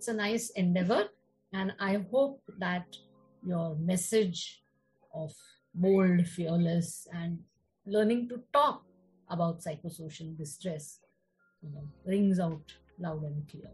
[0.00, 1.08] it's a nice endeavor.
[1.52, 2.86] And I hope that
[3.44, 4.62] your message
[5.12, 5.30] of
[5.74, 7.38] bold, fearless, and
[7.84, 8.82] learning to talk
[9.28, 11.00] about psychosocial distress
[11.62, 13.70] you know, rings out loud and clear.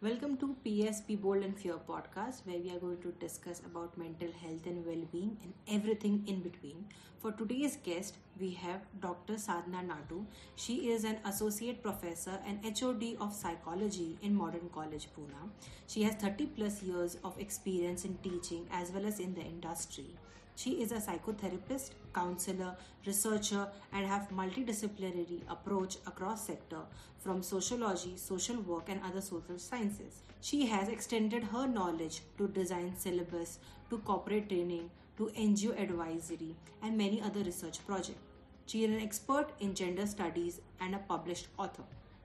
[0.00, 4.28] Welcome to PSP Bold and Fierce podcast, where we are going to discuss about mental
[4.40, 6.84] health and well-being and everything in between.
[7.18, 9.36] For today's guest, we have Dr.
[9.36, 10.24] Sadhana Natu.
[10.54, 15.50] She is an associate professor and HOD of psychology in Modern College Pune.
[15.88, 20.14] She has 30 plus years of experience in teaching as well as in the industry.
[20.58, 22.74] She is a psychotherapist, counselor,
[23.06, 26.80] researcher, and have multidisciplinary approach across sector
[27.20, 30.22] from sociology, social work, and other social sciences.
[30.40, 36.98] She has extended her knowledge to design syllabus, to corporate training, to NGO advisory, and
[36.98, 38.18] many other research projects.
[38.66, 41.84] She is an expert in gender studies and a published author.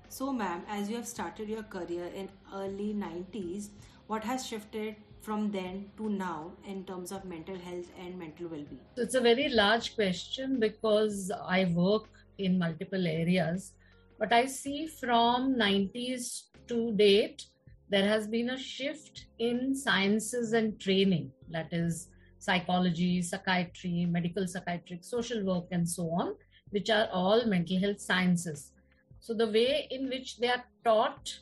[0.09, 3.69] So, ma'am, as you have started your career in early 90s,
[4.07, 8.79] what has shifted from then to now in terms of mental health and mental well-being?
[8.97, 13.73] It's a very large question because i work in multiple areas
[14.19, 17.45] but i see from 90s to date
[17.89, 22.07] there has been a shift in sciences and training that is
[22.39, 26.33] psychology psychiatry medical psychiatric social work and so on
[26.73, 28.71] which are all mental health sciences.
[29.19, 31.39] So the way in which they are taught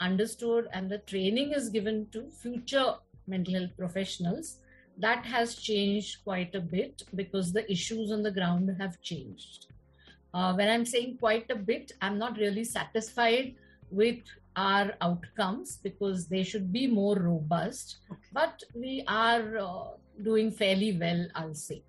[0.00, 2.94] understood and the training is given to future
[3.26, 4.58] mental health professionals,
[4.98, 9.66] that has changed quite a bit because the issues on the ground have changed.
[10.32, 13.54] Uh, when I'm saying quite a bit, I'm not really satisfied
[13.90, 14.18] with
[14.56, 18.20] our outcomes because they should be more robust, okay.
[18.32, 19.84] but we are uh,
[20.22, 21.82] doing fairly well, I'll say.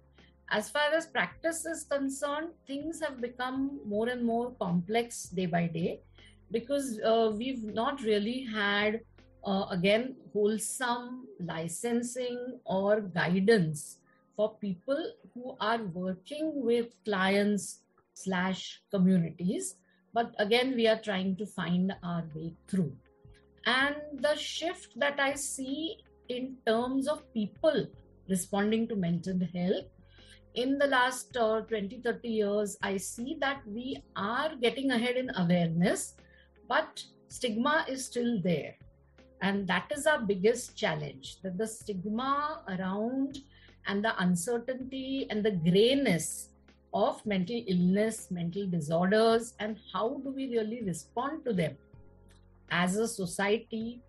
[0.50, 5.68] As far as practice is concerned, things have become more and more complex day by
[5.68, 6.00] day
[6.52, 9.02] because uh, we've not really had
[9.48, 14.00] uh, again wholesome licensing or guidance
[14.36, 15.02] for people
[15.34, 17.80] who are working with clients
[18.14, 19.76] slash communities.
[20.14, 22.94] But again we are trying to find our way through.
[23.66, 25.98] And the shift that i see
[26.30, 27.88] in terms of people
[28.30, 29.86] responding to mental health
[30.56, 35.30] in the last uh, 20 30 years i see that we are getting ahead in
[35.36, 36.16] awareness
[36.68, 38.76] but stigma is still there
[39.42, 43.40] and that is our biggest challenge that the stigma around
[43.88, 46.50] and the uncertainty and the grayness
[46.94, 51.78] of mental illness, mental disorders, and how do we really respond to them.
[52.72, 54.02] As a society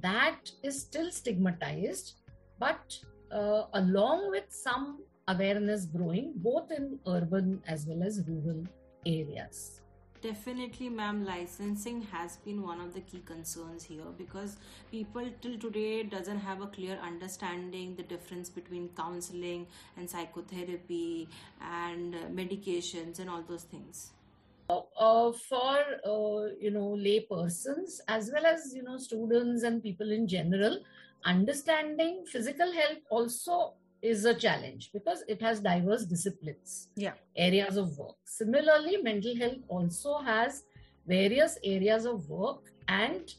[0.00, 2.14] that is still stigmatized,
[2.58, 2.98] but
[3.32, 8.62] uh, along with some awareness growing both in urban as well as rural
[9.06, 9.80] areas
[10.24, 14.56] definitely ma'am licensing has been one of the key concerns here because
[14.90, 19.66] people till today doesn't have a clear understanding the difference between counseling
[19.98, 21.28] and psychotherapy
[21.60, 24.12] and medications and all those things.
[24.70, 25.78] Uh, for
[26.12, 30.78] uh, you know lay persons as well as you know students and people in general
[31.26, 37.12] understanding physical health also is a challenge because it has diverse disciplines yeah.
[37.36, 38.16] areas of work.
[38.24, 40.64] Similarly mental health also has
[41.06, 43.32] various areas of work and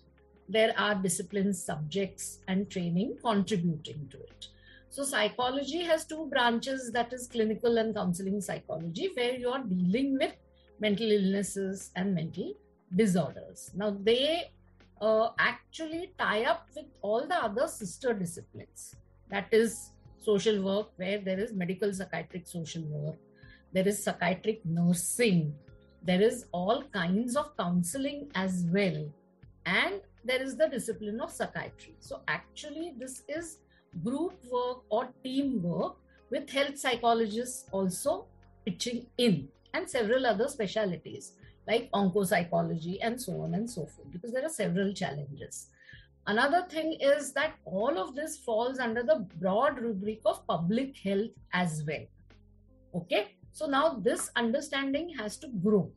[0.49, 4.47] there are disciplines subjects and training contributing to it.
[4.89, 10.17] So psychology has two branches that is clinical and counseling psychology where you are dealing
[10.17, 10.33] with
[10.79, 12.53] mental illnesses and mental
[12.95, 13.71] disorders.
[13.75, 14.51] Now they
[14.99, 18.95] uh, actually tie up with all the other sister disciplines.
[19.29, 19.91] That is
[20.25, 23.15] social work where there is medical psychiatric social work,
[23.73, 25.53] there is psychiatric nursing,
[26.03, 29.07] there is all kinds of counseling as well,
[29.65, 31.95] and there is the discipline of psychiatry.
[31.99, 33.57] So, actually, this is
[34.03, 35.97] group work or team work
[36.29, 38.25] with health psychologists also
[38.65, 41.33] pitching in and several other specialities
[41.67, 45.67] like oncopsychology and so on and so forth because there are several challenges
[46.27, 51.29] Another thing is that all of this falls under the broad rubric of public health
[51.53, 52.03] as well.
[52.95, 55.91] Okay, so now this understanding has to grow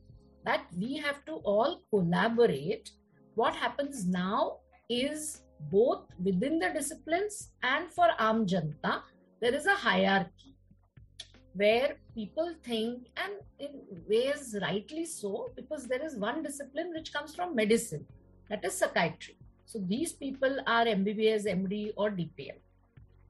[0.45, 2.91] that we have to all collaborate.
[3.33, 5.41] What happens now is
[5.71, 9.01] both within the disciplines and for Aam Janta,
[9.41, 10.55] there is a hierarchy
[11.55, 17.35] where people think, and in ways rightly so, because there is one discipline which comes
[17.35, 18.05] from medicine,
[18.47, 19.38] that is psychiatry
[19.69, 22.57] so these people are MBBS, MD, or DPM.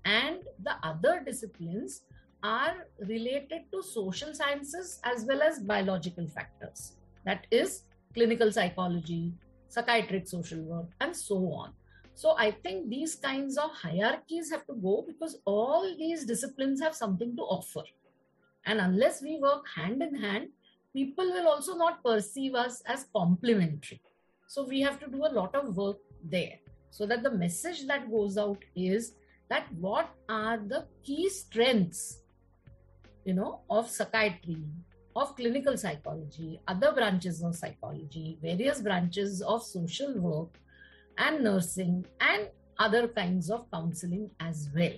[0.06, 2.04] And the other disciplines
[2.42, 6.94] are related to social sciences as well as biological factors.
[7.26, 7.84] That is
[8.14, 9.34] clinical psychology,
[9.68, 11.74] psychiatric social work, and so on.
[12.16, 16.96] So I think these kinds of hierarchies have to go because all these disciplines have
[16.96, 17.84] something to offer.
[18.66, 20.48] And unless we work hand in hand,
[20.94, 24.00] people will also not perceive us as complementary.
[24.48, 26.60] So we have to do a lot of work there.
[26.92, 29.14] So that the message that goes out is
[29.50, 32.22] that what are the key strengths
[33.26, 34.64] you know of psychiatry
[35.16, 40.60] of clinical psychology other branches of psychology various branches of social work
[41.18, 42.50] and nursing and
[42.80, 44.94] other kinds of counseling as well.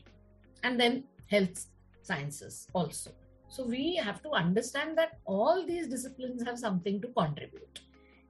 [0.64, 1.66] And then health
[2.04, 3.12] sciences also.
[3.50, 7.82] So we have to understand that all these disciplines have something to contribute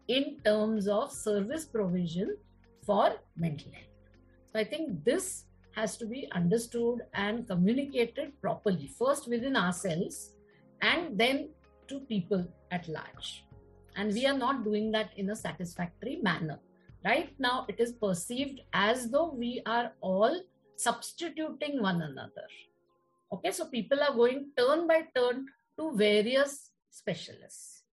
[0.08, 2.38] in terms of service provision
[2.86, 4.12] for mental health
[4.52, 5.46] so i think this
[5.76, 10.34] has to be understood and communicated properly, first within ourselves
[10.82, 11.50] and then
[11.88, 13.46] to people at large.
[13.96, 16.60] And we are not doing that in a satisfactory manner.
[17.04, 20.42] Right now, it is perceived as though we are all
[20.78, 22.48] substituting one another.
[23.34, 25.46] Okay, so people are going turn by turn
[25.78, 27.84] to various specialists.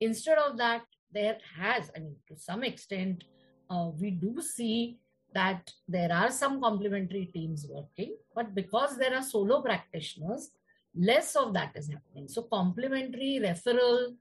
[0.00, 0.82] Instead of that,
[1.12, 3.24] there has, I mean, to some extent,
[3.70, 4.98] uh, we do see
[5.32, 10.50] that there are some complementary teams working, but because there are solo practitioners,
[10.94, 12.28] less of that is happening.
[12.28, 14.16] So, complementary referral,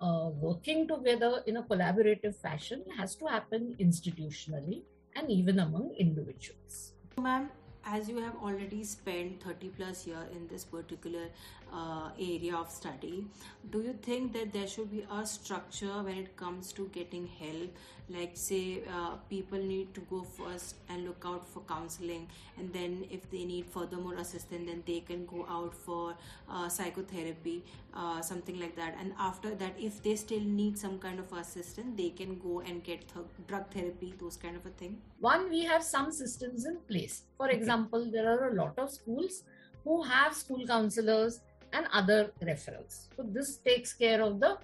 [0.00, 4.82] uh, working together in a collaborative fashion has to happen institutionally
[5.16, 6.92] and even among individuals.
[7.18, 7.50] Ma'am,
[7.84, 11.26] as you have already spent 30 plus year in this particular
[11.72, 13.26] uh, area of study
[13.70, 17.70] do you think that there should be a structure when it comes to getting help?
[18.08, 23.06] Like say uh, people need to go first and look out for counseling and then
[23.10, 26.14] if they need furthermore assistance then they can go out for
[26.50, 28.96] uh, psychotherapy uh, something like that.
[28.98, 32.82] And after that if they still need some kind of assistance they can go and
[32.82, 34.98] get th- drug therapy those kind of a thing.
[35.20, 37.22] One we have some systems in place.
[37.36, 37.56] For okay.
[37.56, 39.44] example there are a lot of schools
[39.84, 41.40] who have school counselors
[41.72, 43.08] and other referrals.
[43.16, 44.58] So this takes care of the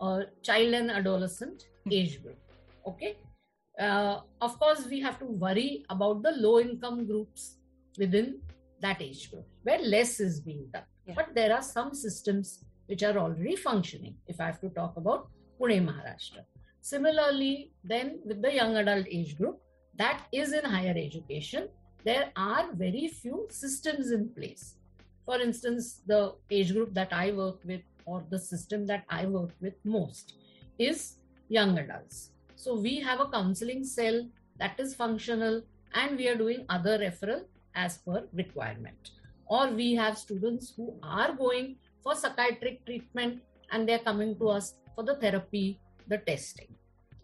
[0.00, 1.92] uh, child and adolescent hmm.
[1.92, 2.38] age group.
[2.86, 3.16] Okay?
[3.78, 7.56] Uh, of course we have to worry about the low income groups
[7.98, 8.40] within
[8.80, 10.84] that age group where less is being done.
[11.06, 11.14] Yeah.
[11.16, 15.28] but there are some systems which are already functioning if i have to talk about
[15.60, 16.42] pune maharashtra.
[16.80, 19.60] Similarly then with the young adult age group
[20.02, 21.68] that is in higher education
[22.04, 24.76] there are very few systems in place.
[25.26, 29.50] For instance the age group that i work with or the system that i work
[29.60, 30.34] with most
[30.78, 31.16] is
[31.48, 32.30] young adults.
[32.56, 34.26] So we have a counseling cell
[34.58, 35.62] that is functional
[35.94, 37.44] and we are doing other referral
[37.74, 39.10] as per requirement.
[39.46, 44.74] Or we have students who are going for psychiatric treatment and they're coming to us
[44.94, 46.74] for the therapy, the testing.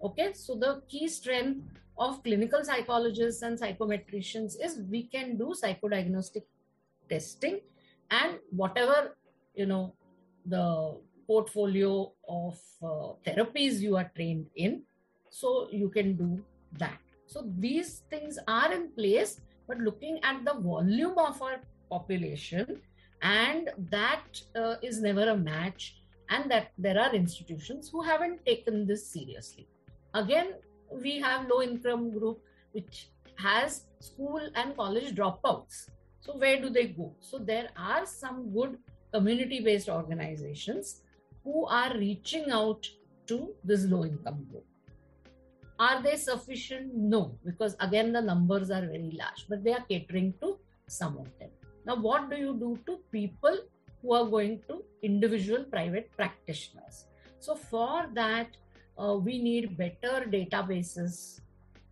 [0.03, 1.65] Okay, so the key strength
[1.99, 6.43] of clinical psychologists and psychometricians is we can do psychodiagnostic
[7.09, 7.61] testing
[8.11, 9.17] and whatever
[9.55, 9.95] you know
[10.45, 10.97] the
[11.27, 14.83] portfolio of uh, therapies you are trained in
[15.31, 16.45] so you can do
[16.79, 22.81] that so these things are in place but looking at the volume of our population
[23.23, 24.25] and that
[24.55, 25.97] uh, is never a match.
[26.29, 29.69] And that there are institutions who haven't taken this seriously.
[30.13, 30.55] Again
[30.91, 32.41] we have low income group
[32.73, 35.89] which has school and college dropouts.
[36.21, 37.15] So where do they go?
[37.21, 38.79] So there are some good
[39.13, 41.03] community based organizations
[41.45, 42.87] who are reaching out
[43.29, 44.65] to this low income group.
[45.79, 46.95] Are they sufficient?
[46.95, 51.29] No, because again, the numbers are very large, but they are catering to some of
[51.39, 51.51] them.
[51.87, 53.57] Now, what do you do to people
[54.03, 57.07] who are going to individual private practitioners?
[57.39, 58.57] So, for that,
[58.99, 61.41] uh, we need better databases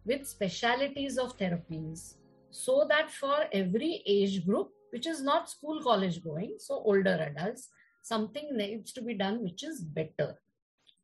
[0.05, 2.15] with specialities of therapies
[2.51, 7.69] so that for every age group, which is not school college going, so older adults,
[8.03, 10.35] something needs to be done which is better.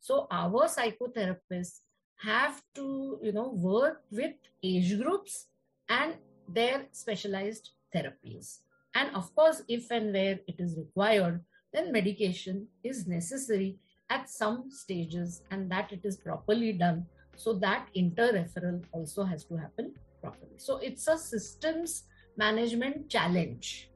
[0.01, 1.79] So, our psychotherapists
[2.17, 5.47] have to you know work with age groups
[5.89, 6.17] and
[6.49, 8.59] their specialized therapies
[8.95, 11.41] and of course if and where it is required
[11.73, 13.77] then medication is necessary
[14.11, 17.05] at some stages and that it is properly done
[17.37, 22.05] so that inter-referral also has to happen properly so it's a systems
[22.37, 23.91] management challenge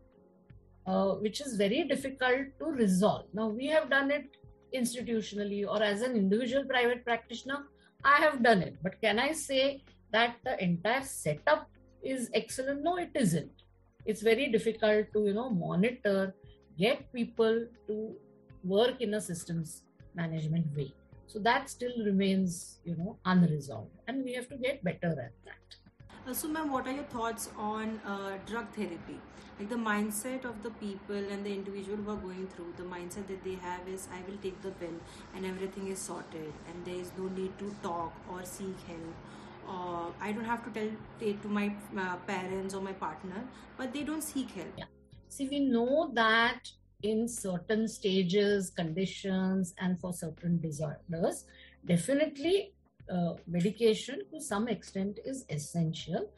[0.87, 4.37] uh, which is very difficult to resolve now we have done it
[4.77, 7.65] institutionally or as an individual private practitioner
[8.05, 8.77] I have done it.
[8.83, 9.83] But can I say
[10.13, 11.69] that the entire setup
[12.03, 12.83] is excellent?
[12.83, 13.51] No, it isn't.
[14.07, 16.35] It's very difficult to, you know, monitor,
[16.79, 18.15] get people to
[18.63, 19.83] work in a systems
[20.15, 20.93] management way.
[21.27, 25.65] So that still remains, you know, unresolved, and we have to get better at that.
[26.27, 29.19] Uh, so, ma'am, what are your thoughts on uh, drug therapy?
[29.59, 33.29] Like the mindset of the people and the individual who are going through, the mindset
[33.29, 34.95] that they have is I will take the pill
[35.35, 39.15] and everything is sorted, and there is no need to talk or seek help.
[39.69, 40.91] Uh, I don't have to tell
[41.21, 43.45] it to my uh, parents or my partner,
[43.77, 44.73] but they don't seek help.
[44.77, 44.85] Yeah.
[45.29, 46.61] See, we know that
[47.03, 51.45] in certain stages, conditions, and for certain disorders,
[51.85, 52.73] definitely
[53.11, 56.31] uh, medication to some extent is essential.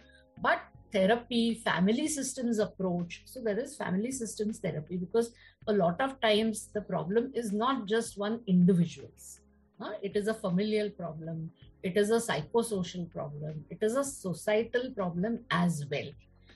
[0.42, 0.60] But
[0.92, 5.32] therapy, family systems approach, so there is family systems therapy because
[5.66, 9.40] a lot of times the problem is not just one individual's.
[9.80, 11.50] Uh, it is a familial problem,
[11.82, 16.10] it is a psychosocial problem, it is a societal problem as well.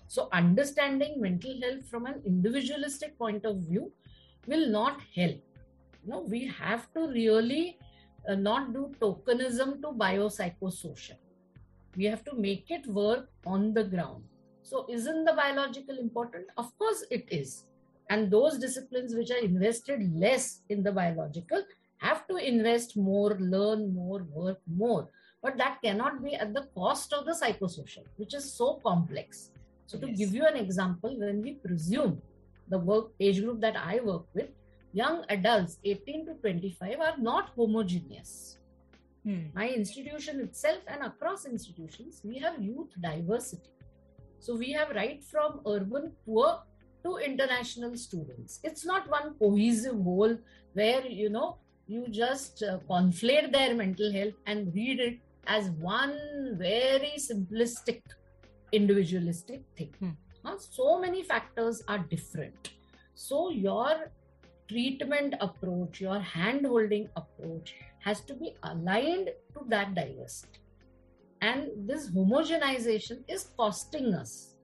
[0.06, 3.92] So, understanding mental health from an individualistic point of view
[4.46, 5.40] will not help.
[6.04, 7.78] You know, we have to really
[8.28, 11.18] uh, not do tokenism to biopsychosocial.
[11.96, 14.24] We have to make it work on the ground.
[14.62, 16.46] So, isn't the biological important?
[16.56, 17.64] Of course, it is.
[18.08, 21.62] And those disciplines which are invested less in the biological
[22.00, 25.08] have to invest more, learn more, work more.
[25.42, 29.50] But that cannot be at the cost of the psychosocial, which is so complex.
[29.86, 30.18] So, to yes.
[30.18, 32.20] give you an example, when we presume
[32.68, 34.50] the work age group that I work with,
[34.92, 38.58] young adults 18 to 25 are not homogeneous.
[39.24, 39.46] Hmm.
[39.54, 43.70] My institution itself and across institutions, we have youth diversity.
[44.38, 46.62] So we have right from urban poor
[47.04, 48.60] to international students.
[48.62, 50.38] It's not one cohesive whole
[50.72, 51.58] where you know
[51.90, 56.16] you just uh, conflate their mental health and read it as one
[56.56, 58.00] very simplistic
[58.72, 59.92] individualistic thing.
[59.98, 60.56] Hmm.
[60.58, 62.70] So many factors are different.
[63.14, 64.12] So, your
[64.68, 70.60] treatment approach, your hand holding approach has to be aligned to that diversity.
[71.42, 74.54] And this homogenization is costing us.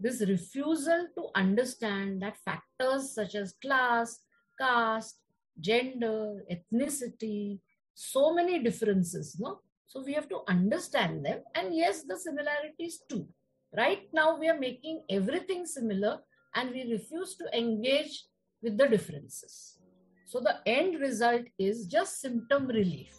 [0.00, 4.18] This refusal to understand that factors such as class,
[4.58, 5.22] caste,
[5.60, 7.60] gender, ethnicity,
[7.94, 9.60] so many differences, no?
[9.86, 11.40] So we have to understand them.
[11.54, 13.28] And yes, the similarities too.
[13.76, 16.20] Right now, we are making everything similar
[16.54, 18.24] and we refuse to engage
[18.62, 19.78] with the differences.
[20.26, 23.14] So the end result is just symptom relief.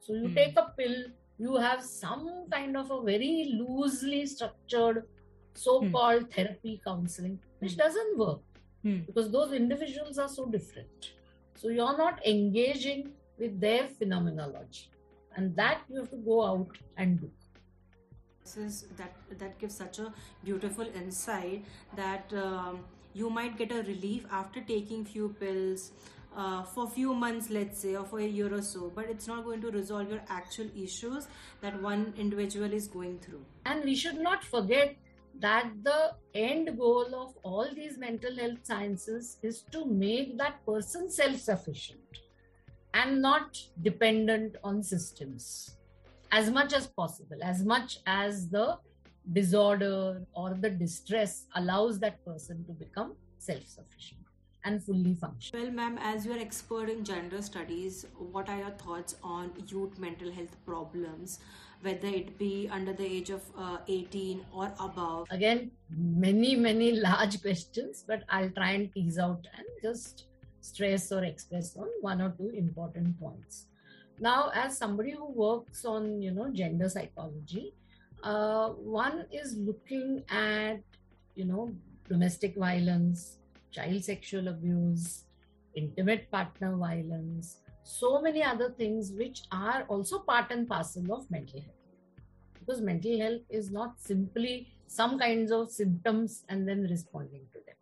[0.00, 0.34] So you mm.
[0.36, 0.96] take a pill,
[1.38, 5.04] you have some kind of a very loosely structured
[5.54, 6.32] so-called mm.
[6.32, 7.78] therapy counseling, which mm.
[7.78, 8.40] doesn't work
[8.82, 8.98] hmm.
[9.06, 11.12] because those individuals are so different.
[11.60, 14.90] So you're not engaging with their phenomenology,
[15.34, 17.30] and that you have to go out and do.
[18.44, 20.12] This is that that gives such a
[20.44, 21.64] beautiful insight
[21.96, 25.90] that um, you might get a relief after taking few pills
[26.36, 29.26] uh, for a few months let's say or for a year or so but it's
[29.26, 31.26] not going to resolve your actual issues
[31.60, 33.44] that one individual is going through.
[33.66, 34.96] And we should not forget
[35.40, 41.10] that the end goal of all these mental health sciences is to make that person
[41.10, 42.00] self sufficient
[42.94, 45.76] and not dependent on systems
[46.32, 48.78] as much as possible, as much as the
[49.32, 54.20] disorder or the distress allows that person to become self sufficient
[54.64, 55.64] and fully functional.
[55.64, 59.98] Well, ma'am, as you are expert in gender studies, what are your thoughts on youth
[59.98, 61.38] mental health problems,
[61.82, 65.26] whether it be under the age of uh, 18 or above?
[65.30, 70.24] Again, many, many large questions, but I'll try and tease out and just
[70.60, 73.66] stress or express on one or two important points
[74.20, 77.72] now as somebody who works on you know gender psychology
[78.22, 80.80] uh, one is looking at
[81.34, 81.70] you know
[82.08, 83.38] domestic violence
[83.70, 85.24] child sexual abuse
[85.74, 87.58] intimate partner violence
[87.90, 91.84] so many other things which are also part and parcel of mental health
[92.58, 94.54] because mental health is not simply
[94.86, 97.76] some kinds of symptoms and then responding to them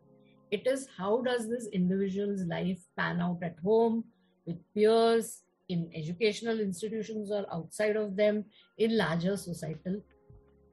[0.50, 4.04] it is how does this individual's life pan out at home
[4.46, 8.44] with peers in educational institutions or outside of them
[8.78, 10.00] in larger societal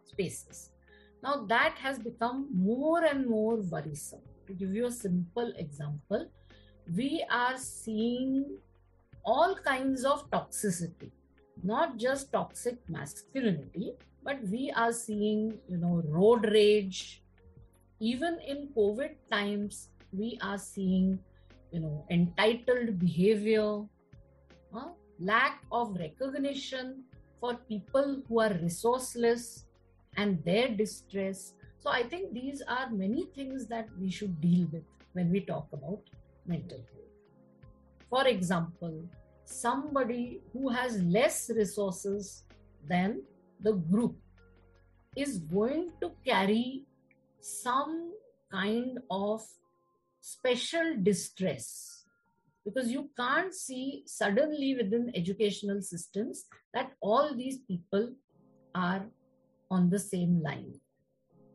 [0.03, 0.69] spaces.
[1.23, 4.21] Now, that has become more and more worrisome.
[4.47, 6.29] To give you a simple example,
[6.95, 8.57] we are seeing
[9.24, 11.12] all kinds of toxicity,
[11.63, 17.22] not just toxic masculinity, but we are seeing, you know, road rage.
[18.00, 21.20] Even in COVID times, we are seeing,
[21.72, 23.82] you know, entitled behavior,
[24.75, 24.89] uh,
[25.20, 27.03] lack of recognition
[27.39, 29.63] for people who are resourceless
[30.18, 31.53] and their distress.
[31.80, 35.68] So I think these are many things that we should deal with when we talk
[35.74, 36.01] about
[36.46, 37.02] mental health.
[38.13, 39.10] For example,
[39.43, 42.43] somebody who has less resources
[42.88, 43.24] than
[43.60, 44.15] the group
[45.17, 46.86] is going to carry
[47.41, 48.13] some
[48.51, 49.41] kind of
[50.22, 52.05] special distress
[52.63, 58.13] because you can't see suddenly within educational systems that all these people
[58.75, 59.08] are
[59.72, 60.75] on the same line.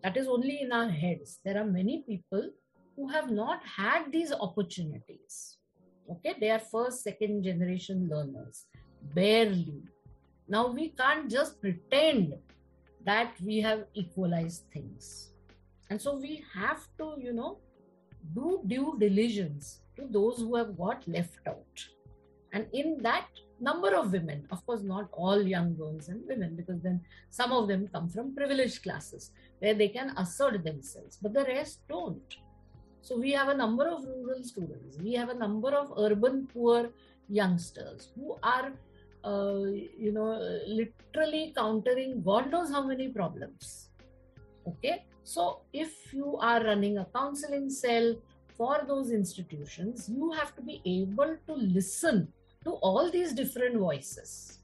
[0.02, 1.38] That is only in our heads.
[1.44, 2.50] There are many people
[2.96, 5.57] who have not had these opportunities
[6.10, 8.66] okay they are first second generation learners.
[9.14, 9.82] Barely.
[10.48, 12.34] Now we can't just pretend
[13.04, 15.30] that we have equalized things.
[15.90, 17.58] And so we have to you know
[18.34, 21.84] do due diligence to those who have got left out.
[22.52, 23.26] And in that
[23.60, 27.66] number of women of course not all young girls and women because then some of
[27.66, 32.36] them come from privileged classes where they can assert themselves but the rest don't
[33.02, 34.98] so we have a number of rural students.
[34.98, 36.90] We have a number of urban poor
[37.28, 38.72] youngsters who are
[39.24, 39.64] uh,
[40.04, 43.90] you know literally countering god knows how many problems.
[44.66, 45.04] Okay?
[45.24, 48.14] So if you are running a counseling cell
[48.56, 52.28] for those institutions you have to be able to listen
[52.64, 54.58] to all these different voices.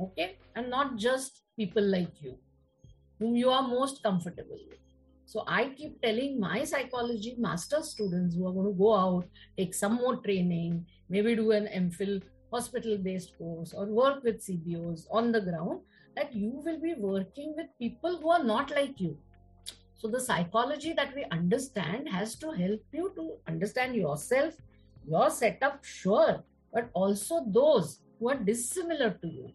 [0.00, 0.36] Okay?
[0.56, 2.36] And not just people like you
[3.18, 4.78] whom you are most comfortable with
[5.32, 9.78] so i keep telling my psychology master students who are going to go out take
[9.80, 12.20] some more training maybe do an mphil
[12.52, 15.80] hospital based course or work with cbos on the ground
[16.16, 19.16] that you will be working with people who are not like you
[19.94, 24.54] so the psychology that we understand has to help you to understand yourself
[25.06, 29.52] your setup sure but also those who are dissimilar to you.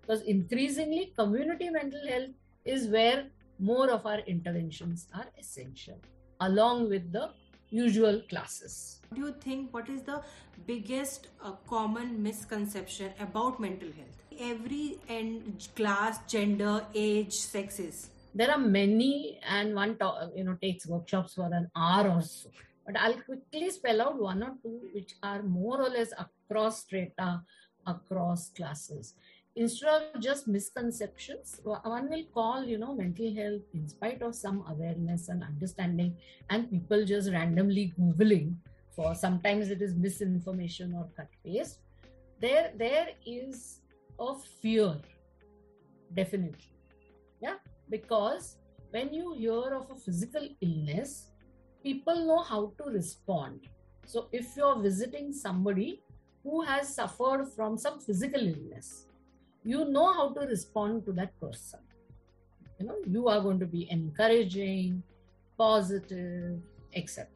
[0.00, 2.30] Because increasingly, community mental health
[2.64, 3.26] is where
[3.62, 5.98] more of our interventions are essential,
[6.40, 7.30] along with the
[7.70, 9.00] usual classes.
[9.08, 9.72] What do you think?
[9.72, 10.20] What is the
[10.66, 14.18] biggest uh, common misconception about mental health?
[14.40, 18.10] Every end class, gender, age, sexes.
[18.34, 19.96] There are many, and one
[20.34, 22.50] you know takes workshops for an hour or so.
[22.84, 27.42] But I'll quickly spell out one or two which are more or less across strata,
[27.86, 29.14] across classes.
[29.54, 34.64] Instead of just misconceptions, one will call, you know, mental health in spite of some
[34.66, 36.16] awareness and understanding,
[36.48, 38.54] and people just randomly Googling
[38.96, 41.80] for sometimes it is misinformation or cut paste.
[42.40, 43.80] There, there is
[44.18, 44.96] a fear,
[46.14, 46.72] definitely.
[47.40, 47.56] Yeah,
[47.90, 48.56] because
[48.90, 51.28] when you hear of a physical illness,
[51.82, 53.68] people know how to respond.
[54.06, 56.02] So if you're visiting somebody
[56.42, 59.06] who has suffered from some physical illness,
[59.64, 61.80] you know how to respond to that person.
[62.78, 65.02] You know, you are going to be encouraging,
[65.56, 66.60] positive,
[66.94, 67.28] etc.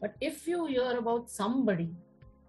[0.00, 1.90] But if you hear about somebody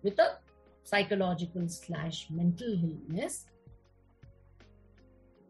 [0.04, 0.38] with a
[0.84, 3.46] psychological slash mental illness,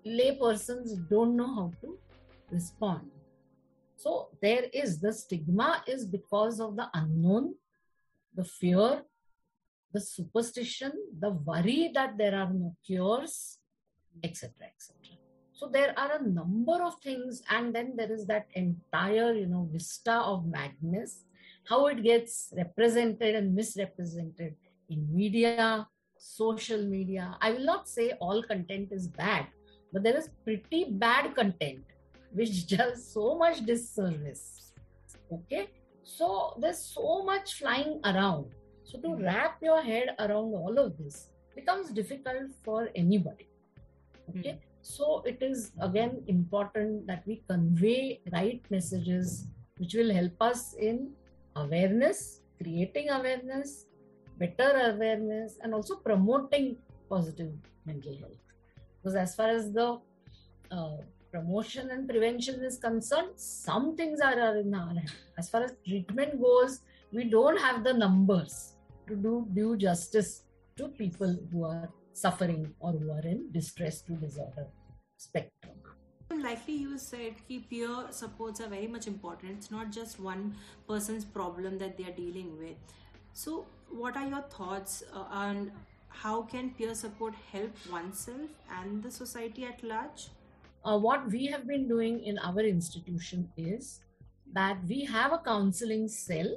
[0.05, 1.97] laypersons don't know how to
[2.51, 3.11] respond.
[3.97, 7.55] So there is the stigma is because of the unknown,
[8.33, 9.03] the fear,
[9.91, 13.58] the superstition, the worry that there are no cures,
[14.23, 14.51] etc.
[14.67, 14.95] etc.
[15.53, 19.67] So there are a number of things, and then there is that entire, you know,
[19.71, 21.25] vista of madness,
[21.67, 24.55] how it gets represented and misrepresented
[24.89, 27.35] in media, social media.
[27.41, 29.47] I will not say all content is bad,
[29.91, 31.83] but there is pretty bad content
[32.31, 34.71] which does so much disservice.
[35.31, 35.67] Okay,
[36.03, 38.45] so there's so much flying around
[38.89, 39.23] so to hmm.
[39.23, 43.48] wrap your head around all of this becomes difficult for anybody.
[44.29, 44.51] Okay.
[44.51, 44.59] Mm.
[44.81, 51.11] So it is again important that we convey right messages which will help us in
[51.55, 53.85] awareness, creating awareness,
[54.37, 56.77] better awareness, and also promoting
[57.09, 57.51] positive
[57.85, 58.41] mental health.
[59.01, 59.99] Because as far as the
[60.71, 60.97] uh,
[61.31, 65.11] promotion and prevention is concerned, some things are, are in our hand.
[65.37, 68.75] As far as treatment goes, we don't have the numbers
[69.07, 70.43] to do due justice
[70.77, 71.89] to people who are
[72.21, 74.67] suffering or who are in distress to disorder
[75.17, 75.75] spectrum.
[76.31, 79.57] Likely you said ki peer supports are very much important.
[79.57, 80.55] It's not just one
[80.87, 82.77] person's problem that they are dealing with.
[83.33, 85.71] So, what are your thoughts uh, on
[86.09, 90.29] how can peer support help oneself and the society at large?
[90.83, 93.99] Uh, what we have been doing in our institution is
[94.53, 96.55] that we have a counseling cell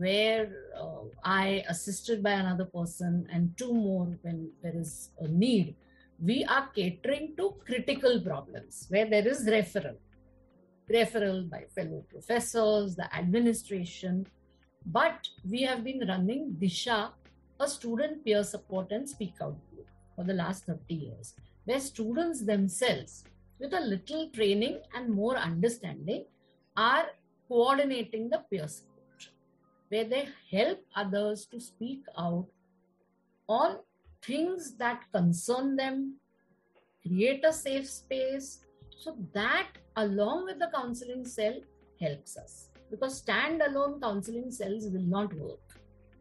[0.00, 0.48] where
[0.80, 5.76] uh, I assisted by another person and two more when there is a need.
[6.18, 9.96] We are catering to critical problems where there is referral,
[10.90, 14.26] referral by fellow professors, the administration.
[14.86, 17.10] But we have been running Disha
[17.60, 19.86] a student peer support and speak out group
[20.16, 21.34] for the last 30 years,
[21.66, 23.24] where students themselves,
[23.58, 26.24] with a little training and more understanding,
[26.74, 27.08] are
[27.48, 28.89] coordinating the peer support,
[29.90, 32.46] where they help others to speak out
[33.48, 33.78] on
[34.22, 36.14] things that concern them,
[37.02, 38.60] create a safe space.
[38.96, 41.54] So that, along with the counseling cell,
[42.00, 42.68] helps us.
[42.90, 45.60] Because standalone counseling cells will not work.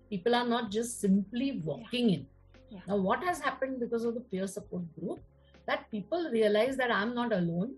[0.10, 2.16] People are not just simply walking yeah.
[2.16, 2.28] in.
[2.72, 2.80] Yeah.
[2.88, 5.20] Now, what has happened because of the peer support group?
[5.68, 7.76] That people realize that I'm not alone.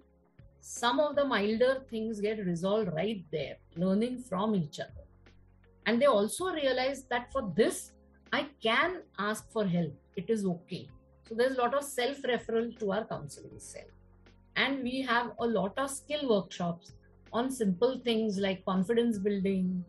[0.62, 5.06] Some of the milder things get resolved right there, learning from each other.
[5.86, 7.92] And they also realize that for this,
[8.32, 9.94] I can ask for help.
[10.16, 10.88] It is okay.
[11.28, 13.90] So there's a lot of self referral to our counseling cell.
[14.56, 16.94] And we have a lot of skill workshops
[17.34, 19.84] on simple things like confidence building,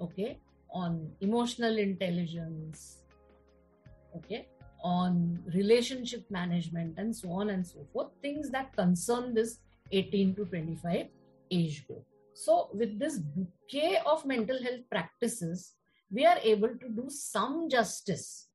[0.00, 0.38] okay,
[0.70, 2.98] on emotional intelligence,
[4.16, 4.46] okay,
[4.82, 8.08] on relationship management, and so on and so forth.
[8.22, 9.58] Things that concern this
[9.90, 11.08] 18 to 25
[11.50, 12.04] age group.
[12.44, 15.72] So, with this bouquet of mental health practices,
[16.10, 18.48] we are able to do some justice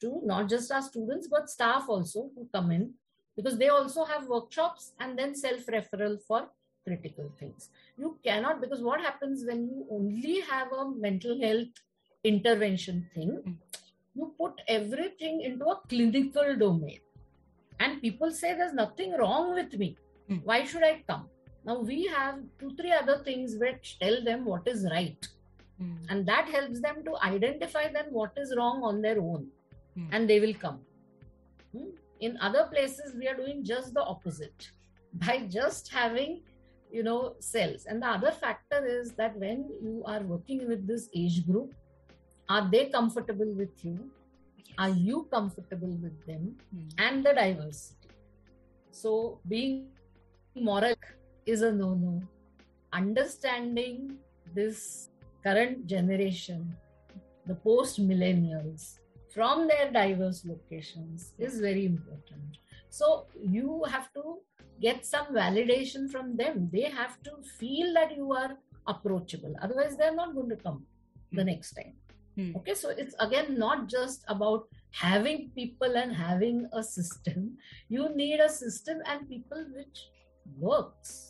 [0.00, 2.94] to not just our students but staff also who come in
[3.36, 6.48] because they also have workshops and then self referral for
[6.86, 11.82] critical things you cannot because what happens when you only have a mental health
[12.24, 13.56] intervention thing Mm.
[14.20, 17.00] you put everything into a clinical domain
[17.78, 19.90] and people say there's nothing wrong with me
[20.30, 20.40] Mm.
[20.52, 21.28] why should i come
[21.64, 25.28] now we have two three other things which tell them what is right.
[25.82, 25.96] Mm.
[26.10, 29.46] and that helps them to identify then what is wrong on their own.
[29.94, 30.08] Hmm.
[30.12, 30.80] and they will come.
[31.72, 31.90] Hmm?
[32.20, 34.70] in other places we are doing just the opposite.
[35.26, 36.42] By just having
[36.92, 37.86] you know cells.
[37.86, 41.74] And the other factor is that when you are working with this age group
[42.48, 44.10] are they comfortable with you?
[44.76, 46.56] Are you comfortable with them?
[46.74, 46.92] Mm.
[46.98, 48.08] and the diversity.
[48.90, 49.88] So being
[50.54, 50.94] moral
[51.46, 52.22] is a no no
[52.92, 54.16] understanding
[54.54, 55.08] this
[55.44, 56.76] current generation,
[57.46, 58.98] the post millennials,
[59.32, 62.58] from their diverse locations is very important.
[62.88, 64.38] So you have to
[64.80, 66.68] get some validation from them.
[66.72, 69.54] They have to feel that you are approachable.
[69.62, 70.84] Otherwise, they're not going to come
[71.32, 71.46] the Hmm.
[71.46, 71.94] next time.
[72.36, 72.56] Hmm.
[72.56, 77.56] Okay, so it's again not just about having people and having a system.
[77.88, 80.08] You need a system and people which
[80.58, 81.29] works.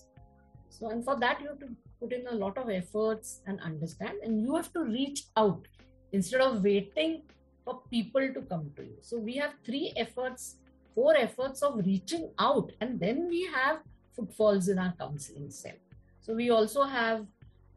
[0.80, 1.68] So, and for that, you have to
[2.00, 5.68] put in a lot of efforts and understand, and you have to reach out
[6.12, 7.22] instead of waiting
[7.66, 8.96] for people to come to you.
[9.02, 10.56] So, we have three efforts,
[10.94, 13.80] four efforts of reaching out, and then we have
[14.16, 15.78] footfalls in our counseling cell.
[16.22, 17.26] So, we also have,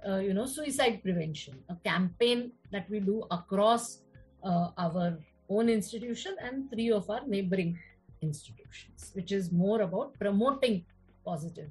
[0.08, 4.00] uh, you know, suicide prevention, a campaign that we do across
[4.46, 5.18] uh, our
[5.50, 7.78] own institution and three of our neighboring
[8.22, 10.86] institutions, which is more about promoting
[11.26, 11.70] positive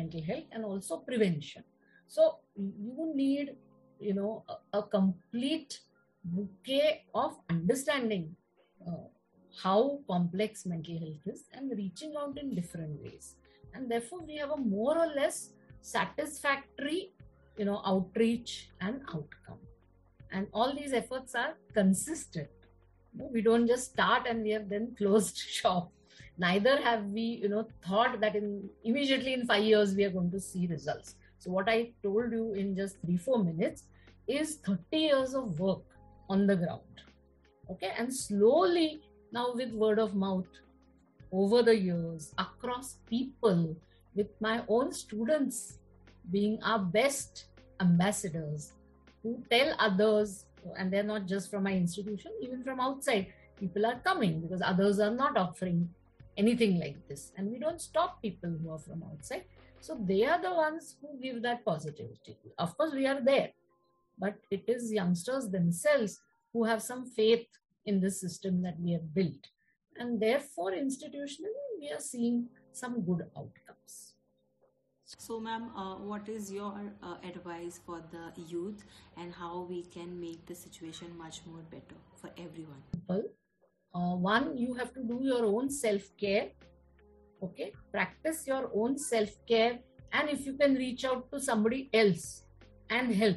[0.00, 1.64] mental health and also prevention.
[2.06, 3.56] So you need,
[4.00, 5.80] you know, a, a complete
[6.24, 8.34] bouquet of understanding
[8.86, 9.06] uh,
[9.62, 13.34] how complex mental health is and reaching out in different ways.
[13.74, 17.12] And therefore, we have a more or less satisfactory,
[17.56, 19.60] you know, outreach and outcome.
[20.30, 22.48] And all these efforts are consistent.
[23.14, 25.90] We don't just start and we have then closed shop
[26.38, 30.30] neither have we you know thought that in immediately in 5 years we are going
[30.30, 31.16] to see results.
[31.38, 33.84] So what i told you in just 3 4 minutes
[34.26, 35.82] is 30 years of work
[36.28, 37.04] on the ground.
[37.70, 37.92] Okay?
[37.96, 39.00] And slowly
[39.32, 40.46] now with word of mouth
[41.32, 43.76] over the years across people
[44.14, 45.78] with my own students
[46.30, 47.46] being our best
[47.80, 48.72] ambassadors
[49.22, 50.46] who tell others
[50.76, 53.26] and they're not just from my institution even from outside
[53.60, 55.88] people are coming because others are not offering
[56.38, 57.32] anything like this.
[57.36, 59.44] And we don't stop people who are from outside.
[59.80, 62.38] So they are the ones who give that positivity.
[62.58, 63.50] Of course we are there.
[64.18, 66.20] But it is youngsters themselves
[66.52, 67.46] who have some faith
[67.84, 69.44] in the system that we have built.
[69.98, 74.14] And therefore institutionally we are seeing some good outcomes.
[75.16, 78.84] So, ma'am, uh, what is your uh, advice for the youth
[79.16, 82.82] and how we can make the situation much more better for everyone?
[83.94, 86.48] Uh, one you have to do your own self care
[87.42, 87.72] okay?
[87.92, 89.78] Practice your own self care
[90.12, 92.42] and if you can reach out to somebody else
[92.90, 93.36] and help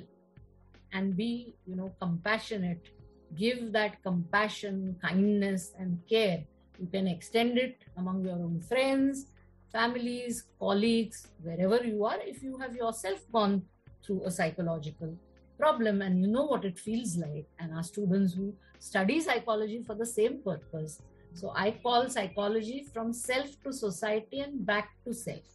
[0.94, 2.90] and be you know compassionate
[3.38, 6.44] give that compassion kindness and care
[6.80, 9.28] you can extend it among your own friends
[9.72, 13.62] families colleagues wherever you are if you have yourself gone
[14.04, 15.16] through a psychological
[15.58, 19.94] problem and you know what it feels like and our students who study psychology for
[19.96, 21.02] the same purpose.
[21.34, 25.52] So i call psychology from self to society and back to self.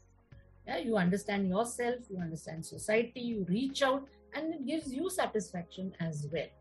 [0.66, 5.92] Yeah you understand yourself you understand society you reach out and it gives you satisfaction
[6.00, 6.52] as well.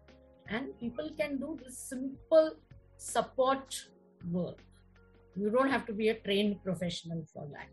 [0.50, 2.52] And people can do this simple
[2.98, 3.80] support
[4.32, 4.58] work.
[5.36, 7.70] You don't have to be a trained professional for that.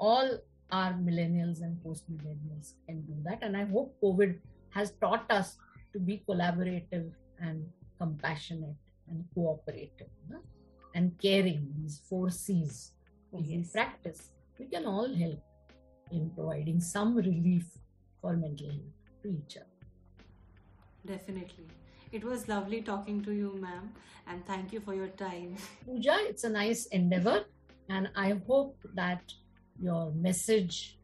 [0.00, 0.38] All
[0.72, 3.38] our millennials and post millennials can do that.
[3.42, 4.38] And i hope covid
[4.70, 5.56] has taught us
[5.92, 7.10] to be collaborative
[7.40, 7.66] and
[7.98, 8.76] compassionate
[9.08, 10.38] and cooperative no?
[10.94, 12.92] and caring these four c's
[13.38, 13.72] Yes.
[13.72, 15.42] practice we can all help
[16.10, 17.66] in providing some relief
[18.20, 19.76] for mental health to each other
[21.06, 21.66] Definitely.
[22.12, 23.92] It was lovely talking to you, ma'am,
[24.26, 25.56] and thank you for your time.
[25.86, 27.44] Pooja, it's a nice endeavor,
[27.88, 29.22] and I hope that
[29.80, 30.98] your message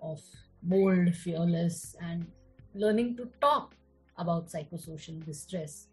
[0.00, 0.20] of
[0.62, 2.26] bold, fearless, and
[2.74, 3.74] learning to talk
[4.16, 5.88] about psychosocial distress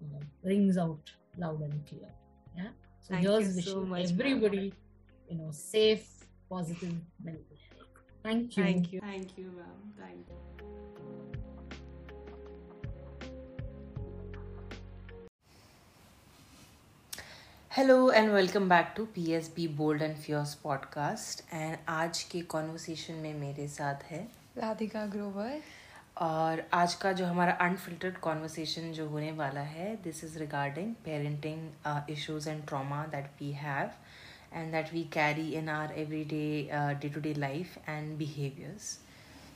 [0.00, 2.10] you know, rings out loud and clear.
[2.56, 2.68] Yeah.
[3.00, 4.20] So Thank here's you wishing so much, ma'am.
[4.20, 4.72] everybody,
[5.30, 6.08] you know, safe,
[6.50, 7.88] positive mental health.
[8.22, 8.64] Thank you.
[8.64, 9.00] Thank you.
[9.00, 9.92] Thank you, ma'am.
[9.98, 10.38] Thank you.
[17.70, 22.40] Hello and welcome back to P S B bold and fierce podcast and आज के
[22.54, 24.20] conversation में मेरे साथ है
[24.58, 25.60] राधिका ग्रोवर
[26.22, 32.10] और आज का जो हमारा अनफिल्टर्ड कॉन्वर्सेशन जो होने वाला है this is regarding parenting
[32.10, 33.90] issues and trauma that we have
[34.54, 36.68] and that we carry in our every day
[37.02, 38.98] day to day life and behaviours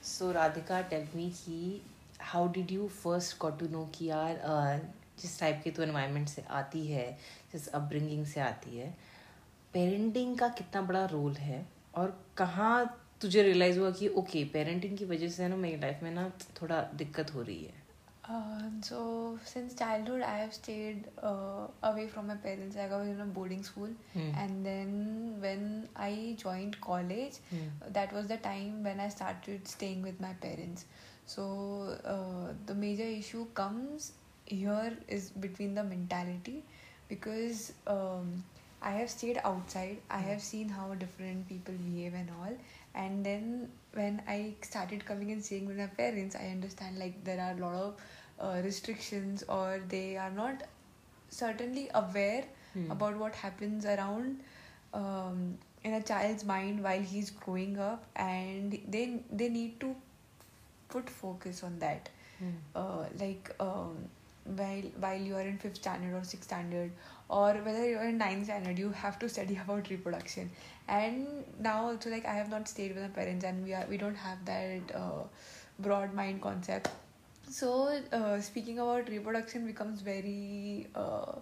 [0.09, 1.83] so Radhika tell me कि
[2.23, 6.29] how did you first got to know कि यार uh, जिस type के तो environment
[6.29, 7.11] से आती है
[7.53, 8.95] जिस अपब्रिंगिंग से आती है
[9.75, 12.85] पेरेंटिंग का कितना बड़ा रोल है और कहाँ
[13.23, 16.29] तुझे रियलाइज़ हुआ कि ओके पेरेंटिंग की वजह से ना मेरी लाइफ में ना
[16.61, 17.81] थोड़ा दिक्कत हो रही है।
[18.83, 18.99] So
[19.47, 21.07] since childhood I have stayed
[21.85, 24.93] away from my parents I was in a boarding school and then
[25.41, 30.87] when I joined college that was the time when I started staying with my parents
[31.35, 31.45] so
[32.69, 34.13] the major issue comes
[34.53, 36.63] here is between the mentality
[37.09, 42.57] because I have stayed outside I have seen how different people behave and all
[42.95, 45.87] how different people behave and and then when i started coming and staying with my
[45.87, 47.95] parents i understand like there are a lot of
[48.41, 50.63] uh, restrictions or they are not
[51.29, 52.91] certainly aware Hmm.
[52.91, 54.41] about what happens around
[54.95, 59.95] um, in a child's mind while he's growing up and they they need to
[60.89, 62.51] put focus on that Hmm.
[62.75, 63.97] uh, like um,
[64.61, 66.91] while while you are in fifth standard or sixth standard
[67.33, 70.51] or whether you're in ninth standard you have to study about reproduction.
[70.89, 73.97] And now also like i have not stayed with my parents and we are we
[74.03, 75.23] don't have that uh,
[75.79, 76.91] broad mind concept.
[77.49, 81.33] So uh, speaking about reproduction becomes very uh,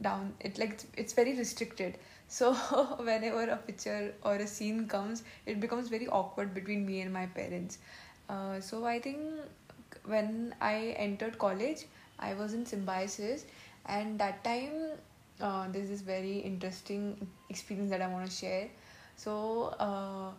[0.00, 1.98] down it like it's, very restricted.
[2.26, 2.54] So
[3.10, 7.26] whenever a picture or a scene comes it becomes very awkward between me and my
[7.26, 7.78] parents.
[8.28, 9.18] Uh, so i think
[10.10, 11.80] when i entered college
[12.18, 13.44] i was in symbiosis
[13.86, 14.76] and that time
[15.42, 18.68] uh, there's this very interesting experience that i want to share
[19.16, 20.30] so uh,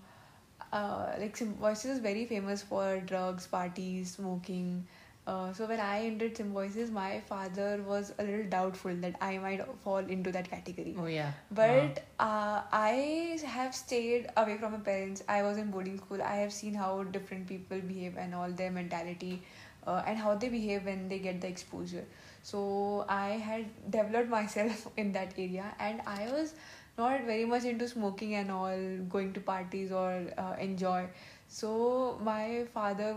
[0.76, 4.86] uh, like symbiosis is very famous for drugs parties smoking
[5.26, 9.62] uh, so when I entered Symbiosis, my father was a little doubtful that I might
[9.82, 10.96] fall into that category.
[11.00, 11.32] Oh yeah.
[11.50, 15.24] But uh, I have stayed away from my parents.
[15.30, 16.22] I was in boarding school.
[16.22, 19.42] I have seen how different people behave and all their mentality
[19.88, 22.06] uh, and how they behave when they get the exposure
[22.43, 26.55] So I had developed myself in that area and I was
[26.97, 31.07] not very much into smoking and all, going to parties or uh, enjoy.
[31.49, 33.15] So my father,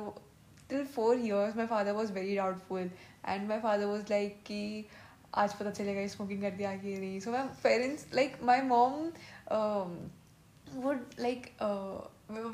[0.69, 2.89] till four years, my father was very doubtful
[3.23, 4.85] and my father was like कि
[5.37, 9.13] आज पता चलेगा smoking कर दिया कि नहीं so my parents like my mom
[9.57, 10.11] um,
[10.75, 12.01] would like uh,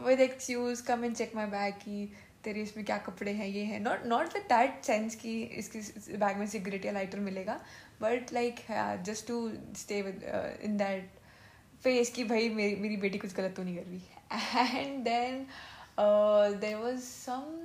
[0.06, 2.08] with excuse come and check my bag कि
[2.45, 6.37] तेरे इसमें क्या कपड़े हैं, ये है। Not not with that sense कि इसके बैग
[6.37, 7.61] में सिगरेट या लाइटर मिलेगा
[8.03, 8.61] but like
[9.07, 9.37] just to
[9.79, 10.01] stay
[10.65, 11.11] within that
[11.85, 15.47] phase कि भाई मेरी मेरी बेटी कुछ गलत तो नहीं कर रही। And then
[16.61, 17.59] there was some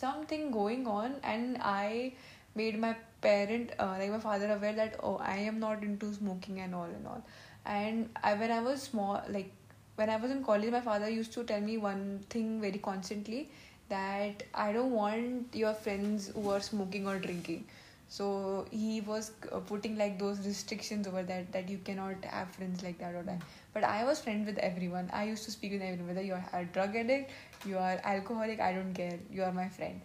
[0.00, 2.12] something going on and I
[2.56, 6.90] made my parent like my father aware that I am not into smoking and all
[6.90, 7.22] and all
[7.66, 9.52] and I when I was small like
[9.98, 13.46] when है was in college my father used to tell me one thing very constantly
[13.88, 17.66] that i don't want your friends who are smoking or drinking.
[18.08, 22.82] So he was uh, putting like those restrictions over that that you cannot have friends
[22.82, 23.40] like that or that.
[23.72, 25.10] But i was friends with everyone.
[25.12, 27.30] I used to speak with everyone whether you're a drug addict
[27.66, 29.18] you are alcoholic i don't care.
[29.30, 30.00] You are my friend.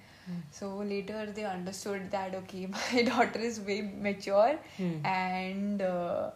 [0.52, 5.06] So later they understood that okay my daughter is way mature Hmm.
[5.06, 6.32] and uh,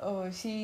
[0.00, 0.54] uh, she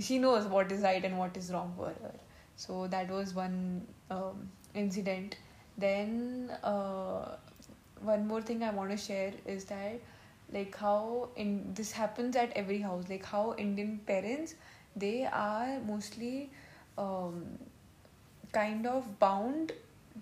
[0.00, 2.14] she knows what is right and what is wrong for her.
[2.56, 5.36] So that was one um, incident
[5.78, 7.36] then uh,
[8.00, 10.00] one more thing i want to share is that
[10.52, 14.54] like how in this happens at every house like how indian parents
[14.96, 16.50] they are mostly
[16.98, 17.58] um,
[18.52, 19.72] kind of bound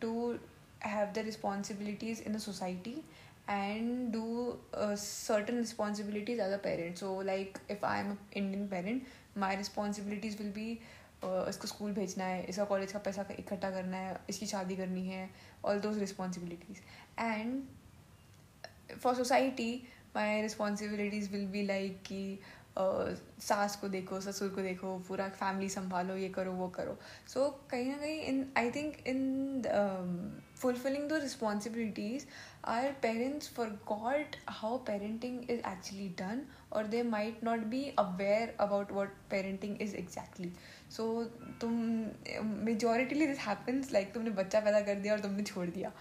[0.00, 0.38] to
[0.80, 3.02] have the responsibilities in the society
[3.48, 6.98] and do uh, certain responsibilities as a parent.
[6.98, 10.80] So like if i'm an indian parent my responsibilities will be
[11.24, 15.28] इसको school भेजना है इसका college का पैसा इकट्ठा करना है, इसकी शादी करनी है
[15.64, 16.80] all those responsibilities
[17.18, 17.62] and
[18.96, 19.74] for society
[20.16, 22.38] my responsibilities will be like कि
[22.78, 26.96] सास को देखो, ससुर को देखो, पूरा फैमिली संभालो, ये करो, वो करो.
[27.28, 29.62] सो कहीं ना कहीं in I think in
[30.56, 32.26] fulfilling those responsibilities
[32.66, 33.48] our parents
[33.88, 39.82] forgot how parenting is actually done और they might not be aware about what parenting
[39.82, 40.52] is exactly
[40.90, 41.04] so
[41.60, 41.72] तुम
[42.64, 45.92] मेजोरिटीली दिस हैपन्स लाइक तुमने बच्चा पैदा कर दिया और तुमने छोड़ दिया।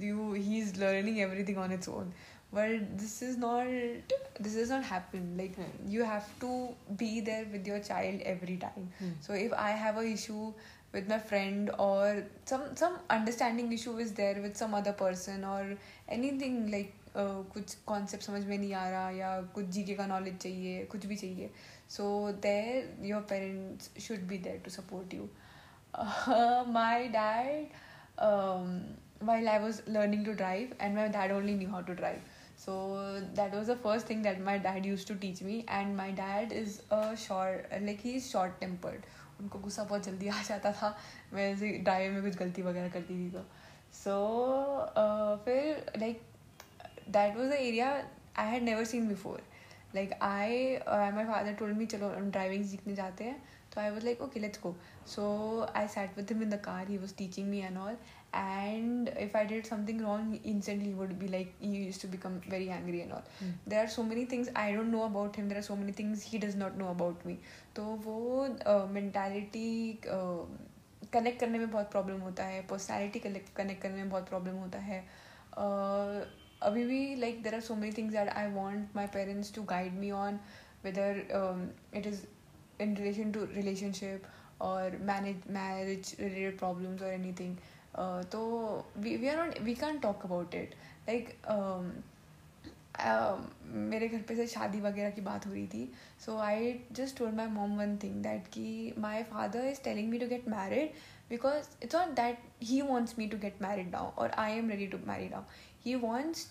[0.00, 2.12] You he is learning everything on its own
[2.54, 5.56] but this is not this is not happen like
[5.88, 6.48] you have to
[6.90, 10.52] be there with your child every time so if I have a issue
[10.94, 15.76] with my friend और some understanding issue is is with some other person और
[16.10, 20.06] anything like कुछ concept समझ में नहीं आ रहा या कुछ जी के का
[20.06, 21.50] नॉलेज चाहिए कुछ भी चाहिए।
[21.87, 25.29] so there your parents should be there to support you
[25.93, 27.67] uh, my dad
[28.17, 28.83] um,
[29.19, 32.21] while I was learning to drive and my dad only knew how to drive
[32.55, 36.11] so that was the first thing that my dad used to teach me and my
[36.11, 39.03] dad is a short like he is short tempered
[39.41, 40.95] उनको गुस्सा बहुत जल्दी आ जाता था
[41.33, 43.43] मैं ऐसे drive में कुछ गलती वगैरह करती थी तो
[43.93, 44.13] सो
[45.45, 46.21] फिर like
[47.09, 47.89] that was the area
[48.39, 49.41] I had never seen before
[49.94, 53.42] like I I my father told me चलो ड्राइविंग सीखने जाते हैं.
[53.74, 54.74] तो I was like okay let's go
[55.06, 55.22] so
[55.76, 57.96] I sat with him in the car he was teaching me and all
[58.34, 62.66] and if I did something wrong instantly would be like you used to become very
[62.66, 63.22] angry and all
[63.68, 66.26] there are so many things I don't know about him there are so many things
[66.32, 67.38] he does not know about me
[67.76, 68.46] तो वो
[68.94, 70.00] mentality
[71.12, 72.60] connect करने में बहुत problem होता है.
[72.66, 75.00] Personality connect करने में बहुत प्रॉब्लम होता है.
[76.61, 79.93] अभी भी like there are so many things that I want my parents to guide
[79.99, 80.39] me on
[80.85, 81.25] whether
[81.95, 82.25] it is
[82.79, 84.25] in relation to relationship
[84.59, 87.57] or manage marriage related problems or anything
[87.95, 90.75] uh, so we, we are not we can't talk about it
[91.07, 91.91] like um,
[93.01, 95.91] um, मेरे घर पे से शादी वगैरह की बात हो रही थी
[96.25, 100.19] so I just told my mom one thing that कि my father is telling me
[100.19, 100.91] to get married
[101.29, 104.87] because it's not that he wants me to get married now और I am ready
[104.87, 105.41] to marry now
[105.85, 106.47] he wants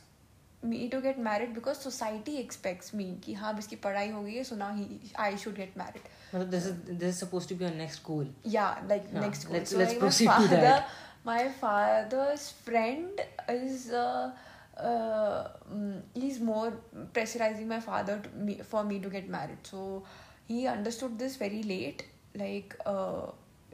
[0.71, 4.35] me to get married because society expects me कि हाँ अब इसकी पढ़ाई हो गई
[4.35, 4.85] है so now he
[5.23, 8.29] I should get married मतलब this is this is supposed to be your next goal.
[8.57, 9.57] yeah like Yeah, next goal.
[9.57, 10.93] let's- so let's like proceed my to father that.
[11.31, 13.25] my father's friend
[13.57, 14.31] is uh,
[14.77, 16.73] uh, mm, he's more
[17.19, 20.05] pressurizing my father to me, for me to get married so
[20.49, 22.07] he understood this very late
[22.47, 23.27] like uh,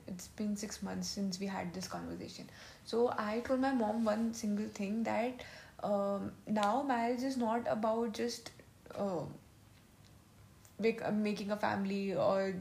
[0.07, 2.49] it's been six months since we had this conversation.
[2.85, 5.43] So i told my mom one single thing that
[5.83, 8.51] um, now marriage is not about just
[8.95, 9.23] uh,
[10.79, 12.55] make, uh, making a family or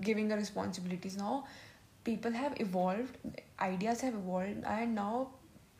[0.00, 1.16] giving a responsibilities.
[1.16, 1.44] Now
[2.04, 3.16] people have evolved
[3.60, 5.28] ideas have evolved and now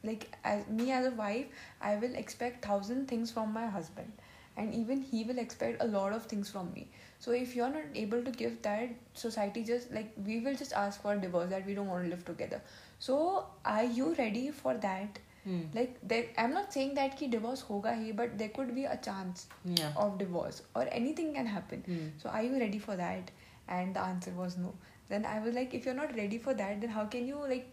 [0.02, 1.46] like as me as a wife
[1.81, 4.12] i will expect thousand things from my husband.
[4.59, 7.85] And even he will expect a lot of things from me so if you're not
[7.94, 11.66] able to give that society just like we will just ask for a divorce that
[11.66, 12.61] we don't want to live together
[12.98, 15.59] so are you ready for that Hmm.
[15.74, 18.96] like there i'm not saying that ki divorce hoga hi but there could be a
[19.09, 19.44] chance
[19.81, 19.92] Yeah.
[20.05, 22.09] of divorce or anything can happen Hmm.
[22.22, 23.31] so are you ready for that
[23.76, 24.72] and the answer was no
[25.12, 27.70] then i was like if you're not ready for that then how can you like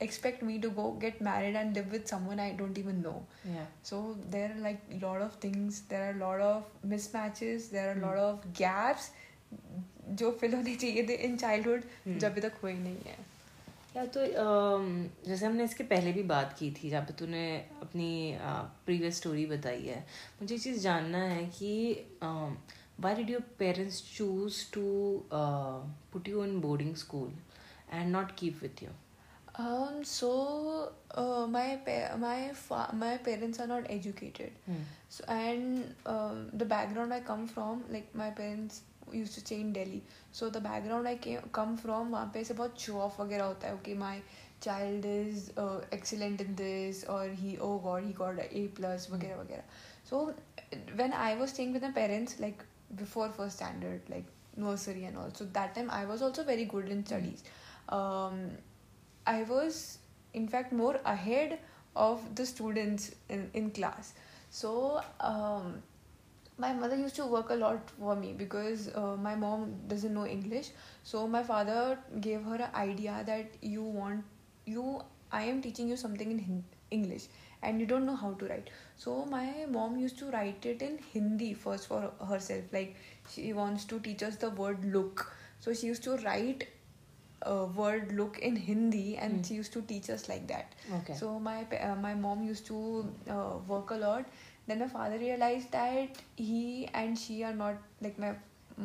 [0.00, 3.66] expect me to go get married and live with someone i don't even know Yeah.
[3.90, 3.98] so
[4.30, 7.92] there are like a lot of things there are a lot of mismatches there are
[7.92, 8.06] a Hmm.
[8.06, 9.10] lot of gaps
[10.20, 12.18] जो fill होने चाहिए थे in childhood Hmm.
[12.20, 13.16] जो अभी तक हुए नहीं है
[13.96, 14.88] या तो अम,
[15.26, 17.44] जैसे हमने इसके पहले भी बात की थी जहाँ पे तूने
[17.82, 18.10] अपनी
[18.86, 19.98] प्रीवियस स्टोरी बताई है
[20.40, 21.72] मुझे एक चीज़ जानना है कि
[22.22, 24.84] why did your parents choose to
[26.12, 27.32] put you in boarding school
[27.92, 28.90] and not keep with you
[29.58, 34.52] Um, so uh, my pa- my fa- my parents are not educated.
[35.08, 38.80] So and um, the background I come from, like my parents
[39.12, 40.02] used to stay in Delhi.
[40.32, 43.68] So the background I came come from वहाँ पे से बहुत show off वगैरह होता
[43.68, 43.74] है.
[43.80, 44.14] Okay, my
[44.60, 49.06] child is uh, excellent in this or he oh god he got a A plus
[49.10, 49.62] वगैरह वगैरह
[50.04, 50.34] so
[50.96, 52.64] when I was staying with my parents like
[52.96, 54.24] before first standard like
[54.56, 57.42] nursery and all so that time I was also very good in studies
[57.88, 58.40] um,
[59.27, 59.99] I was
[60.33, 61.59] in fact more ahead
[61.95, 64.13] of the students in, in class.
[64.49, 65.81] So um,
[66.57, 70.25] my mother used to work a lot for me because uh, my mom doesn't know
[70.25, 70.69] english.
[71.03, 74.23] So my father gave her an idea that you want
[74.65, 75.01] you
[75.31, 77.27] i am teaching you something in english
[77.61, 78.69] and you don't know how to write.
[78.95, 82.63] So my mom used to write it in hindi first for herself.
[82.71, 82.95] Like
[83.29, 85.31] she wants to teach us the word look.
[85.59, 86.67] So she used to write
[87.53, 89.43] a word look in hindi and Hmm.
[89.49, 91.15] she used to teach us like that Okay.
[91.21, 91.55] so my
[91.87, 92.79] uh, my mom used to
[93.37, 94.25] uh, work a lot.
[94.69, 98.31] Then my father realized that he and she are not like my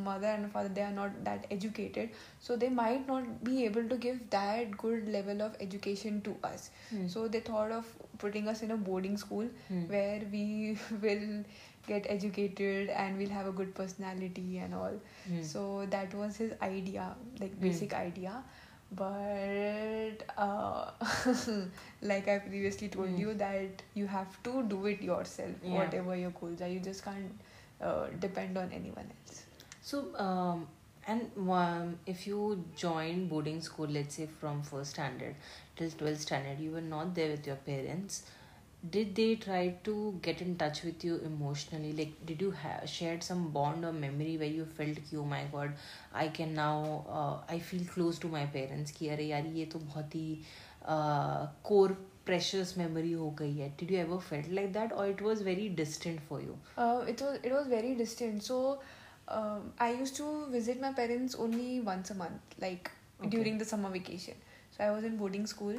[0.05, 0.69] mother and father.
[0.77, 2.11] They are not that educated,
[2.49, 6.71] so they might not be able to give that good level of education to us.
[6.91, 7.09] Hmm.
[7.17, 9.83] So they thought of putting us in a boarding school Hmm.
[9.97, 10.47] where we
[11.07, 11.27] will
[11.87, 14.99] get educated and we'll have a good personality and all.
[15.27, 15.43] Hmm.
[15.43, 17.61] So that was his idea, like Hmm.
[17.69, 18.43] basic idea.
[18.95, 20.91] But uh,
[22.03, 23.19] like I previously told Hmm.
[23.25, 25.79] you that you have to do it yourself, Yeah.
[25.79, 26.69] whatever your goals are.
[26.69, 27.33] You just can't
[27.81, 29.43] uh, depend on anyone else.
[29.81, 30.67] So, um,
[31.07, 35.35] and um, if you join boarding school, let's say from first standard
[35.77, 38.23] till 12th standard, you were not there with your parents
[38.90, 41.92] Did they try to get in touch with you emotionally?
[41.94, 45.44] Like, did you have shared some bond or memory where you felt, कि, oh my
[45.52, 45.74] god,
[46.14, 48.92] I can now, uh, I feel close to my parents.
[48.92, 50.38] कि अरे यार ये तो बहुत ही
[50.88, 51.98] uh, core
[52.30, 53.72] precious memory हो गई है.
[53.78, 56.58] Did you ever felt like that, or it was very distant for you?
[56.78, 58.44] Uh, it was it was very distant.
[58.44, 58.80] So
[59.28, 63.30] um, I used to visit my parents only once a month, like Okay.
[63.36, 64.36] during the summer vacation.
[64.78, 65.76] So I was in boarding school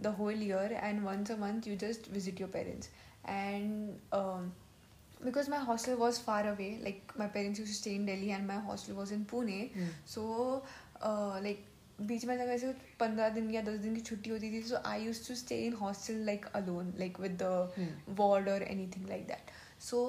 [0.00, 2.88] the whole year, and once a month you just visit your parents.
[3.24, 4.52] And um,
[5.24, 8.46] because my hostel was far away, like my parents used to stay in Delhi, and
[8.46, 9.72] my hostel was in Pune.
[9.74, 9.92] Hmm.
[10.04, 10.62] So
[11.02, 11.68] uh, like
[12.00, 15.02] बीच में जब ऐसे पंद्रह दिन या दस दिन की छुट्टी होती थी so I
[15.04, 18.16] use to stay in hostel like alone like with the Hmm.
[18.20, 19.52] ward or anything like that.
[19.78, 20.00] So,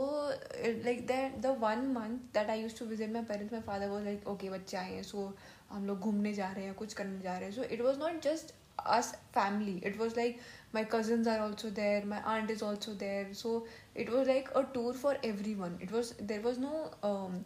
[0.69, 3.89] it, like that, the one month that I used to visit my parents, my father
[3.91, 5.27] was like, okay, बच्चे आए हैं, so
[5.71, 7.55] हम लोग घूमने जा रहे हैं, कुछ करने जा रहे हैं.
[7.55, 8.53] So it was not just
[8.86, 9.80] us family.
[9.82, 10.40] It was like
[10.72, 13.28] my cousins are also there, my aunt is also there.
[13.32, 15.78] So it was like a tour for everyone.
[15.80, 17.44] It was there was no um,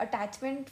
[0.00, 0.68] attachment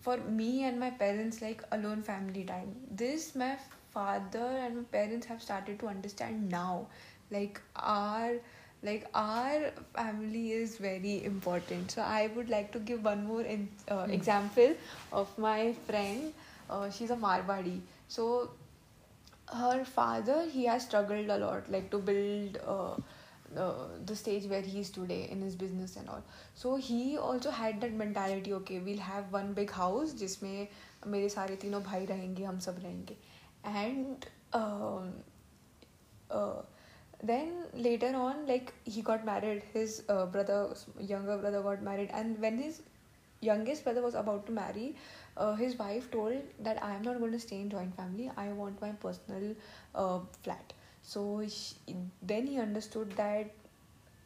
[0.00, 2.74] for me and my parents like alone family time.
[2.90, 3.56] This my
[3.90, 6.86] father and my parents have started to understand now.
[7.30, 8.34] Like our
[8.82, 13.66] like our family is very important so i would like to give one more in,
[13.88, 14.10] uh, Hmm.
[14.10, 14.74] example
[15.12, 16.32] of my friend
[16.70, 18.50] uh, she's a marwadi so
[19.51, 22.95] her father he has struggled a lot like to build uh,
[23.57, 27.49] uh, the stage where he is today in his business and all so he also
[27.49, 30.67] had that mentality okay we'll have one big house जिसमें
[31.07, 33.15] मेरे सारे तीनों भाई रहेंगे हम सब रहेंगे
[33.65, 35.13] and um,
[36.29, 36.61] uh,
[37.23, 42.39] then later on like he got married his uh, brother younger brother got married and
[42.39, 42.81] when his
[43.41, 44.95] youngest brother was about to marry
[45.36, 48.30] uh, his wife told that i am not going to stay in joint family.
[48.36, 49.54] I want my personal
[49.94, 50.72] uh, flat.
[51.02, 51.44] So
[52.22, 53.50] then he understood that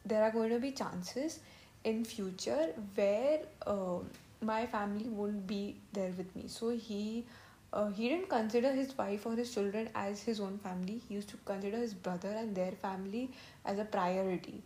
[0.05, 1.39] there are going to be chances
[1.83, 3.99] in future where uh,
[4.41, 6.45] my family won't be there with me.
[6.47, 7.25] So he
[7.71, 11.01] uh, he didn't consider his wife or his children as his own family.
[11.07, 13.29] He used to consider his brother and their family
[13.65, 14.63] as a priority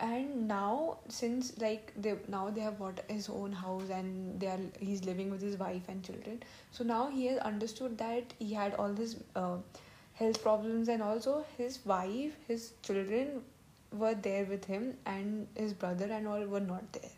[0.00, 4.60] and now since like they now they have bought his own house and they are
[4.78, 6.42] he's living with his wife and children.
[6.70, 9.56] So now he has understood that he had all this uh,
[10.14, 13.42] health problems and also his wife his children
[13.92, 17.16] were there with him and his brother and all were not there.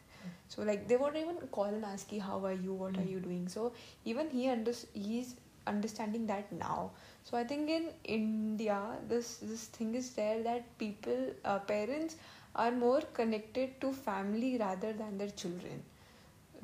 [0.48, 2.74] So like they won't even call and ask you how are you?
[2.74, 3.10] What are Mm.
[3.10, 3.48] you doing?
[3.48, 3.72] So
[4.04, 6.90] even he under he's understanding that now.
[7.28, 7.84] So i think in
[8.16, 8.76] india
[9.12, 12.16] this this thing is there that people uh, parents
[12.54, 15.82] are more connected to family rather than their children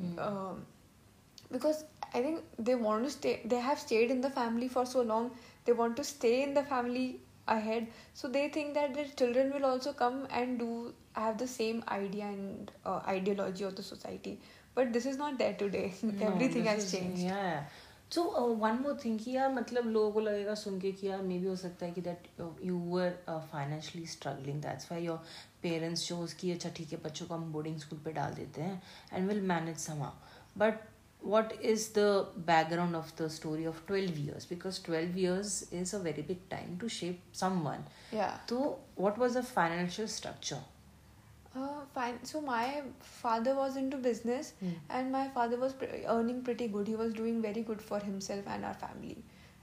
[0.00, 0.18] Mm.
[0.28, 0.64] um,
[1.52, 1.84] because
[2.14, 5.30] i think they want to stay they have stayed in the family for so long
[5.64, 7.20] they want to stay in the family
[7.54, 11.82] ahead so they think that their children will also come and do have the same
[11.88, 14.38] idea and uh, ideology of the society
[14.74, 17.64] but this is not there today No, everything has is- changed Yeah.
[18.10, 18.22] So
[18.56, 21.54] one more thing यार मतलब लोगों को लगेगा सुन के कि यार मे भी हो
[21.56, 22.28] सकता है कि that
[22.64, 25.18] you are financially struggling that's why your
[25.62, 28.82] parents जो उसकी अच्छा ठीक है बच्चों को हम बोर्डिंग स्कूल पर डाल देते हैं
[29.12, 30.12] एंड विल मैनेज समा
[30.56, 30.80] but
[31.22, 31.98] what is the
[32.46, 36.78] background of the story of twelve years because twelve years is a very big time
[36.78, 37.84] to shape someone
[38.48, 38.58] तो
[38.98, 40.62] what was a financial structure
[41.56, 42.16] Uh, fine.
[42.22, 44.72] So my father was into business, Hmm.
[44.90, 46.88] and my father was pre- earning pretty good.
[46.88, 49.16] He was doing very good for himself and our family.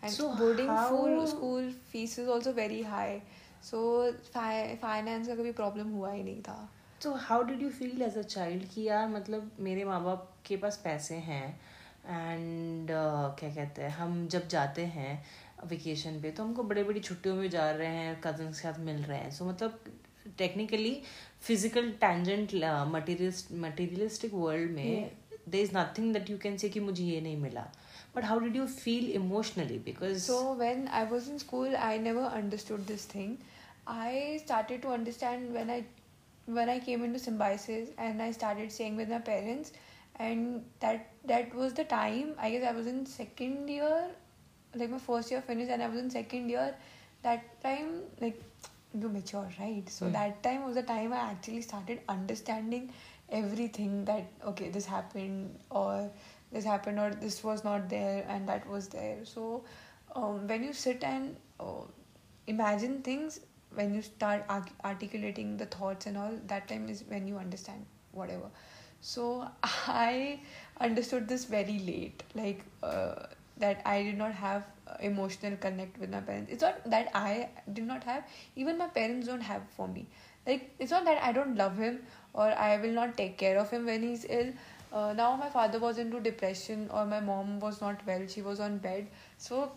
[0.04, 3.22] And So boarding how- full school fees is also very high.
[3.70, 3.82] So
[4.32, 6.70] fi- finance का कभी problem हुआ ही नहीं था.
[7.02, 10.58] तो how did you feel as a child कि यार मतलब मेरे माँ बाप के
[10.58, 11.60] पास पैसे हैं
[12.10, 12.88] एंड
[13.40, 15.26] क्या कहते हैं हम जब जाते हैं
[15.68, 19.04] वेकेशन पे तो हमको बड़े बड़ी छुट्टियों में जा रहे हैं कज़न के साथ मिल
[19.04, 19.80] रहे हैं सो so, मतलब
[20.38, 21.02] technically
[21.47, 22.55] physical tangent
[23.65, 25.11] materialistic world में
[25.49, 27.67] there is nothing that you can say कि मुझे ये नहीं मिला
[28.17, 32.27] but how did you feel emotionally because So when I was in school, I never
[32.41, 33.39] understood this thing.
[33.89, 35.83] I started to understand when I
[36.57, 39.73] when I came into symbiosis and I started staying with my parents,
[40.27, 42.35] and that that was the time.
[42.39, 43.93] I guess I was in second year,
[44.75, 46.69] like my first year finished, and I was in second year.
[47.23, 48.43] That time, like
[48.94, 49.90] you mature, right?
[49.90, 50.14] So Hmm.
[50.14, 52.92] that time was the time I actually started understanding
[53.30, 56.10] everything that okay, this happened or
[56.52, 59.26] this happened or this was not there and that was there.
[59.26, 59.64] So
[60.16, 61.86] um, when you sit and uh,
[62.48, 63.40] imagine things,
[63.74, 64.46] when you start
[64.84, 68.50] articulating the thoughts and all, that time is when you understand whatever.
[69.02, 70.40] So I
[70.80, 73.28] understood this very late, like uh,
[73.58, 74.64] that I did not have
[75.01, 76.53] emotional connect with my parents.
[76.53, 78.25] It's not that I did not have,
[78.57, 80.07] even my parents don't have for me.
[80.47, 82.01] Like it's not that I don't love him
[82.33, 84.53] or I will not take care of him when he's ill.
[84.93, 88.27] Uh, now my father was into depression or my mom was not well.
[88.27, 89.09] She was on bed.
[89.37, 89.73] So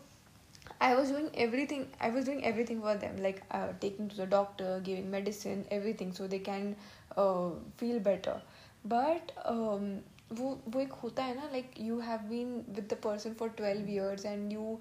[0.80, 1.88] I was doing everything.
[2.00, 6.14] I was doing everything for them, like uh, taking to the doctor, giving medicine, everything,
[6.14, 6.76] so they can
[7.18, 8.42] uh, feel better.
[8.86, 10.02] But um,
[10.34, 13.90] वो वो एक होता है ना like you have been with the person for 12
[13.94, 14.80] years and you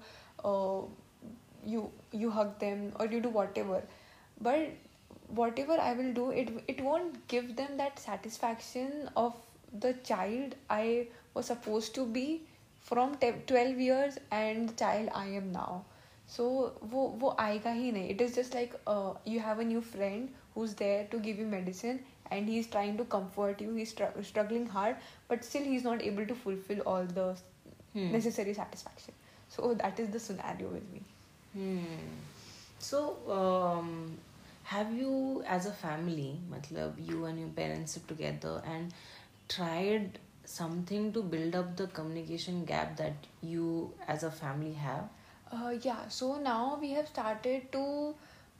[0.50, 0.82] uh,
[1.74, 3.82] you you hug them or you do whatever.
[4.40, 4.68] But
[5.28, 9.34] whatever i will do it it won't give them that satisfaction of
[9.80, 12.42] the child i was supposed to be
[12.88, 15.84] from 12 years and the child i am now.
[16.34, 16.44] So
[16.92, 18.10] wo wo aayega hi nahi.
[18.12, 21.46] It is just like uh, you have a new friend who's there to give you
[21.54, 23.74] medicine and he's trying to comfort you.
[23.74, 23.94] He's
[24.30, 24.96] struggling hard
[25.28, 27.26] but still he's not able to fulfill all the
[27.92, 28.12] hmm.
[28.12, 29.14] necessary satisfaction
[29.56, 31.02] so that is the scenario with me
[31.56, 31.78] Hmm.
[32.78, 34.18] So, um,
[34.64, 38.92] have you, as a family, matlab, you and your parents sit together and
[39.48, 45.08] tried something to build up the communication gap that you, as a family, have?
[45.50, 48.14] Uh, yeah, so now we have started to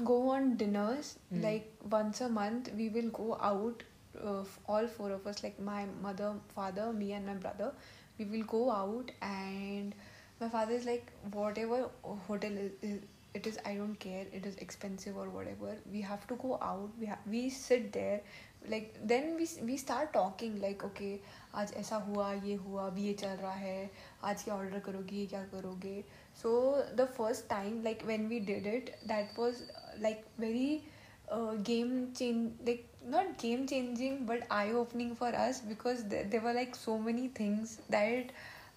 [0.05, 1.18] go on dinners.
[1.30, 1.42] Hmm.
[1.42, 3.82] Like once a month, we will go out,
[4.24, 7.72] uh, all four of us, like my mother, father, me, and my brother.
[8.18, 9.94] We will go out, and
[10.39, 12.99] my father is like, whatever hotel is, is
[13.34, 14.26] it is, I don't care.
[14.34, 15.76] It is expensive or whatever.
[15.91, 16.89] We have to go out.
[16.99, 18.22] We ha- we sit there.
[18.70, 21.20] Like then we we start talking like okay
[21.62, 23.89] आज ऐसा हुआ ये हुआ अभी ये चल रहा है
[24.24, 26.04] आज क्या ऑर्डर करोगी ये क्या करोगे
[26.41, 26.52] so
[26.99, 30.84] the first time like when we did it that was uh, like very
[31.32, 36.41] uh, game change like not game changing but eye opening for us because there, there
[36.41, 38.32] were like so many things that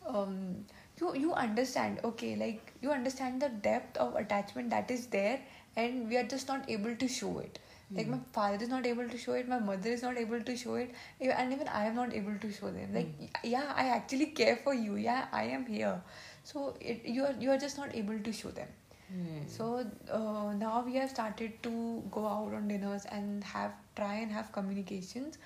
[0.07, 0.65] um
[1.00, 5.40] you you understand okay like you understand the depth of attachment that is there
[5.76, 7.60] and we are just not able to show it.
[7.98, 10.56] Like my father is not able to show it my mother is not able to
[10.56, 12.94] show it and even i am not able to show them.
[12.94, 16.02] Like yeah i actually care for you yeah i am here.
[16.44, 18.68] So it you are you are just not able to show them.
[19.12, 19.48] Hmm.
[19.48, 24.32] so uh, now we have started to go out on dinners and have try and
[24.32, 25.40] have communications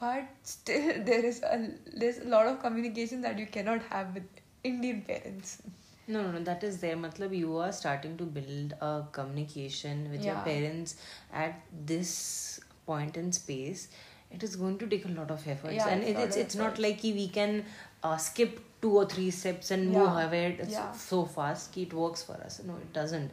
[0.00, 1.58] but still there is a
[1.92, 5.62] there's a lot of communication that you cannot have with Indian parents.
[6.06, 6.42] No, no, no.
[6.42, 6.96] That is there.
[6.96, 10.34] Matlab, you are starting to build a communication with yeah.
[10.34, 10.96] your parents
[11.32, 13.88] at this point in space.
[14.30, 16.78] It is going to take a lot of efforts, yeah, and it's it's, it's not
[16.78, 17.64] like we can
[18.04, 19.98] uh, skip two or three steps and yeah.
[19.98, 20.92] move ahead yeah.
[20.92, 21.76] so fast.
[21.76, 22.60] It works for us.
[22.64, 23.32] No, it doesn't.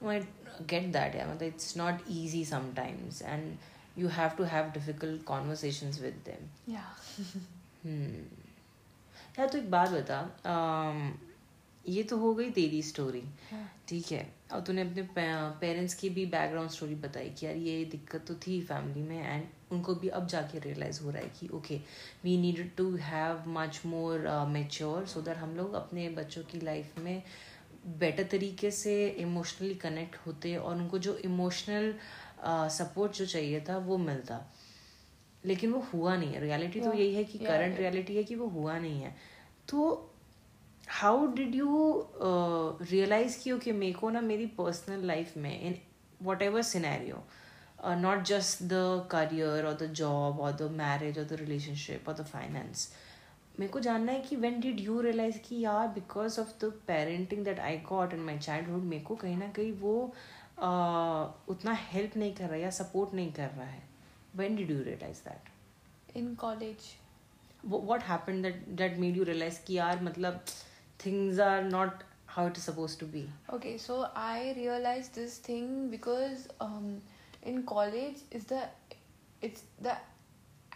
[0.00, 0.22] No, I
[0.66, 1.14] get that.
[1.14, 3.56] Yeah, it's not easy sometimes, and
[3.96, 6.50] you have to have difficult conversations with them.
[6.66, 6.90] Yeah.
[7.82, 8.22] hmm.
[9.38, 11.12] यार तो एक बात बता अम,
[11.88, 13.22] ये तो हो गई तेरी स्टोरी
[13.88, 14.34] ठीक है?
[14.52, 15.02] और तूने अपने
[15.60, 19.44] पेरेंट्स की भी बैकग्राउंड स्टोरी बताई कि यार ये दिक्कत तो थी फैमिली में एंड
[19.72, 21.80] उनको भी अब जाके रियलाइज़ हो रहा है कि okay
[22.24, 26.98] we needed to have much more mature so that हम लोग अपने बच्चों की लाइफ
[26.98, 27.22] में
[27.98, 31.94] बेटर तरीके से इमोशनली कनेक्ट होते और उनको जो इमोशनल
[32.46, 34.52] सपोर्ट uh, जो चाहिए था वो मिलता।
[35.46, 37.78] लेकिन वो हुआ नहीं है। रियलिटी तो यही है कि करंट.
[37.78, 39.14] रियलिटी है कि वो हुआ नहीं है।
[39.68, 40.10] तो
[40.90, 42.08] हाउ डिड यू
[42.90, 45.74] रियलाइज़ कि ओके मेरे को ना मेरी पर्सनल लाइफ में in
[46.42, 47.22] whatever scenario
[47.96, 52.24] not just the career और द जॉब और द मैरिज और द रिलेशनशिप और द
[52.24, 52.92] फाइनेंस
[53.60, 57.44] मेरे को जानना है कि वेन डिड यू रियलाइज़ कि यार because of the parenting
[57.44, 58.38] that I got in my
[58.68, 59.94] childhood मेरे को कहीं ना कहीं वो
[60.58, 63.91] uh, उतना हेल्प नहीं कर रहा है या सपोर्ट नहीं कर रहा है।
[64.34, 65.46] when did you realize that?
[66.14, 66.96] In college.
[67.62, 70.54] What happened that that made you realize ki yaar matlab
[70.98, 73.22] things are not how it is supposed to be?
[73.58, 76.88] Okay so i realized this thing because um,
[77.42, 78.62] in college is the
[79.40, 79.94] it's the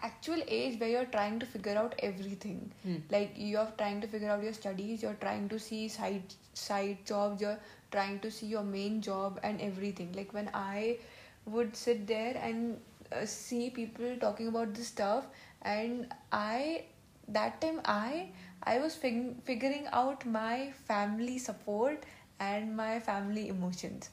[0.02, 2.70] actual age where you're trying to figure out everything.
[2.82, 2.96] Hmm.
[3.10, 7.40] like you're trying to figure out your studies you're trying to see side side jobs
[7.40, 7.58] you're
[7.90, 10.12] trying to see your main job and everything.
[10.12, 10.98] Like when i
[11.46, 12.78] would sit there and
[13.11, 15.27] uh, see people talking about this stuff
[15.61, 16.83] and i
[17.27, 18.29] that time i
[18.63, 22.03] i was fig- figuring out my family support
[22.39, 24.09] and my family emotions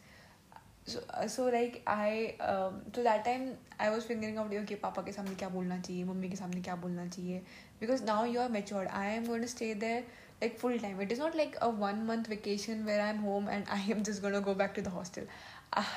[0.84, 5.02] so uh, so like i um, so that time i was figuring out okay पापा
[5.02, 7.42] के सामने क्या बोलना चाहिए mummy के सामने क्या बोलना चाहिए
[7.80, 10.04] because now you are matured i am going to stay there
[10.42, 13.74] like full time it is not like a one month vacation where i'm home and
[13.76, 15.28] i am just going to go back to the hostel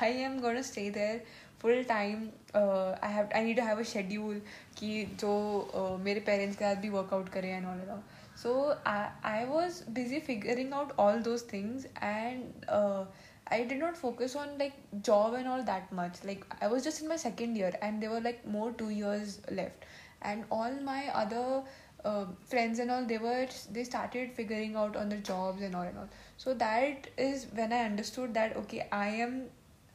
[0.04, 1.22] i am going to stay there
[1.62, 4.40] full time uh, i have i need to have a schedule
[4.78, 5.34] कि जो
[5.74, 8.02] uh, मेरे parents के साथ भी workout करें and all and
[8.34, 13.04] so I, I was busy figuring out all those things and uh,
[13.46, 14.72] I did not focus on like
[15.02, 16.24] job and all that much.
[16.24, 19.40] Like I was just in my second year and there were like more two years
[19.50, 19.84] left.
[20.22, 21.62] And all my other
[22.04, 25.82] uh, friends and all they were they started figuring out on their jobs and all
[25.82, 26.08] and all.
[26.36, 29.44] So that is when I understood that okay I am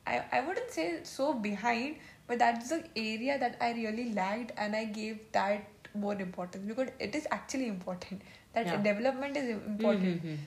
[0.06, 1.96] I, I wouldn't say so behind,
[2.26, 6.88] but that's the area that I really lacked and I gave that more importance because
[6.98, 8.22] it is actually important.
[8.54, 8.76] That Yeah.
[8.82, 10.24] development is important.
[10.24, 10.38] Mhm.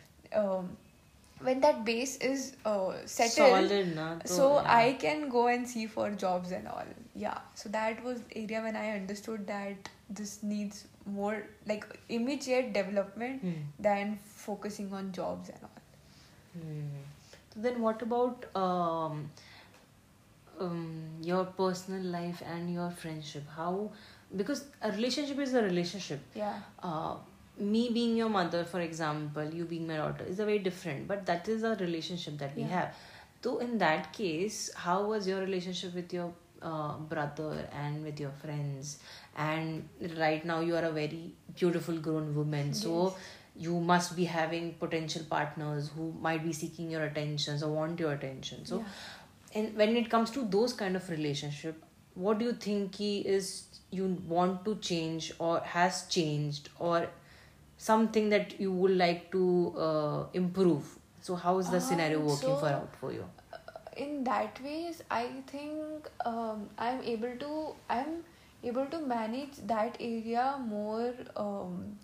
[0.42, 0.78] Um,
[1.42, 4.76] when that base is uh, settled, solid na to, so yeah.
[4.76, 6.86] I can go and see for jobs and all.
[7.14, 7.40] Yeah.
[7.56, 13.58] So that was area when I understood that this needs more like immediate development Hmm.
[13.80, 15.82] than focusing on jobs and all.
[16.54, 17.04] Hmm.
[17.56, 19.30] So then what about um,
[20.60, 23.92] um, your personal life and your friendship how
[24.36, 26.54] because a relationship is a relationship Yeah.
[26.84, 27.16] uh,
[27.58, 31.26] me being your mother for example you being my daughter is a very different but
[31.26, 32.70] that is a relationship that we Yeah.
[32.80, 32.96] have
[33.44, 38.32] so in that case how was your relationship with your uh, brother and with your
[38.32, 39.00] friends
[39.38, 39.88] and
[40.18, 43.14] right now you are a very beautiful grown woman so Yes.
[43.58, 48.14] You must be having potential partners who might be seeking your attention or want your
[48.14, 48.66] attention.
[48.66, 48.86] So Yeah.
[49.60, 51.84] and when it comes to those kind of relationship
[52.24, 53.48] what do you think he is
[53.92, 57.08] you want to change or has changed or
[57.78, 60.98] something that you would like to uh, improve?
[61.22, 63.26] So how is the scenario Um, working for out for you?
[64.04, 67.52] in that ways i think um, i'm able to
[67.90, 68.16] i'm
[68.72, 71.98] able to manage that area more um,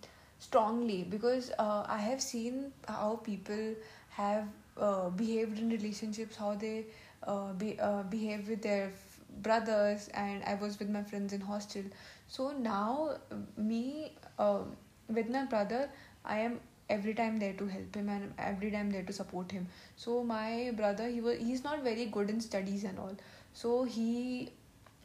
[0.46, 3.76] strongly because uh, i have seen how people
[4.10, 6.86] have uh, behaved in relationships how they
[7.28, 11.42] uh, be, uh, behave with their f- brothers and i was with my friends in
[11.42, 11.84] hostel.
[12.28, 13.18] So now
[13.58, 14.76] me um,
[15.08, 15.90] with my brother
[16.26, 19.68] i am every time there to help him and every time there to support him.
[19.96, 23.16] So my brother he was he's not very good in studies and all.
[23.54, 24.52] So he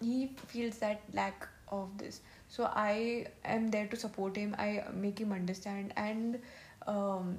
[0.00, 2.20] he feels that lack of this.
[2.48, 4.54] So i am there to support him.
[4.58, 6.38] I make him understand and
[6.86, 7.36] um,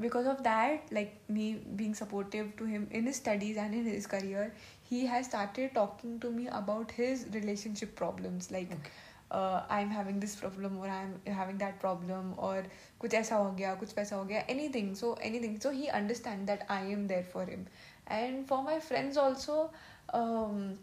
[0.00, 4.06] because of that like me being supportive to him in his studies and in his
[4.06, 4.52] career
[4.88, 8.50] he has started talking to me about his relationship problems.
[8.50, 8.90] Like okay.
[9.30, 12.64] uh, i'm having this problem or i'm having that problem or
[13.00, 14.94] kuch aisa ho gaya kuch paisa ho gaya anything.
[14.94, 15.60] So anything.
[15.60, 17.66] So he understands that i am there for him.
[18.06, 19.70] And for my friends also
[20.14, 20.78] um,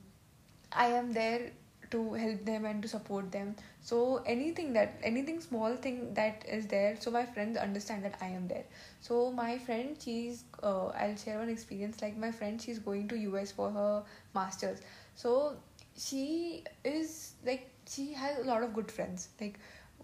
[0.71, 1.51] i am there
[1.95, 3.55] to help them and to support them.
[3.81, 8.27] So anything that anything small thing that is there so my friends understand that i
[8.27, 8.65] am there.
[9.01, 13.21] So my friend she's uh, i'll share one experience like my friend she's going to
[13.41, 14.81] us for her masters.
[15.15, 15.55] So
[15.97, 19.29] she is like she has a lot of good friends.
[19.39, 19.59] Like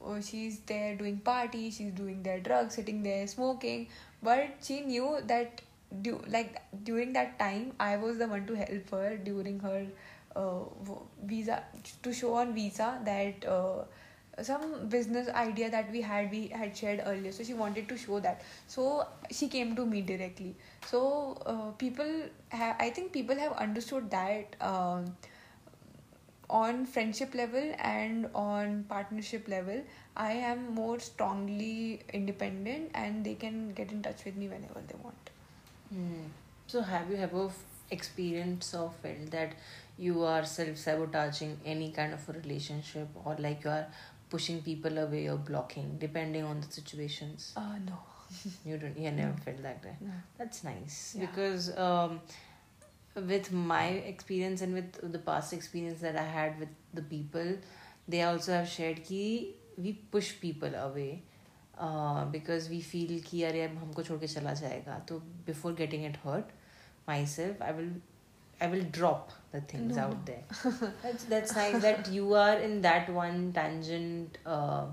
[0.05, 3.87] uh, she's there doing party she's doing their drugs sitting there smoking.
[4.23, 5.61] But she knew that
[6.01, 9.85] do like during that time i was the one to help her during her
[11.23, 11.63] visa
[12.01, 13.83] to show on visa that uh,
[14.41, 18.19] some business idea that we had we had shared earlier so she wanted to show
[18.19, 20.55] that so she came to me directly
[20.85, 22.11] so uh, people
[22.49, 25.05] have i think people have understood that um,
[26.49, 29.81] on friendship level and on partnership level
[30.15, 34.95] I am more strongly independent and they can get in touch with me whenever they
[35.01, 35.29] want.
[35.89, 36.25] Hmm.
[36.67, 37.49] So, have you ever
[37.89, 39.53] experienced or felt that
[40.07, 43.85] you are self sabotaging any kind of a relationship or like you are
[44.35, 47.51] pushing people away or blocking depending on the situations?
[47.55, 47.99] Uh, no.
[48.65, 49.43] You don't, you never No.
[49.45, 50.01] felt like that.
[50.01, 50.13] No.
[50.37, 51.25] That's nice Yeah.
[51.25, 52.21] because um,
[53.15, 57.57] with my experience and with the past experience that I had with the people,
[58.07, 61.23] they also have shared कि we push people away
[61.77, 65.21] uh, because we feel कि यार यार हमको छोड़ के चला जाएगा तो
[65.51, 66.49] before getting it hurt
[67.07, 67.91] myself I will
[68.61, 70.03] I will drop the things No.
[70.03, 70.43] out there.
[71.03, 74.37] that's that's nice that you are in that one tangent.
[74.45, 74.85] Uh,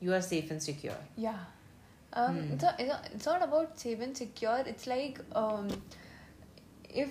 [0.00, 0.96] you are safe and secure.
[1.16, 1.38] Yeah.
[2.14, 2.52] Um, Hmm.
[2.54, 4.62] it's, not, it's, not, it's not about safe and secure.
[4.66, 5.68] It's like um,
[6.88, 7.10] if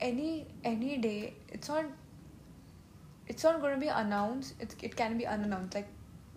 [0.00, 1.84] any any day, it's not
[3.26, 4.54] it's not going to be announced.
[4.60, 5.74] It it can be unannounced.
[5.74, 5.88] Like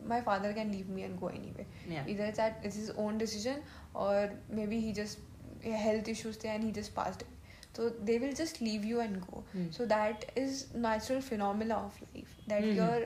[0.06, 1.66] my father can leave me and go anywhere.
[1.88, 2.04] Yeah.
[2.08, 3.62] Either it's that it's his own decision,
[3.94, 5.20] or maybe he just
[5.64, 7.22] health issues there and he just passed.
[7.22, 7.32] away.
[7.74, 9.44] So they will just leave you and go.
[9.54, 9.68] Hmm.
[9.72, 12.36] So that is natural phenomena of life.
[12.48, 12.76] That Mhm.
[12.76, 13.06] your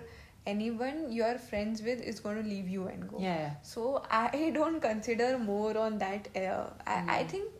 [0.53, 3.19] anyone you're friends with is going to leave you and go.
[3.27, 3.53] Yeah.
[3.61, 6.29] So I don't consider more on that.
[6.35, 7.29] Uh, I, I Mm.
[7.29, 7.51] think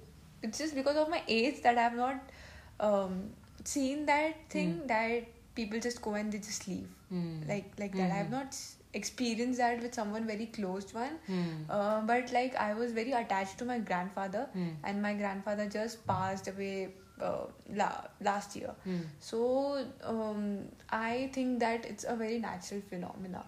[0.44, 2.32] it's just because of my age that I've not
[2.80, 3.18] um,
[3.64, 4.88] seen that thing Mm.
[4.88, 7.48] that people just go and they just leave mm.
[7.48, 8.20] like like that mm-hmm.
[8.20, 8.58] i've not
[8.94, 11.56] experienced that with someone very close one mm.
[11.70, 14.70] uh, but like i was very attached to my grandfather hmm.
[14.86, 19.02] and my grandfather just passed away uh, la- last year hmm.
[19.20, 23.44] so um, i think that it's a very natural phenomena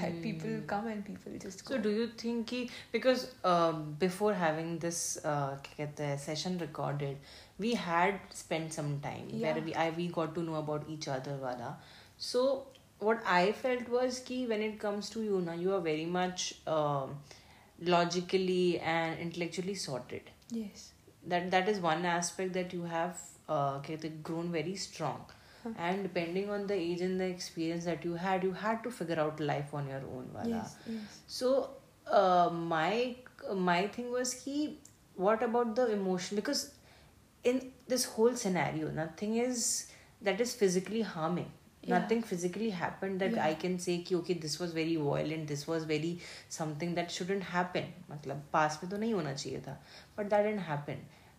[0.00, 0.22] that hmm.
[0.22, 1.74] people come and people just go.
[1.74, 5.56] So do you think he, because uh, before having this uh,
[6.16, 7.16] session recorded,
[7.58, 9.52] we had spent some time yeah.
[9.52, 11.76] where we I we got to know about each other wala.
[12.16, 12.66] So
[12.98, 16.54] what I felt was ki when it comes to you now you are very much
[16.66, 17.06] uh,
[17.80, 20.30] logically and intellectually sorted.
[20.50, 20.92] Yes.
[21.26, 23.80] That that is one aspect that you have uh,
[24.22, 25.24] grown very strong.
[25.62, 25.70] Huh.
[25.76, 29.18] And depending on the age and the experience that you had, you had to figure
[29.18, 30.30] out life on your own.
[30.32, 30.48] Wala.
[30.48, 31.20] Yes, yes.
[31.26, 31.70] So
[32.06, 33.16] uh, my
[33.54, 34.78] my thing was ki
[35.16, 36.70] what about the emotion because
[37.44, 39.86] in this whole scenario nothing is
[40.22, 41.52] that is physically harming.
[41.82, 41.98] Yeah.
[42.00, 43.44] nothing physically happened that yeah.
[43.44, 46.18] i can say ki, okay this was very violent this was very
[46.48, 47.84] something that shouldn't happen.
[48.10, 49.76] Matlab past mein nahi hona tha
[50.16, 50.98] but that didn't happen.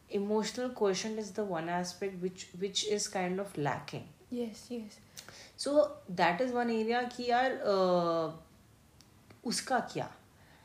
[0.09, 4.07] Emotional quotient is the one aspect which which is kind of lacking.
[4.39, 4.97] Yes yes.
[5.57, 5.91] So
[6.21, 8.31] that is one area ki yaar uh,
[9.53, 10.07] uska kya?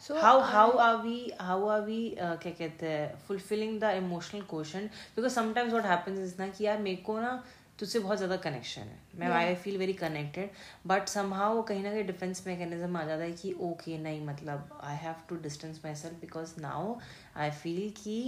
[0.04, 3.90] So how I- how are we how are we uh, क्या कहते हैं fulfilling the
[3.98, 4.96] emotional quotient?
[5.16, 7.30] Because sometimes what happens is ना कि यार मेरे को ना
[7.78, 9.28] तुझसे बहुत ज़्यादा कनेक्शन है। मैं.
[9.36, 10.50] I feel very connected
[10.86, 14.96] but somehow कहीं ना कहीं डिफेंस मैकेनिज्म आ जाता है कि ओके नहीं मतलब I
[14.96, 16.94] have to distance myself because now
[17.36, 18.18] I feel कि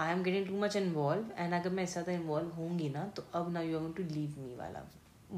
[0.00, 3.24] I am getting too much involve and अगर मैं इससे ज़्यादा इन्वॉल्व होंगी ना तो
[3.40, 4.82] अब ना you are to leave me वाला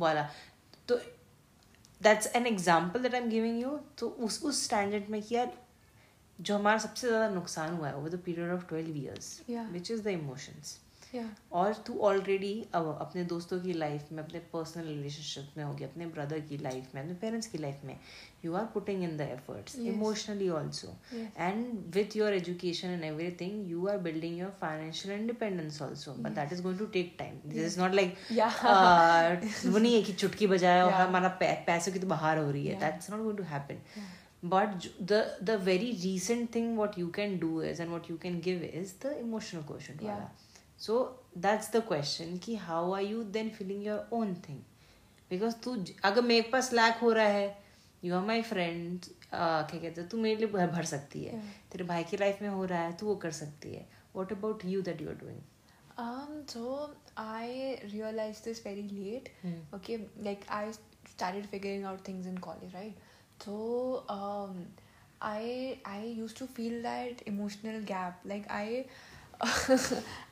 [0.05, 0.29] वाला।
[0.89, 1.01] तो
[2.01, 5.53] that's an example that I am giving you तो उस उस स्टैंडर्ड में कि यार
[6.41, 10.03] जो हमारा सबसे ज़्यादा नुकसान हुआ है over the period of twelve years which is
[10.03, 10.79] the emotions
[11.53, 16.07] और तू ऑलरेडी अब अपने दोस्तों की लाइफ में अपने पर्सनल रिलेशनशिप में होगी अपने
[16.07, 17.97] ब्रदर की लाइफ में अपने पेरेंट्स की लाइफ में
[18.45, 23.87] you are putting in the efforts emotionally also and with your education and everything you
[23.87, 27.81] are building your financial independence also but that is going to take time this is
[27.81, 28.17] not like
[29.67, 32.75] वो नहीं है कि चुटकी बजाए और हमारा पैसों की तो बाहर हो रही है.
[32.75, 32.85] Yeah.
[32.85, 33.83] That's not going to happen.
[34.43, 38.41] But the the very recent thing what you can do is and what you can
[38.41, 40.29] give is the emotional question
[40.79, 40.99] so
[41.39, 44.61] that's the question कि how are you then feeling your own thing
[45.31, 47.59] because तू अगर मेरे पास lack हो रहा है
[48.03, 51.41] you are my friend क्या कहते हैं तू मेरे लिए भर सकती है
[51.73, 53.87] तेरे भाई की लाइफ में हो रहा है तू वो कर सकती है
[54.17, 59.29] what about you that you are doing so I realise this very late
[59.75, 63.10] okay like I start figuring out things in college right
[63.45, 64.67] So um,
[65.21, 68.21] I I used to feel that emotional gap.
[68.25, 68.87] Like I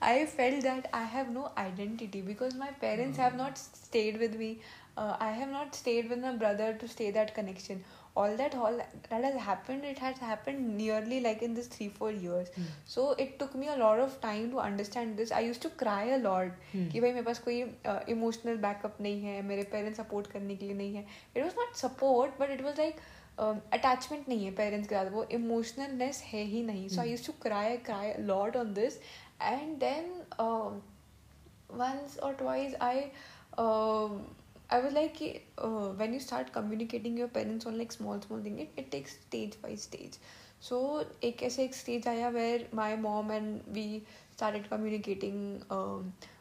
[0.03, 4.61] I felt that I have no identity because my parents have not stayed with me.
[4.98, 7.84] Uh, I have not stayed with my brother to stay that connection.
[8.16, 8.76] All that all
[9.10, 9.86] that has happened.
[9.92, 12.52] It has happened nearly like in this three four years.
[12.86, 15.32] So it took me a lot of time to understand this.
[15.32, 16.86] I used to cry a lot Hmm.
[16.92, 17.62] कि भाई मेरे पास कोई
[18.16, 21.06] emotional backup नहीं है मेरे parents support करने के लिए नहीं है
[21.36, 23.00] it was not support but it was like
[23.80, 27.34] attachment नहीं है पेरेंट्स के साथ वो इमोशनलनेस है ही नहीं सो I use to
[27.42, 29.00] cry cry lot on this
[29.42, 30.14] and then
[31.82, 33.02] once और twice I
[34.71, 35.29] I would like कि
[35.99, 39.57] when you start communicating your parents on like small small thing it it takes stage
[39.63, 40.19] by stage
[40.69, 40.79] so
[41.25, 44.03] एक ऐसे एक stage आया where my mom and we
[44.33, 45.61] start communicating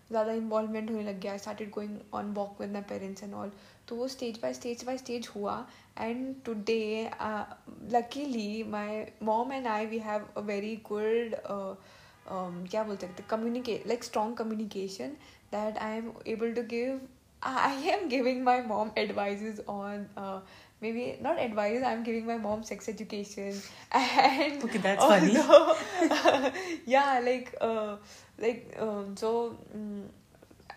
[0.09, 1.37] ज़्यादा involvement होने लग गया.
[1.37, 3.51] Started going on walk with my parents and all
[3.87, 5.55] तो वो stage by stage by stage हुआ.
[5.97, 7.09] And today
[7.93, 11.35] luckily my mom and I we have a very good
[12.69, 15.17] क्या बोल सकते communicate like strong communication
[15.51, 16.99] that I am able to give
[17.42, 20.06] I am giving my mom advises on
[20.82, 23.58] maybe not advice i'm giving my mom sex education
[23.98, 25.34] and okay that's funny
[26.86, 27.92] yeah like uh,
[28.44, 29.30] like um, so
[29.74, 30.02] um,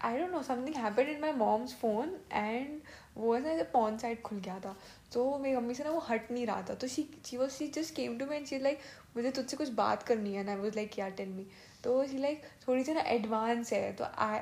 [0.02, 2.82] I don't know something happened in my mom's phone and
[3.18, 4.76] वो ना ऐसे pawn side खुल गया था
[5.14, 7.68] तो मेरी mummy से ना वो हट नहीं रहा था तो she she was she
[7.76, 8.80] just came to me and she like
[9.16, 11.46] मुझे तुझसे कुछ बात करनी है ना आई वॉज लाइक क्या टेल मी
[11.84, 14.40] तो शी लाइक थोड़ी सी ना एडवांस है तो आई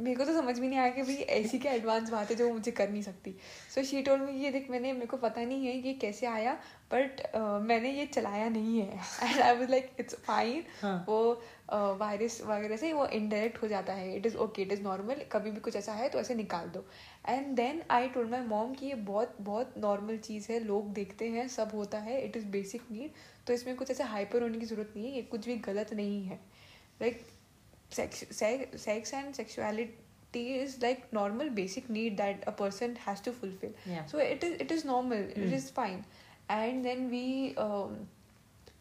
[0.00, 2.52] मेरे को तो समझ में नहीं आया कि भाई ऐसी क्या एडवांस बात है जो
[2.52, 3.34] मुझे कर नहीं सकती।
[3.74, 6.52] सो शी टोल में ये देख मैंने मेरे को पता नहीं है ये कैसे आया
[6.92, 10.64] बट uh, मैंने ये चलाया नहीं है। And I was like it's fine
[11.06, 11.18] वो
[11.98, 15.24] वायरस uh, वगैरह से वो इनडायरेक्ट हो जाता है। It is okay it is normal
[15.32, 16.84] कभी भी कुछ ऐसा है तो ऐसे निकाल दो।
[17.28, 21.28] And then I told my mom कि ये बहुत बहुत नॉर्मल चीज़ है। लोग देखते
[21.28, 23.10] हैं सब होता है। इट इज़ बेसिक नीड
[23.46, 26.24] तो इसमें कुछ ऐसे हाइपर होने की ज़रूरत नहीं है। ये कुछ भी गलत नहीं
[26.24, 26.40] है।
[27.02, 27.28] Like like,
[27.90, 29.90] sex, sex, sex and sexuality
[30.34, 34.04] is like normal basic need that a person has to fulfill yeah.
[34.06, 35.36] so it is it is normal mm.
[35.36, 36.04] it is fine
[36.48, 37.96] and then we um,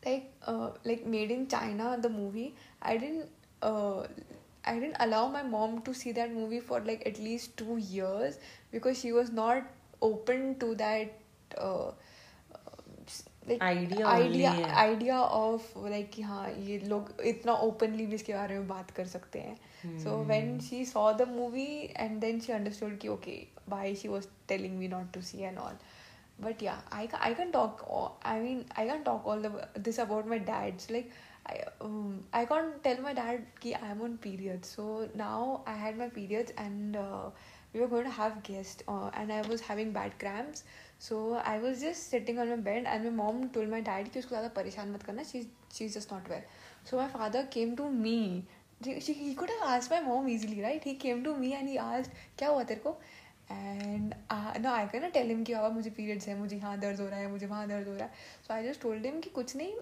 [0.05, 3.29] like uh, like made in china the movie i didn't
[3.61, 4.03] uh,
[4.65, 8.37] i didn't allow my mom to see that movie for like at least two years
[8.71, 9.63] because she was not
[10.01, 11.19] open to that
[11.57, 11.91] uh,
[13.61, 14.07] idea
[14.79, 19.05] idea of like कि हाँ ये लोग इतना openly भी इसके बारे में बात कर
[19.07, 23.37] सकते हैं। So when she saw the movie and then she understood कि okay
[23.69, 25.77] by she was telling me not to see and all
[26.41, 27.81] but yeah I I can talk
[28.25, 29.47] I mean I can talk all
[29.79, 31.11] this about my dads like
[32.33, 34.85] I can't tell my dad कि I am on period so
[35.15, 36.97] now I had my periods and
[37.73, 40.63] we are going to have guest and I was having bad cramps
[40.99, 44.19] so I was just sitting on my bed and my mom told my dad कि
[44.19, 45.41] उसको ज़्यादा परेशान मत करना she
[45.73, 46.41] she is just not well
[46.89, 48.19] so my father came to me
[48.85, 52.49] he could have my mom easily right he came to me and he asked क्या
[52.49, 52.97] हुआ तेरे को?
[53.51, 54.13] And
[54.61, 57.19] no I can tell him कि बाबा मुझे periods है मुझे यहाँ दर्द हो रहा
[57.19, 58.11] है मुझे वहाँ दर्द हो रहा है.
[58.47, 59.73] So I just told him कि कुछ नहीं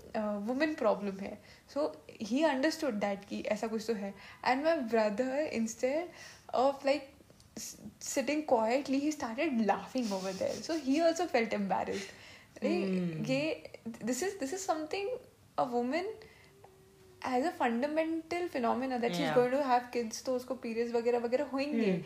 [0.48, 1.38] वुमेन uh, प्रॉब्लम है.
[1.74, 1.92] सो
[2.22, 4.14] ही अंडरस्टूड दैट कि ऐसा कुछ तो है.
[4.46, 6.10] And my brother instead
[6.56, 7.10] of like
[8.00, 10.54] sitting quietly, he started laughing over there.
[10.54, 12.10] So he also felt embarrassed.
[12.62, 13.26] Mm.
[14.04, 15.10] this is this is something
[15.58, 16.06] a woman
[17.22, 19.18] as a fundamental phenomena that yeah.
[19.18, 22.02] she's going to have kids तो उसको periods वगैरह वगैरह होंगे hmm.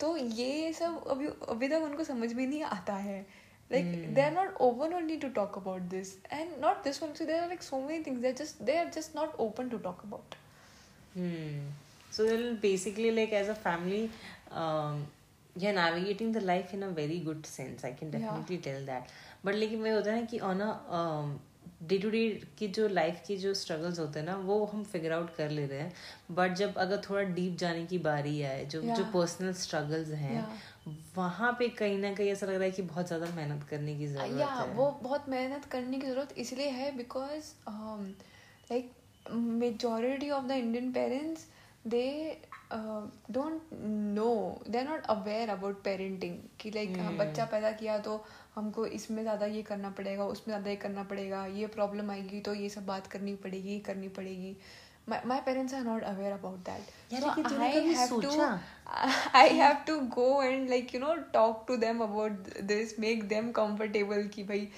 [0.00, 3.24] तो ये सब अभी अभी तक उनको समझ में नहीं आता है
[3.70, 4.14] like mm.
[4.14, 7.42] they are not open only to talk about this and not this one so there
[7.42, 10.36] are like so many things they're just they are just not open to talk about
[11.14, 11.62] hmm.
[12.10, 14.02] so they'll basically like as a family
[14.54, 15.06] um,
[15.56, 17.84] you're navigating the life in a very good sense.
[17.84, 18.62] I can definitely yeah.
[18.62, 19.10] tell that.
[19.44, 21.38] But लेकिन वही होता है ना कि on a
[21.82, 22.28] day to day
[22.58, 25.66] की जो life की जो स्ट्रगल्स होते हैं ना वो हम फिगर आउट कर ले
[25.66, 25.92] रहे हैं
[26.30, 28.96] बट जब अगर थोड़ा डीप जाने की बारी आए जो yeah.
[28.96, 30.96] जो पर्सनल स्ट्रगल्स हैं yeah.
[31.16, 34.06] वहाँ पे कहीं ना कहीं ऐसा लग रहा है कि बहुत ज़्यादा मेहनत करने की
[34.06, 37.52] ज़रूरत yeah, है वो बहुत मेहनत करने की ज़रूरत इसलिए है because
[38.70, 38.92] like
[39.32, 41.46] majority of the Indian parents
[41.86, 42.06] they
[42.74, 44.30] don't know
[44.68, 49.22] they are not aware about parenting कि लाइक हाँ बच्चा पैदा किया तो हमको इसमें
[49.22, 52.86] ज़्यादा ये करना पड़ेगा उसमें ज़्यादा ये करना पड़ेगा ये प्रॉब्लम आएगी तो ये सब
[52.86, 54.56] बात करनी पड़ेगी ये करनी पड़ेगी।
[55.06, 56.80] My, my parents are not aware about that.
[57.10, 57.28] yeah, so
[57.64, 57.66] I
[57.96, 58.30] have to
[59.40, 63.50] I have to go and like you know talk to them about this make them
[63.58, 64.68] comfortable कि भाई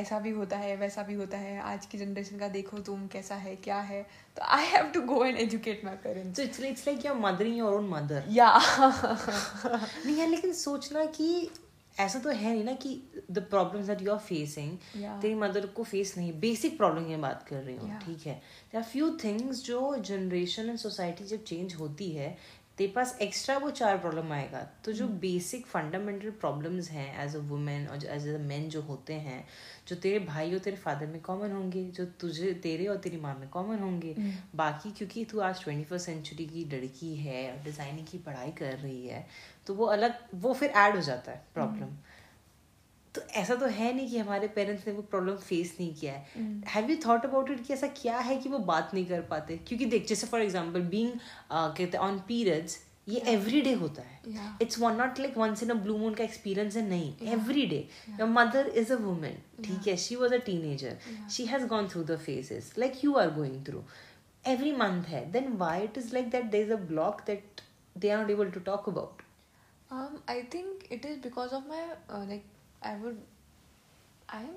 [0.00, 3.34] ऐसा भी होता है वैसा भी होता है। आज की जनरेशन का देखो तुम कैसा
[3.46, 4.06] है क्या है।
[4.36, 7.56] तो I have to go and educate my parents so it's it's like you're mothering
[7.56, 8.22] your own mother.
[8.28, 8.60] Yeah.
[10.06, 11.28] नहीं यार लेकिन सोचना कि
[12.00, 12.94] ऐसा तो है नहीं ना कि
[13.30, 14.76] the problems that you are facing
[15.22, 18.26] तेरी मदर को फेस नहीं बेसिक प्रॉब्लम की बात कर रही हूँ ठीक yeah.
[18.26, 18.34] है
[18.72, 22.36] देर फ्यू थिंग्स जो जनरेशन एंड सोसाइटी जब चेंज होती है
[22.78, 27.38] तेरे पास एक्स्ट्रा वो चार प्रॉब्लम आएगा तो जो बेसिक फंडामेंटल प्रॉब्लम्स हैं एज अ
[27.38, 29.44] वुमेन और एज अ मैन जो होते हैं
[29.88, 33.38] जो तेरे भाई और तेरे फादर में कॉमन होंगे जो तुझे तेरे और तेरी माँ
[33.38, 34.56] में कॉमन होंगे hmm.
[34.56, 38.72] बाकी क्योंकि तू आज ट्वेंटी फ़र्स्ट सेंचुरी की लड़की है और डिज़ाइनिंग की पढ़ाई कर
[38.72, 39.26] रही है
[39.66, 41.86] तो वो अलग वो फिर ऐड हो जाता है प्रॉब्लम.
[43.14, 46.62] तो ऐसा तो है नहीं कि हमारे पेरेंट्स ने वो प्रॉब्लम फेस नहीं किया है।
[46.68, 49.56] Have you thought about it कि ऐसा क्या है कि वो बात नहीं कर पाते?
[49.58, 51.12] क्योंकि देख जैसे फॉर एग्ज़ाम्पल बींग
[51.52, 54.20] कहते ऑन पीरियड्स ये एवरी डे होता है।
[54.62, 57.86] It's one not like once in a blue moon का एक्सपीरियंस है नहीं। Every day
[58.20, 59.96] your mother is a woman ठीक है?
[59.96, 63.84] She was a teenager she has gone through the phases like you are going through
[64.44, 65.20] every month है.
[65.32, 67.60] Then why it is like that there is a block that
[67.96, 69.20] they are not able to talk about?
[69.90, 71.82] Um, I think it is because of my
[72.82, 73.18] I would,
[74.28, 74.56] I am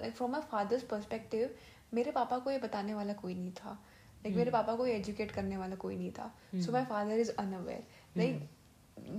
[0.00, 1.54] like from my father's perspective
[1.94, 4.58] मेरे पापा को ये बताने वाला कोई नहीं था। Like मेरे hmm.
[4.58, 7.82] पापा को ये एजुकेट करने वाला कोई नहीं था। So my father is unaware
[8.16, 8.48] like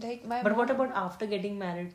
[0.04, 1.92] like my but what about after getting married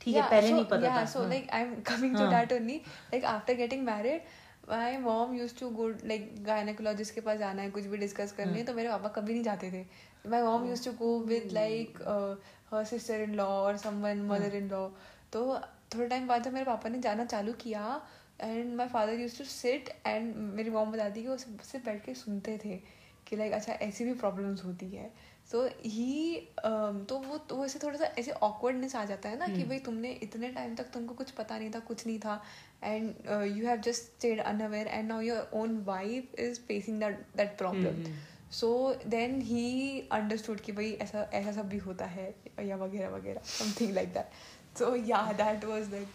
[0.00, 3.24] ठीक है पहले नहीं पता था। So like I am coming to that only like
[3.32, 4.22] after getting married
[4.68, 8.58] my mom used to go like gynecologist के पास जाना है कुछ भी डिस्कस करनी
[8.58, 9.84] है तो मेरे पापा कभी नहीं जाते थे.
[10.30, 12.34] My mom use to go with like uh,
[12.72, 14.28] her sister-in-law or someone हाँ.
[14.28, 14.88] mother-in-law.
[15.32, 15.60] तो
[15.94, 18.00] थोड़े टाइम बाद जब मेरे पापा ने जाना चालू किया
[18.40, 22.14] and my father use to sit and मेरी मॉम बताती कि वो सिर्फ़ बैठ के
[22.14, 22.80] सुनते थे
[23.26, 25.10] कि लाइक अच्छा ऐसी भी प्रॉब्लम्स होती है
[25.50, 29.46] सो ही तो वो तो वो ऐसे थोड़ा सा ऐसे ऑकवर्डनेस आ जाता है ना
[29.46, 32.42] कि भाई तुमने इतने टाइम तक तुमको कुछ पता नहीं था कुछ नहीं था
[32.83, 37.57] and you have just stayed unaware and now your own wife is facing that that
[37.57, 38.03] problem
[38.51, 38.69] so
[39.07, 43.93] then he understood कि भाई ऐसा ऐसा सब भी होता है या वगैरह वगैरह समथिंग
[43.93, 46.07] लाइक दैट सो या that was like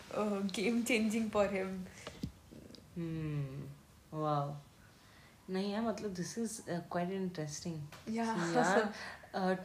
[0.56, 1.78] game changing for him
[2.96, 4.54] hmm wow
[5.50, 8.36] नहीं यार मतलब this is quite interesting Yeah.
[8.56, 8.92] यार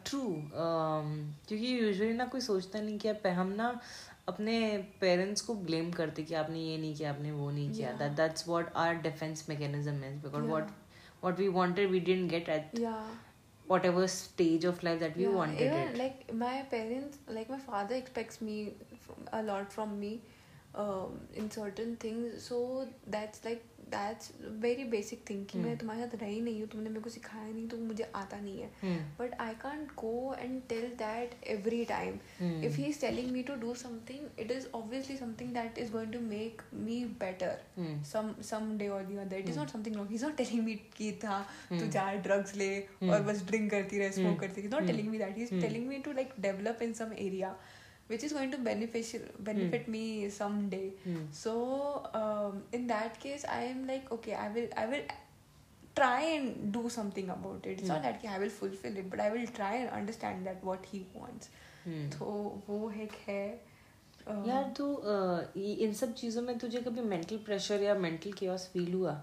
[0.05, 0.21] ट्रू
[0.57, 3.69] क्योंकि यूजुअली ना कोई सोचता नहीं कि आप हम ना
[4.32, 4.56] अपने
[5.00, 8.48] पेरेंट्स को ब्लेम करते कि आपने ये नहीं किया आपने वो नहीं किया that that's
[8.48, 10.70] what our defence mechanism is because what
[11.22, 12.78] what we wanted we didn't get at
[13.70, 17.58] whatever stage of life that we yeah, wanted even it like my parents like my
[17.66, 18.56] father expects me
[19.32, 20.10] a lot from me
[20.74, 25.80] um, in certain things so that's like that's very basic thing कि मैं hmm.
[25.80, 28.94] तुम्हारे साथ रही नहीं हूँ तुमने मेरे को सिखाया नहीं तो मुझे आता नहीं है।
[29.18, 32.14] But I can't go and tell that every time
[32.64, 36.12] if he is telling me to do something it is obviously something that is going
[36.12, 37.58] to make me better
[38.12, 40.74] some some day और the other it is not something wrong is not telling me
[40.96, 41.90] की था तू hmm.
[41.90, 43.28] जा drugs ले और hmm.
[43.28, 44.70] बस drink करती रहे स्मोक करती रहे.
[44.70, 47.56] Not telling me that he is telling me to like develop in some area
[48.09, 50.01] which is going to beneficial benefit me
[50.33, 51.21] someday Hmm.
[51.43, 51.53] so
[52.19, 55.07] um, in that case i am like okay i will i will
[55.99, 58.05] try and do something about it it's not Hmm.
[58.07, 61.01] that कि I will fulfill it but I will try and understand that what he
[61.19, 61.49] wants
[61.85, 62.09] Hmm.
[62.17, 62.25] तो
[62.67, 63.43] वो एक है
[64.27, 68.31] um, यार तो अ, ये- इन सब चीजों में तुझे कभी मेंटल प्रेशर या मेंटल
[68.39, 69.13] केओस फील हुआ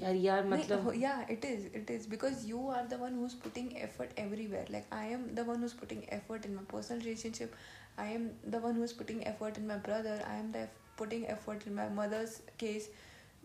[0.00, 3.14] यार यार नहीं, मतलब हो- yeah it is it is because you are the one
[3.20, 7.02] who's putting effort everywhere like i am the one who's putting effort in my personal
[7.06, 7.56] relationship
[7.98, 11.66] i am the one who's putting effort in my brother i am the putting effort
[11.66, 12.88] in my mother's case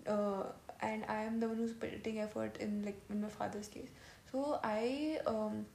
[0.08, 0.44] uh,
[0.82, 3.90] and i am the one who's putting effort in like in my father's case
[4.32, 5.66] so i um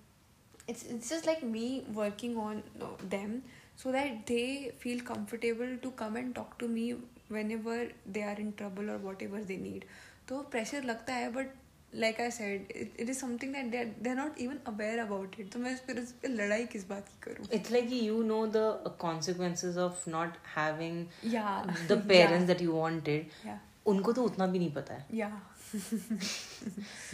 [0.69, 3.43] it's it's just like me working on uh, them
[3.77, 6.95] so that they feel comfortable to come and talk to me
[7.29, 9.85] whenever they are in trouble or whatever they need
[10.29, 11.55] तो pressure लगता है but
[11.95, 15.53] like I said it is something that they they are not even aware about it
[15.53, 18.67] तो मैं फिर उस पर लड़ाई किस बात की करूँ it's like you know the
[19.07, 21.01] consequences of not having
[21.35, 21.49] या
[21.89, 25.31] the parents that you wanted या उनको तो उतना भी नहीं पता है या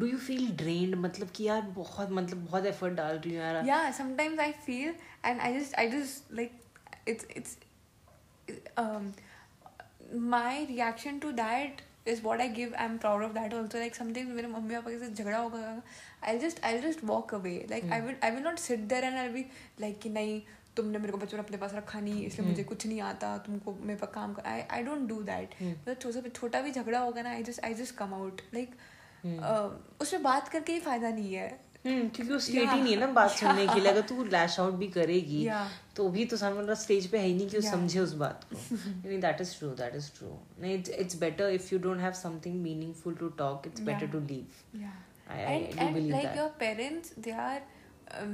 [0.00, 3.64] do you feel drained मतलब कि यार बहुत मतलब बहुत एफर्ट डाल रही हूँ यार
[3.66, 4.94] yeah sometimes i feel
[5.30, 6.54] and i just i just like
[7.12, 7.56] it's it's
[8.84, 9.12] um
[10.13, 13.95] my reaction to that is what I give I am proud of that also like
[13.95, 15.81] something मेरे मम्मी पापा के साथ झगड़ा होगा
[16.23, 19.17] I just I just walk away like I will I will not sit there and
[19.17, 19.45] I be
[19.81, 20.41] like कि नहीं
[20.75, 22.69] तुमने मेरे को बचपन अपने पास रखा नहीं इसलिए मुझे hmm.
[22.69, 26.71] कुछ नहीं आता तुमको मेरे पास काम I I don't do that मतलब छोटा भी
[26.71, 28.75] झगड़ा होगा ना I just I just come out like
[30.01, 31.49] उसमें बात करके ही फ़ायदा नहीं है.
[31.85, 32.81] क्योंकि वो स्टेट ही.
[32.81, 35.49] नहीं है ना बात सुनने के लिए अगर तू लैश आउट भी करेगी.
[35.95, 37.61] तो भी तो सामने वाला स्टेज पे है ही नहीं कि वो.
[37.69, 40.29] समझे उस बात को नहीं that is true that is true
[40.61, 44.07] नहीं it's better if you don't have something meaningful to talk it's better.
[44.07, 44.45] To leave
[45.31, 46.37] and do and believe like that.
[46.37, 47.59] your parents, they are
[48.19, 48.31] um,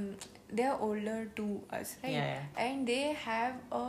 [0.58, 2.12] they are older to us, right?
[2.12, 2.62] Yeah, yeah.
[2.66, 3.82] And they have a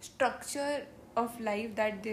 [0.00, 0.76] structure
[1.22, 2.08] of life that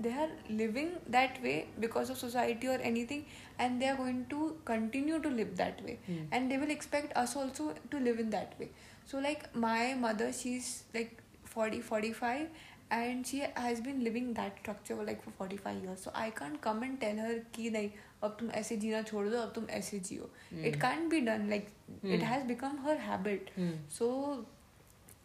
[0.00, 0.28] they are.
[0.28, 3.24] Uh, living that way because of society or anything,
[3.58, 6.24] and they are going to continue to live that way, Hmm.
[6.32, 8.68] and they will expect us also to live in that way.
[9.12, 12.48] So like my mother, she's like 40, 45
[12.96, 16.58] and she has been living that structure for like for 45 years so i can't
[16.66, 17.90] come and tell her कि नहीं
[18.24, 20.28] अब तुम ऐसे जीना छोड़ दो अब तुम ऐसे जियो
[20.70, 21.68] it can't be done like
[22.02, 22.24] it Hmm.
[22.30, 23.74] has become her habit Hmm.
[23.98, 24.08] so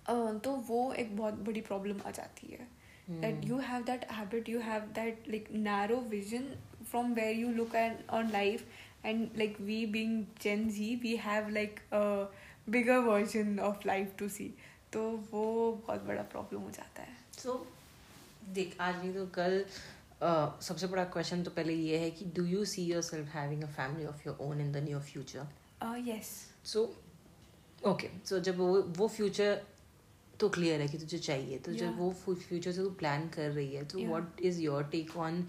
[0.09, 2.67] uh, तो वो एक बहुत बड़ी प्रॉब्लम आ जाती है
[3.20, 3.44] that Hmm.
[3.50, 6.48] you have that habit you have that like narrow vision
[6.90, 8.64] from where you look at on life
[9.10, 12.02] and like we being gen z we have like a
[12.76, 14.48] bigger version of life to see
[14.92, 15.00] तो
[15.32, 15.44] वो
[15.86, 17.54] बहुत बड़ा problem हो जाता है सो
[18.58, 19.58] देख आज नहीं तो कल
[20.22, 23.66] अ, सबसे बड़ा क्वेश्चन तो पहले ये है कि do you see yourself having a
[23.80, 26.30] family of your own in the near future yes
[26.72, 26.84] so
[27.86, 29.60] okay so जब वो वो फ्यूचर
[30.39, 33.75] तो क्लियर है कि तुझे चाहिए। तो जब वो फ्यूचर से तू प्लान कर रही
[33.75, 35.41] है तो what is your take on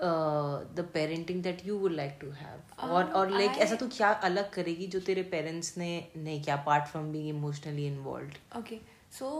[0.00, 4.50] the parenting that you would like to have और और लाइक ऐसा तू क्या अलग
[4.52, 8.80] करेगी जो तेरे पेरेंट्स ने नहीं किया apart from being emotionally involve okay
[9.18, 9.30] so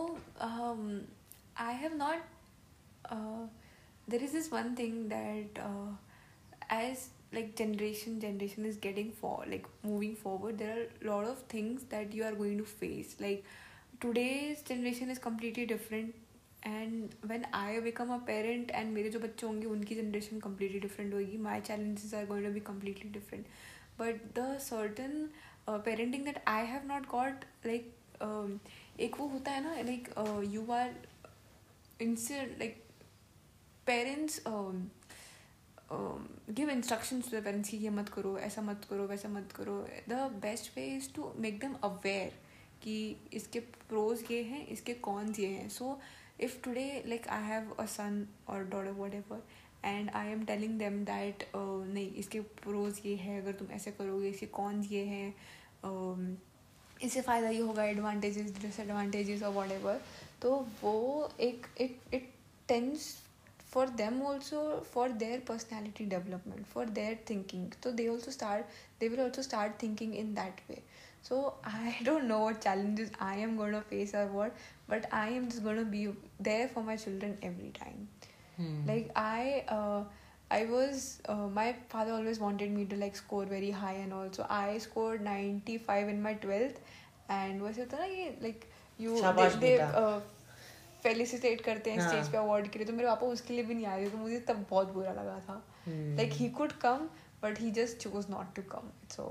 [0.40, 3.12] I have not
[4.10, 5.58] there is this one thing that
[6.72, 11.82] as like generation generation is getting for like moving forward there are lot of things
[11.90, 13.44] that you are going to face like
[14.02, 16.14] today's generation is completely different
[16.66, 21.14] and when I become a parent and मेरे जो बच्चे होंगे, उनकी generation completely different
[21.14, 21.36] होगी.
[21.38, 23.46] My challenges are going to be completely different
[24.00, 25.28] but the certain
[25.68, 27.94] parenting that I have not got like
[29.00, 30.08] एक वो होता है ना लाइक
[30.52, 30.94] यू आर
[32.02, 32.82] इनसे like
[33.86, 34.42] parents
[36.50, 39.76] give instructions to the parents कि ये मत करो, ऐसा मत करो, वैसा मत करो.
[40.08, 42.32] The best way is to make them aware
[42.82, 42.98] कि
[43.32, 45.98] इसके प्रोज ये हैं इसके कॉन्स ये हैं। So
[46.40, 49.42] if today like I have a son और daughter whatever
[49.84, 54.28] and I am telling them that नहीं इसके प्रोज ये है अगर तुम ऐसे करोगे
[54.28, 55.34] इसके कॉन्स ये हैं
[55.84, 56.36] um,
[57.02, 60.00] इससे फ़ायदा ये होगा एडवांटेजेस डिसएडवांटेजेस और वॉट एवर
[60.42, 62.30] तो वो एक it it
[62.68, 63.14] tends
[63.70, 64.62] for them also
[64.92, 68.66] for their personality development for their thinking तो they also start
[69.00, 70.82] they will also start thinking in that way
[71.21, 71.37] so
[71.71, 75.45] i don't know what challenges i am going to face or what but i am
[75.51, 76.01] just going to be
[76.47, 78.01] there for my children every time
[78.89, 80.01] like i uh,
[80.51, 84.45] i was uh, my father always wanted me to like score very high and also
[84.57, 86.83] i scored 95 in my 12th
[87.37, 88.67] and वैसे होता है ना ये like
[88.99, 90.21] you शाबाश they, they बेटा। uh,
[91.03, 93.73] felicitate करते हैं हाँ। स्टेज पे अवार्ड के लिए तो मेरे पापा उसके लिए भी
[93.73, 96.15] नहीं आए थे तो मुझे तब बहुत बुरा लगा था Hmm.
[96.17, 97.07] Like he could come
[97.43, 99.23] but he just choose not to come so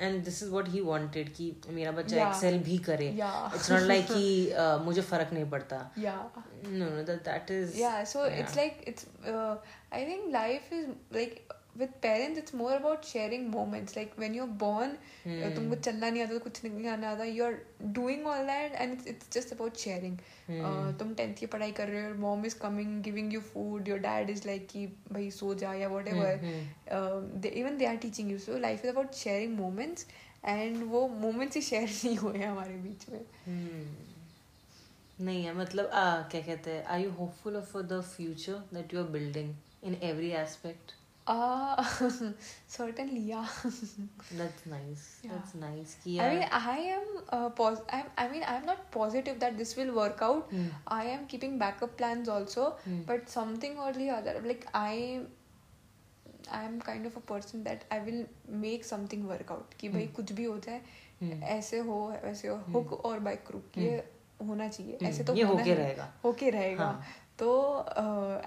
[0.00, 2.26] and this is what he wanted कि मेरा बच्चा Yeah.
[2.28, 3.54] एक्सेल भी करे Yeah.
[3.54, 6.16] इट्स नॉट लाइक कि uh, मुझे फर्क नहीं पड़ता या
[6.66, 8.60] no no that that is yeah so it's yeah.
[8.60, 9.56] like it's uh,
[9.92, 10.04] i
[11.75, 15.41] with parents it's more about sharing moments like when you're born Hmm.
[15.43, 17.49] uh, तुमको चलना नहीं आता कुछ नहीं आना आता
[17.93, 20.17] doing all that and it's, it's just about sharing
[20.47, 20.65] Hmm.
[20.65, 23.99] uh, तुम tenth की पढ़ाई कर रहे हो mom is coming giving you food your
[23.99, 27.45] dad is like कि भाई सो जा या what Hmm, ever hmm.
[27.55, 30.07] Even they are teaching you so life is about sharing moments
[30.45, 34.09] and वो मोमेंट्स ही शेयर नहीं हुए हैं हमारे बीच में Hmm.
[35.19, 39.03] नहीं है मतलब आ, क्या कहते हैं are you hopeful for the future that you
[39.03, 39.53] are building
[39.83, 40.93] in every aspect
[41.27, 41.83] uh
[42.67, 45.31] certainly yeah that's nice Yeah.
[45.31, 49.39] That's nice कि I mean, I am uh, pos- I'm, I mean, I'm not positive
[49.43, 50.49] that this will work out.
[50.55, 50.65] Hmm.
[50.95, 53.03] I am keeping backup plans also, Hmm.
[53.11, 55.21] but something or the other, like I,
[56.51, 58.23] I am kind of a person that I will
[58.65, 59.77] make something work out.
[59.79, 60.15] कि भाई Hmm.
[60.15, 60.81] कुछ भी हो जाए
[61.23, 61.41] Hmm.
[61.59, 62.73] ऐसे हो वैसे हो Hmm.
[62.75, 64.03] हुक और बाई क्रुक ये
[64.47, 65.07] होना चाहिए Hmm.
[65.09, 67.03] ऐसे तो होके रहेगा होके रहेगा हाँ.
[67.39, 67.51] तो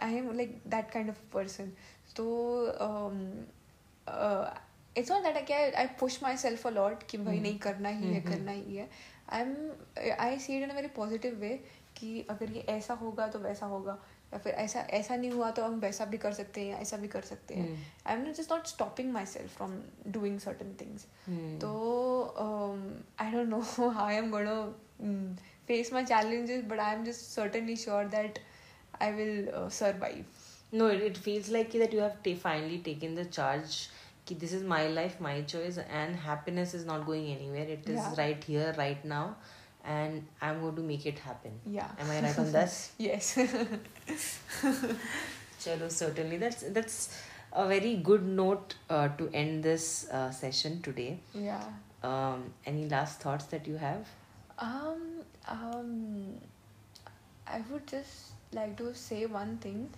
[0.03, 1.70] I am like that kind of person
[2.17, 2.27] तो
[4.97, 7.43] it's not that I I push myself a lot कि भाई Hmm.
[7.43, 8.37] नहीं करना ही है Hmm, hmm.
[8.37, 8.89] करना ही है
[9.29, 11.55] I am I see it in a very positive way
[11.97, 13.99] कि अगर ये ऐसा होगा तो वैसा होगा
[14.33, 16.97] या फिर ऐसा ऐसा नहीं हुआ तो हम वैसा भी कर सकते हैं या ऐसा
[16.97, 17.67] भी कर सकते हैं.
[18.07, 19.79] I am just not stopping myself from
[20.17, 21.07] doing certain things.
[21.61, 21.71] तो
[23.21, 23.61] I don't know
[23.99, 24.57] how I am going to
[25.03, 25.37] mm,
[25.68, 28.41] face my challenges, but I am just certainly sure that
[29.01, 30.43] I will uh, survive.
[30.72, 33.88] No, it, it feels like that you have ta- finally taken the charge.
[34.26, 37.66] Ki this is my life, my choice, and happiness is not going anywhere.
[37.76, 38.14] It is Yeah.
[38.18, 39.36] right here, right now,
[39.84, 41.53] and I'm going to make it happen.
[41.66, 41.88] Yeah.
[41.99, 42.92] Am I right on this?
[42.99, 43.36] Yes.
[45.61, 46.38] Chalo, certainly.
[46.38, 47.22] That's that's
[47.53, 51.18] a very good note uh, to end this uh, session today.
[51.34, 51.62] yeah.
[52.03, 54.07] Um, any last thoughts that you have?
[54.58, 55.20] Um.
[55.49, 56.34] Um.
[57.46, 59.91] I would just like to say one thing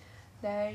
[0.42, 0.74] that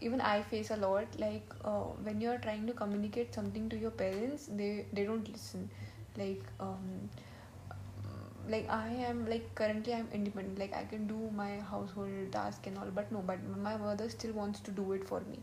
[0.00, 1.06] even I face a lot.
[1.18, 5.70] Like uh, when you're trying to communicate something to your parents, they they don't listen.
[6.16, 7.08] Like um.
[8.52, 12.78] like i am like currently i'm independent like i can do my household task and
[12.78, 15.38] all but no but my mother still wants to do it for me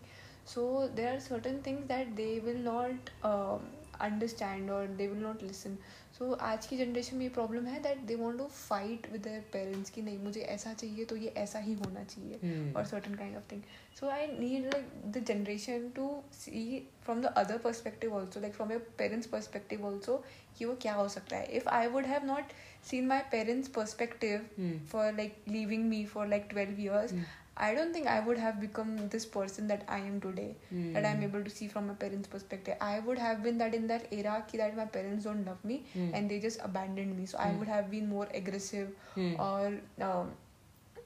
[0.53, 3.61] so there are certain things that they will not um,
[4.01, 5.77] understand or they will not listen
[6.17, 9.41] so आज की generation में ये problem है that they want to fight with their
[9.53, 12.75] parents कि नहीं मुझे ऐसा चाहिए तो ये ऐसा ही होना चाहिए Hmm.
[12.77, 13.61] और certain kind of thing
[13.99, 18.71] so I need like the generation to see from the other perspective also like from
[18.71, 20.23] your parents perspective also
[20.57, 22.53] कि वो क्या हो सकता है if I would have not
[22.87, 24.73] seen my parents perspective Hmm.
[24.89, 27.23] for like leaving me for like 12 years Hmm.
[27.57, 30.55] I don't think i would have become this person that i am today
[30.93, 31.27] that i'm Hmm.
[31.27, 34.35] able to see from my parents perspective i would have been that in that era
[34.51, 36.09] ki that my parents don't love me Hmm.
[36.13, 37.59] and they just abandoned me so i Hmm.
[37.59, 39.33] would have been more aggressive Hmm.
[39.47, 39.73] or
[40.09, 40.33] um,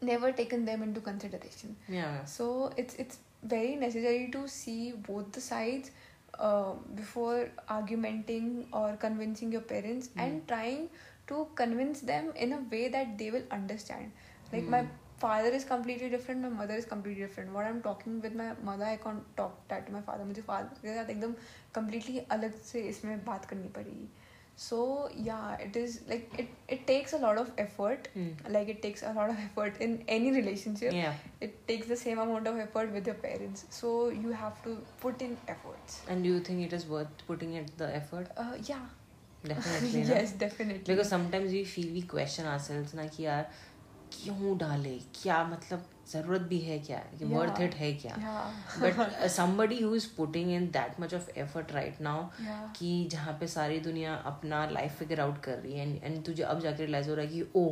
[0.02, 2.24] never taken them into consideration yeah.
[2.26, 5.92] so it's it's very necessary to see both the sides
[6.40, 10.90] uh, before argumenting or convincing your parents and trying
[11.28, 14.12] to convince them in a way that they will understand
[14.54, 14.84] like my
[15.23, 18.85] father is completely different my mother is completely different what i'm talking with my mother
[18.85, 21.35] i can't talk that to my father मुझे father के साथ एकदम
[21.79, 24.09] completely अलग से इसमें बात करनी पड़ेगी
[24.65, 24.81] so
[25.27, 28.29] yeah it is like it it takes a lot of effort Hmm.
[28.57, 31.17] like it takes a lot of effort in any relationship Yeah.
[31.47, 33.91] it takes the same amount of effort with your parents so
[34.27, 34.75] you have to
[35.07, 38.31] put in efforts And do you think it is worth putting it the effort?
[38.45, 38.85] uh, yeah
[39.55, 40.05] Definitely.
[40.05, 40.15] na?
[40.15, 43.51] yes definitely Because sometimes we feel we question ourselves ना कि यार
[44.14, 44.98] क्यों डाले?
[45.22, 46.98] क्या मतलब ज़रूरत भी है क्या?
[47.20, 48.16] कि वर्थ इट है क्या?
[48.80, 52.24] But somebody who is putting in that much of effort right now
[52.76, 56.44] कि जहाँ पे सारी दुनिया अपना लाइफ फिगर आउट कर रही है एंड एंड तुझे
[56.44, 57.68] अब जाके रियलाइज़ हो रहा है कि ओ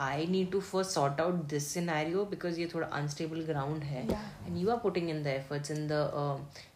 [0.00, 4.02] I need to first sort out this scenario because ये थोड़ा अनस्टेबल ग्राउंड है.
[4.46, 6.00] And you are putting in the efforts in the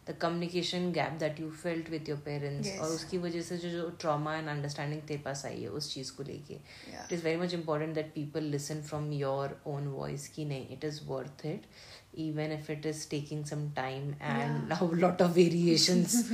[0.07, 2.69] the communication gap that you felt with your parents.
[2.79, 6.11] और उसकी वजह से जो जो ट्रामा एंड अंडरस्टैंडिंग तेरे पास आई है उस चीज़
[6.15, 10.45] को लेके it is very much much that people listen from your own voice की
[10.45, 14.77] नहीं it is worth it it even if it is taking some time and yeah.
[14.81, 16.29] a lot of variations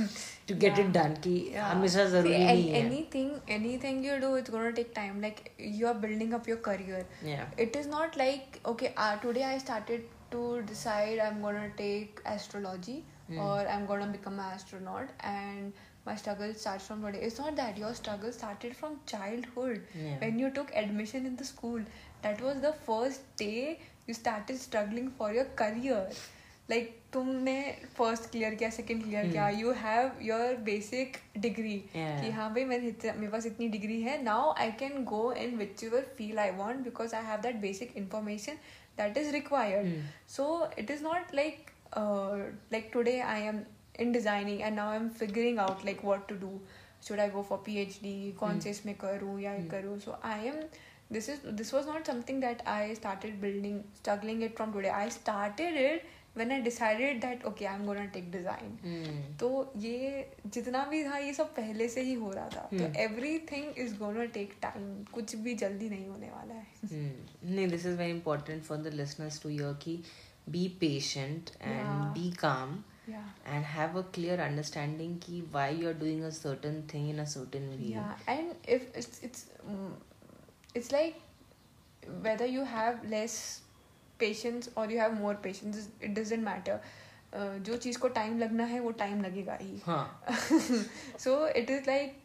[0.46, 0.84] to get yeah.
[0.84, 1.70] it done ki yeah.
[1.70, 5.42] hamesha zaruri anything anything you do it's going to take time like
[5.80, 7.02] you are building up your career
[7.32, 11.76] yeah it is not like okay uh, today i started to decide i'm going to
[11.76, 13.38] take astrology mm.
[13.44, 15.72] or i'm going to become an astronaut and
[16.08, 20.18] my struggle starts from today it's not that your struggle started from childhood yeah.
[20.24, 21.80] when you took admission in the school
[22.22, 23.78] that was the first day
[24.09, 26.01] you started struggling for your career
[26.71, 27.55] like तुमने
[27.97, 29.31] first clear किया second clear Hmm.
[29.31, 32.21] किया you have your basic degree Yeah.
[32.21, 35.55] कि हाँ भाई मेरे इतना- मेरे पास इतनी डिग्री है now I can go in
[35.57, 38.57] which your feel I want because I have that basic information
[38.97, 40.07] that is required Hmm.
[40.37, 40.47] so
[40.83, 41.69] it is not like
[42.01, 42.39] uh,
[42.75, 43.59] like today i am
[44.05, 46.51] in designing and now i'm figuring out like what to do
[47.07, 48.63] should i go for phd कौन Hmm.
[48.63, 49.69] से इसमें करूँ या Hmm.
[49.71, 50.59] करूँ so i am
[51.16, 55.08] this is this was not something that i started building struggling it from today i
[55.08, 56.04] started it
[56.34, 59.14] when i decided that okay i'm gonna take design Hmm.
[59.40, 59.48] तो
[59.84, 60.10] ये
[60.56, 62.96] जितना भी था ये सब पहले से ही हो रहा था तो Hmm.
[63.04, 67.56] Everything is gonna take time कुछ भी जल्दी नहीं होने वाला है Hmm.
[67.56, 69.96] No, this is very important for the listeners to hear ki
[70.56, 72.12] be patient and Yeah.
[72.18, 72.76] be calm
[73.08, 73.24] या
[73.54, 77.68] and have a clear understanding ki why you're doing a certain thing in a certain
[77.74, 79.44] way Yeah, and if it's it's
[79.74, 79.90] mm,
[80.78, 81.24] it's like
[82.26, 83.40] whether you have less
[84.20, 86.80] patience और you have more patience it doesn't matter
[87.64, 89.80] जो चीज़ को time लगना है वो time लगेगा ही।
[91.18, 92.16] So it is like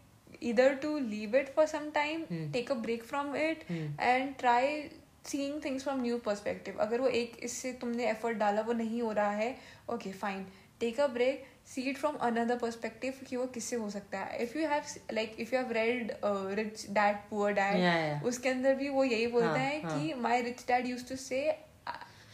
[0.44, 2.24] इधर to leave it for some time
[2.54, 4.82] take a break from it and try
[5.26, 9.12] seeing things from new perspective अगर वो एक इससे तुमने एफर्ट डाला वो नहीं हो
[9.12, 9.56] रहा है
[9.90, 10.46] okay fine
[10.80, 14.58] take a break see it from another perspective कि वो किससे हो सकता है। If
[14.58, 14.84] you have
[15.14, 16.12] like if you have read
[16.60, 20.88] rich dad poor dad उसके अंदर भी वो यही बोलते हैं कि my rich dad
[20.88, 21.42] use to say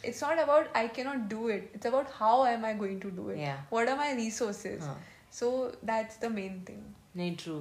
[0.04, 3.10] it's not about I can not do it it's about how am I going to
[3.10, 3.38] do it
[3.72, 4.82] what are my resources
[5.32, 5.50] so
[5.84, 6.82] that's the main thing
[7.16, 7.60] नहीं true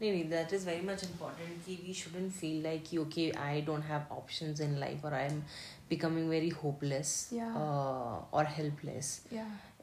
[0.00, 3.62] नहीं नहीं that is very much important कि we shouldn't feel like कि okay I
[3.62, 5.40] don't have option in life और I am
[5.88, 9.20] becoming very hopeless और helpless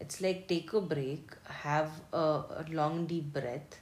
[0.04, 1.32] it's like take a break
[1.66, 2.26] have a,
[2.62, 3.80] a long deep breath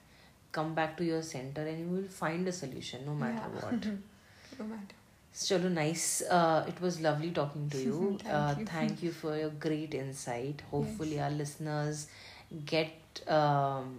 [0.52, 3.62] come back to your center and you will find a solution no matter Yeah.
[3.62, 3.86] what
[4.60, 4.96] no matter
[5.34, 6.22] Chalo, nice.
[6.30, 8.18] Uh, it was lovely talking to you.
[8.22, 8.66] Thank uh, you.
[8.66, 10.62] thank you for your great insight.
[10.72, 12.08] Hopefully, our listeners
[12.66, 13.96] get um,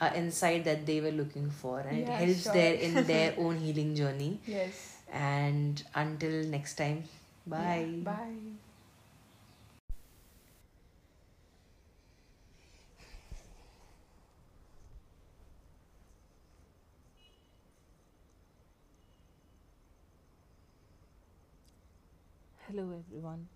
[0.00, 2.52] a insight that they were looking for, and it Yeah, helps sure.
[2.52, 4.40] their in their own healing journey.
[4.46, 7.04] yes And until next time,
[7.46, 7.86] bye.
[7.98, 8.53] Yeah, bye
[22.74, 22.96] Everyone.
[22.96, 23.46] Hello.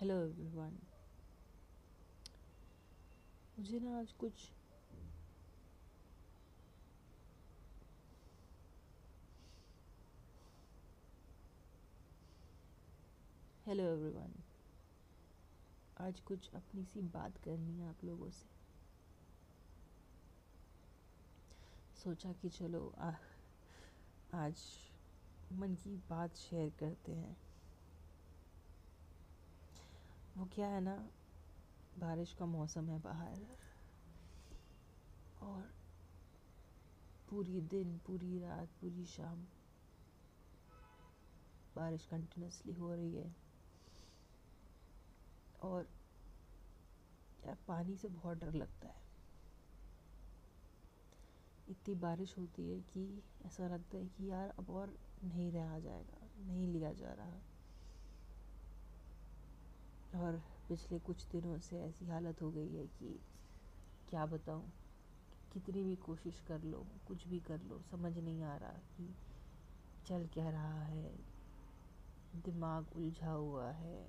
[0.00, 0.78] Hello everyone
[3.58, 4.32] मुझे ना आज कुछ
[13.66, 14.32] hello everyone
[16.00, 18.57] आज कुछ अपनी सी बात करनी है आप लोगों से
[21.98, 23.10] सोचा कि चलो आ,
[24.34, 24.62] आज
[25.52, 27.36] मन की बात शेयर करते हैं।
[30.36, 30.94] वो क्या है ना
[31.98, 33.40] बारिश का मौसम है बाहर
[35.42, 35.62] और
[37.30, 39.44] पूरी दिन पूरी रात पूरी शाम
[41.76, 43.34] बारिश कंटिन्यूसली हो रही है
[45.62, 45.88] और
[47.46, 49.07] यार पानी से बहुत डर लगता है।
[51.70, 54.88] इतनी बारिश होती है कि ऐसा लगता है कि यार अब और
[55.24, 57.40] नहीं रहा जाएगा, नहीं लिया जा रहा।
[60.14, 60.36] और
[60.68, 63.18] पिछले कुछ दिनों से ऐसी हालत हो गई है कि
[64.08, 64.70] क्या बताऊँ,
[65.52, 69.14] कितनी भी कोशिश कर लो, कुछ भी कर लो, समझ नहीं आ रहा कि
[70.06, 71.12] चल क्या रहा है।
[72.36, 74.06] दिमाग उलझा हुआ है,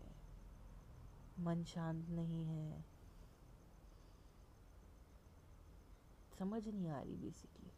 [1.40, 2.89] मन शांत नहीं है।
[6.40, 7.72] समझ नहीं आ रही बेसिकली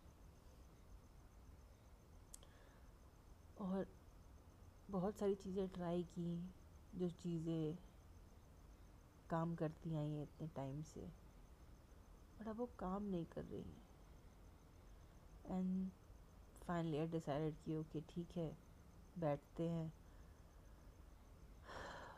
[3.58, 3.86] और
[4.90, 6.54] बहुत सारी चीज़ें ट्राई की,
[6.96, 7.78] जो चीज़ें
[9.30, 11.02] काम करती आई हैं इतने टाइम से.
[12.40, 13.88] बट अब वो काम नहीं कर रही हैं.
[15.46, 15.90] एंड
[16.68, 18.58] फाइनली आई डिसाइडेड कि ओके ठीक है,
[19.18, 19.92] बैठते हैं.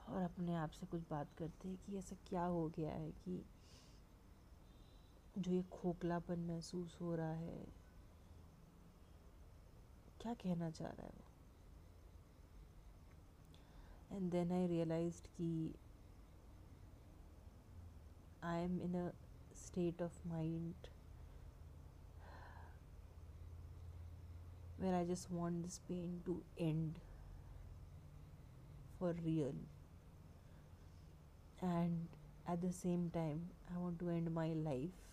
[0.10, 3.44] और अपने आप से कुछ बात करते हैं कि ऐसा क्या हो गया है कि
[5.36, 7.66] जो ये खोखलापन महसूस हो रहा है,
[10.22, 11.32] क्या कहना चाह रहा है वो?
[14.18, 15.74] एंड देन आई रियलाइज़ कि
[18.44, 19.10] I am in a
[19.56, 20.88] state of mind
[24.80, 27.00] where I just want this pain to end
[29.00, 29.66] for real
[31.64, 32.08] and
[32.50, 35.13] at the same time I want to end my life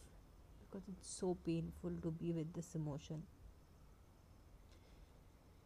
[0.70, 3.22] because it's so painful to be with this emotion.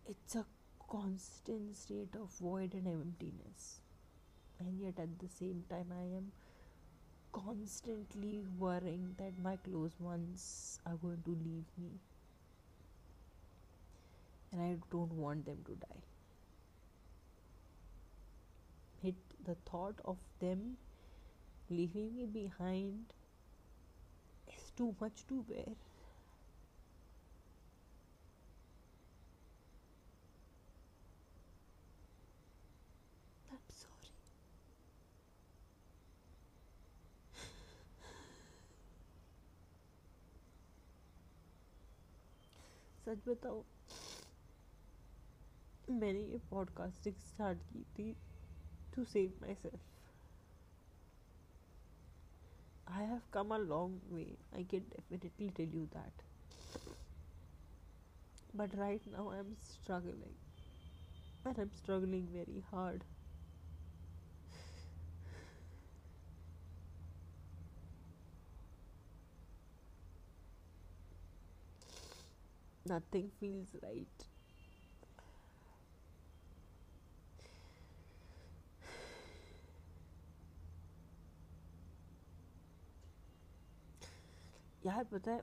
[0.09, 0.45] It's a
[0.89, 3.81] constant state of void and emptiness,
[4.59, 6.33] and yet at the same time, I am
[7.33, 11.99] constantly worrying that my close ones are going to leave me
[14.55, 16.03] and I don't want them to die.
[19.03, 20.77] It the thought of them
[21.69, 23.13] leaving me behind
[24.77, 25.75] too much to bear.
[43.07, 43.63] सच बताओ
[45.91, 48.13] मैंने ये podcasting start की थी
[48.95, 49.94] to save myself
[52.89, 56.23] I have come a long way, I can definitely tell you that.
[58.55, 60.39] But right now I am struggling,
[61.45, 63.05] and I'm struggling very hard.
[72.87, 74.25] Nothing feels right.
[84.87, 85.43] यार पता है,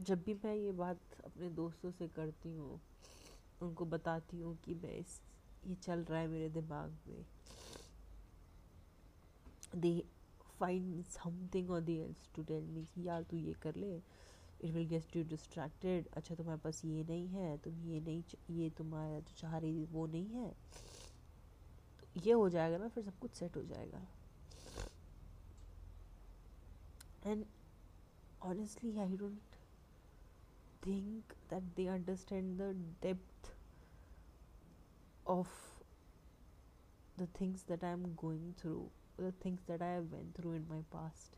[0.00, 2.80] जब भी मैं ये बात अपने दोस्तों से करती हूँ,
[3.62, 5.20] उनको बताती हूँ कि मैं इस,
[5.66, 7.24] ये चल रहा है मेरे दिमाग में।
[9.76, 10.02] दे
[10.60, 14.70] फाइंड समथिंग और they else to tell me कि यार तू ये कर ले it
[14.74, 19.18] will get you distracted अच्छा तुम्हारे पास ये नहीं है, तुम ये नहीं ये तुम्हारा
[19.20, 20.50] जो चाह रही वो नहीं है।
[22.00, 24.06] तो ये हो जाएगा ना, फिर सब कुछ सेट हो जाएगा।
[27.26, 27.44] And
[28.42, 29.40] honestly i don't
[30.82, 32.74] think that they understand the
[33.06, 33.50] depth
[35.26, 35.48] of
[37.16, 38.88] the things that i'm going through
[39.18, 41.36] the things that i have went through in my past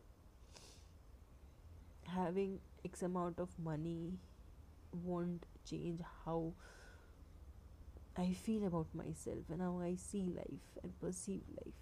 [2.07, 4.13] having x amount of money
[5.05, 6.53] won't change how
[8.17, 11.73] I feel about myself and how I see life and perceive life.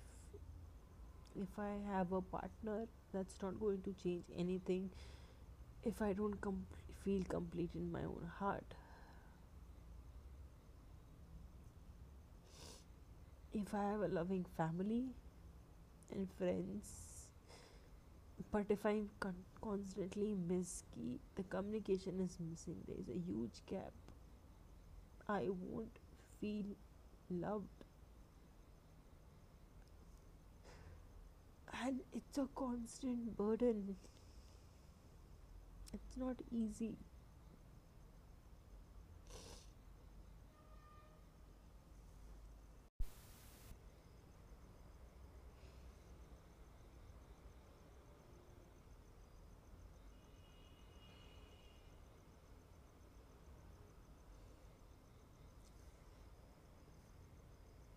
[1.35, 4.91] If I have a partner, that's not going to change anything
[5.85, 6.67] if I don't com-
[7.05, 8.75] feel complete in my own heart.
[13.53, 15.05] if I have a loving family
[16.13, 17.29] and friends,
[18.53, 23.63] but if I con- constantly miss ki the communication is missing, there is a huge
[23.71, 23.93] gap.
[25.29, 25.99] I won't
[26.41, 26.65] feel
[27.31, 27.78] loved.
[31.73, 33.97] And it's a constant burden.
[35.93, 36.97] It's not easy.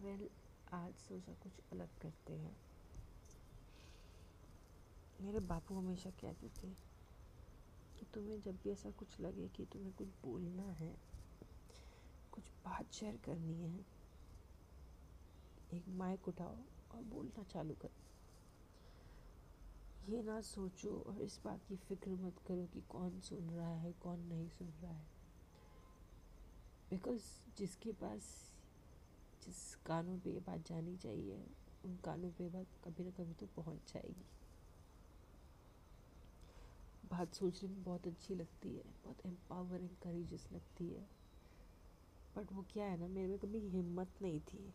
[0.02, 0.28] Well
[0.74, 2.56] आज सोचा कुछ अलग करते हैं
[5.22, 6.68] मेरे बापू हमेशा कहते थे
[8.00, 10.98] कि तुम्हें जब भी ऐसा कुछ लगे कि तुम्हें कुछ बोलना है,
[12.32, 13.86] कुछ बात शेयर करनी है,
[15.74, 16.58] एक माइक उठाओ
[16.92, 18.02] और बोलना चालू करो।
[20.10, 23.94] ये ना सोचो और इस बात की फ़िक्र मत करो कि कौन सुन रहा है,
[23.94, 25.06] कौन नहीं सुन रहा है।
[26.90, 27.24] बिकॉज़
[27.58, 28.22] जिसके पास,
[29.46, 31.46] जिस कानों पे ये बात जानी चाहिए,
[31.86, 34.26] उन कानों पे बात कभी ना कभी तो पहुँच जाएगी।
[37.12, 41.08] बात सोचने में बहुत अच्छी लगती है, बहुत एम्पावरिंग करेजियस लगती है।
[42.36, 44.74] बट वो क्या है ना, मेरे में कभी हिम्मत नहीं थी।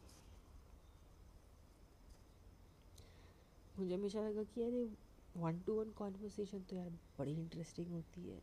[3.78, 4.72] मुझे हमेशा लगा कि यार
[5.36, 8.40] वन टू वन कॉन्वर्सेशन तो यार बड़ी इंटरेस्टिंग होती है।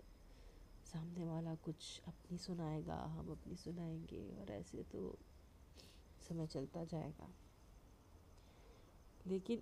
[0.86, 5.18] सामने वाला कुछ अपनी सुनाएगा, हम अपनी सुनाएँगे और ऐसे तो
[6.30, 7.34] समय चलता जाएगा।
[9.28, 9.62] लेकिन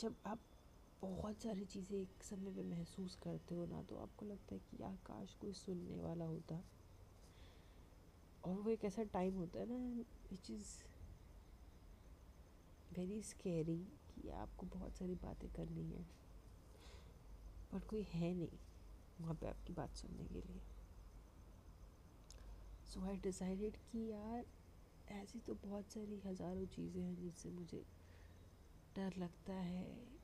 [0.00, 0.38] जब आप
[1.02, 4.82] बहुत सारी चीज़ें एक समय पे महसूस करते हो ना तो आपको लगता है कि
[4.82, 6.62] यार, काश कोई सुनने वाला होता।
[8.44, 9.76] और वो एक ऐसा टाइम होता है ना
[10.30, 10.68] विच इज़
[12.90, 13.76] वेरी स्केरी
[14.10, 16.04] कि आपको बहुत सारी बातें करनी है
[17.70, 18.58] बट कोई है नहीं
[19.18, 20.60] वहाँ पे आपकी बात सुनने के लिए।
[22.86, 24.44] सो आई डिसाइडेड कि यार,
[25.08, 27.84] ऐसी तो बहुत सारी हज़ारों चीज़ें हैं जिससे मुझे
[28.96, 30.17] डर लगता है।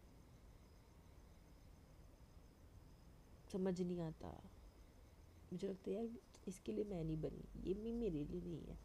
[3.55, 4.29] समझ नहीं आता।
[5.53, 6.09] मुझे लगता है यार,
[6.49, 8.79] इसके लिए मैं नहीं बनी। ये भी मेरे लिए नहीं है।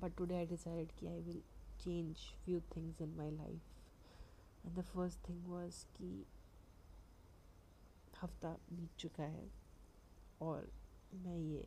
[0.00, 1.42] बट टुडे आई डिसाइडेड कि I will
[1.80, 6.10] change few things in my life and the first thing was कि
[8.22, 9.50] हफ़्ता बीत चुका है।
[10.40, 10.68] और
[11.14, 11.64] मैं ये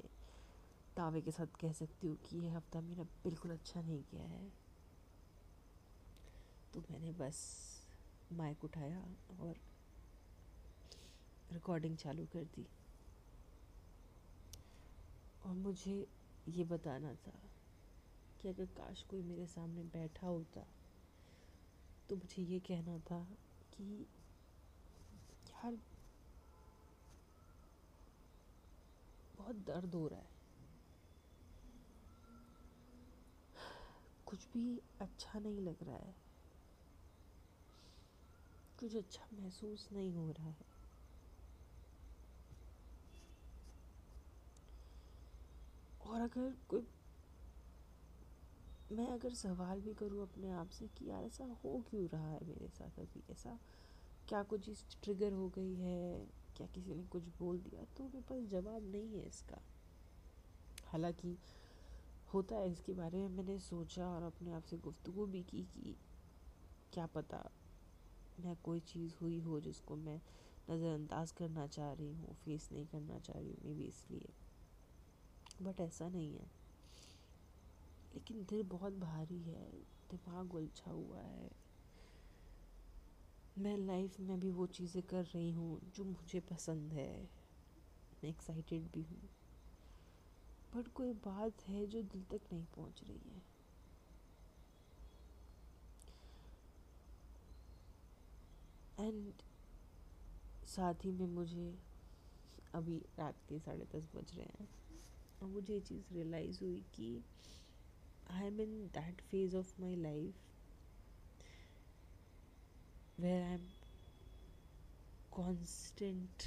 [0.97, 4.51] दावे के साथ कह सकती हूँ कि ये हफ़्ता मेरा बिल्कुल अच्छा नहीं गया है।
[6.73, 7.41] तो मैंने बस
[8.31, 9.03] माइक उठाया
[9.39, 9.55] और
[11.51, 12.65] रिकॉर्डिंग चालू कर दी।
[15.45, 16.07] और मुझे
[16.47, 17.39] ये बताना था
[18.39, 20.65] कि अगर काश कोई मेरे सामने बैठा होता
[22.09, 23.19] तो मुझे ये कहना था
[23.73, 24.07] कि
[25.47, 25.77] यार,
[29.38, 30.38] बहुत दर्द हो रहा है।
[34.26, 36.15] कुछ भी अच्छा नहीं लग रहा है।
[38.80, 40.68] कुछ अच्छा महसूस नहीं हो रहा है।
[46.10, 46.88] और अगर कोई
[48.91, 52.40] मैं अगर सवाल भी करूँ अपने आप से कि यार ऐसा हो क्यों रहा है
[52.45, 53.23] मेरे साथ अभी?
[53.31, 53.57] ऐसा
[54.27, 56.27] क्या कुछ चीज़ ट्रिगर हो गई है?
[56.57, 57.86] क्या किसी ने कुछ बोल दिया?
[57.98, 59.61] तो मेरे पास जवाब नहीं है इसका।
[60.91, 61.38] हालाँकि
[62.34, 65.95] होता है इसके बारे में मैंने सोचा और अपने आप से गुफ्तु भी की कि
[66.94, 67.49] क्या पता
[68.40, 70.22] मैं कोई चीज़ हुई हो जिसको मैं
[70.69, 74.48] नज़रअंदाज करना चाह रही हूँ फेस नहीं करना चाह रही हूँ मे बी इसलिए।
[75.61, 76.52] बट ऐसा नहीं है।
[78.14, 79.72] लेकिन दिल बहुत भारी है,
[80.11, 81.52] दिमाग उलझा हुआ है।
[83.57, 87.30] मैं लाइफ में भी वो चीज़ें कर रही हूँ जो मुझे पसंद है।
[88.23, 89.30] मैं एक्साइटेड भी हूँ।
[90.76, 93.41] बट कोई बात है जो दिल तक नहीं पहुँच रही है।
[99.07, 99.34] एंड
[100.65, 101.80] साथ ही में मुझे
[102.73, 104.68] अभी रात के साढ़े दस बज रहे हैं।
[105.41, 107.23] अब मुझे ये चीज़ रियलाइज़ हुई कि
[108.31, 110.41] I am in that phase of my life
[113.19, 113.67] where I am
[115.31, 116.43] constant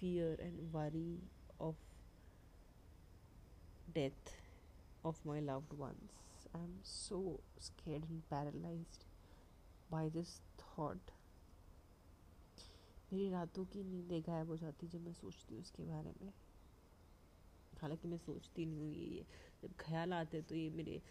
[0.00, 1.18] fear and worry
[1.60, 1.82] of
[3.94, 4.32] death
[5.06, 7.20] of my loved ones I am so
[7.60, 8.98] scared and paralyse
[9.90, 11.10] by this thought
[13.12, 16.32] मेरी रातों की नींदें गायब हो जाती जब मैं सोचती हूँ उसके बारे में।
[17.84, 19.26] हालाँकि मैं सोचती नहीं हूँ ये ये।
[19.62, 21.02] जब ख्याल आते हैं तो ये मेरे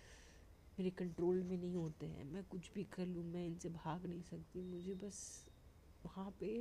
[0.78, 4.22] मेरे कंट्रोल में नहीं होते हैं। मैं कुछ भी कर लूँ, मैं इनसे भाग नहीं
[4.22, 5.20] सकती। मुझे बस
[6.04, 6.54] वहाँ पे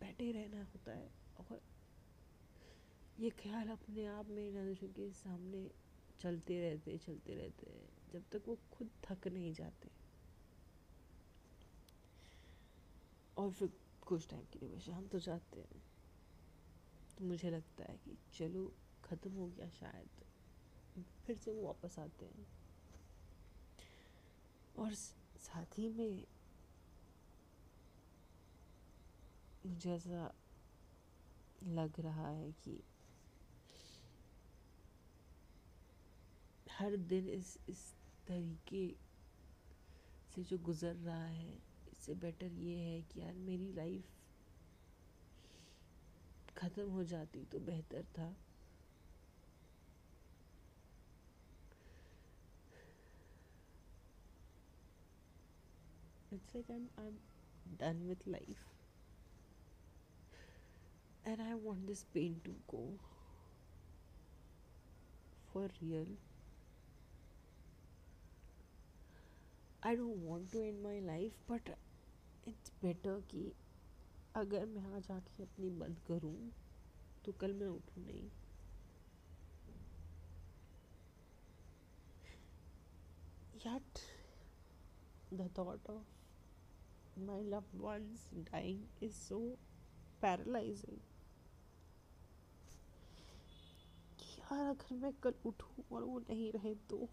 [0.00, 1.60] बैठे रहना होता है और
[3.18, 5.68] ये ख्याल अपने आप मेरी नज़रों के सामने
[6.20, 9.90] चलते रहते चलते रहते हैं, जब तक वो खुद थक नहीं जाते।
[13.36, 13.68] और फिर
[14.06, 15.82] कुछ टाइम के लिए शांत हो जाते हैं।
[17.18, 18.64] तो मुझे लगता है कि चलो
[19.10, 20.08] ख़त्म हो गया शायद।
[21.26, 22.46] फिर से वो वापस आते हैं।
[24.76, 26.24] और साथ ही में
[29.66, 30.32] मुझे ऐसा
[31.64, 32.82] लग रहा है कि
[36.70, 37.82] हर दिन इस इस
[38.26, 38.86] तरीके
[40.34, 41.52] से जो गुज़र रहा है,
[41.92, 44.04] इससे बेटर ये है कि यार मेरी लाइफ
[46.58, 48.34] ख़त्म हो जाती तो बेहतर था।
[56.32, 57.16] It's like I'm I'm
[57.78, 58.64] done with life
[61.24, 62.82] and I want this pain to go
[65.52, 66.06] for real
[69.82, 71.74] I don't want to end my life but
[72.46, 73.50] it's better कि
[74.36, 76.36] अगर मैं आज आँखें अपनी बंद करूँ
[77.24, 78.28] तो कल मैं उठूँ नहीं
[83.64, 84.02] yet
[85.38, 86.19] the thought of
[87.26, 88.20] my loved ones
[88.50, 89.40] dying is so
[90.22, 91.00] paralyzing
[94.20, 97.08] कि यार अगर मैं कल उठूं और वो नहीं रहे तो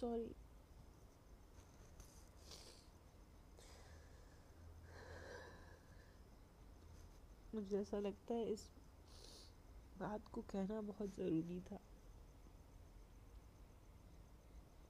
[0.00, 0.34] Sorry.
[7.54, 8.62] मुझे ऐसा लगता है इस
[9.98, 11.78] बात को कहना बहुत ज़रूरी था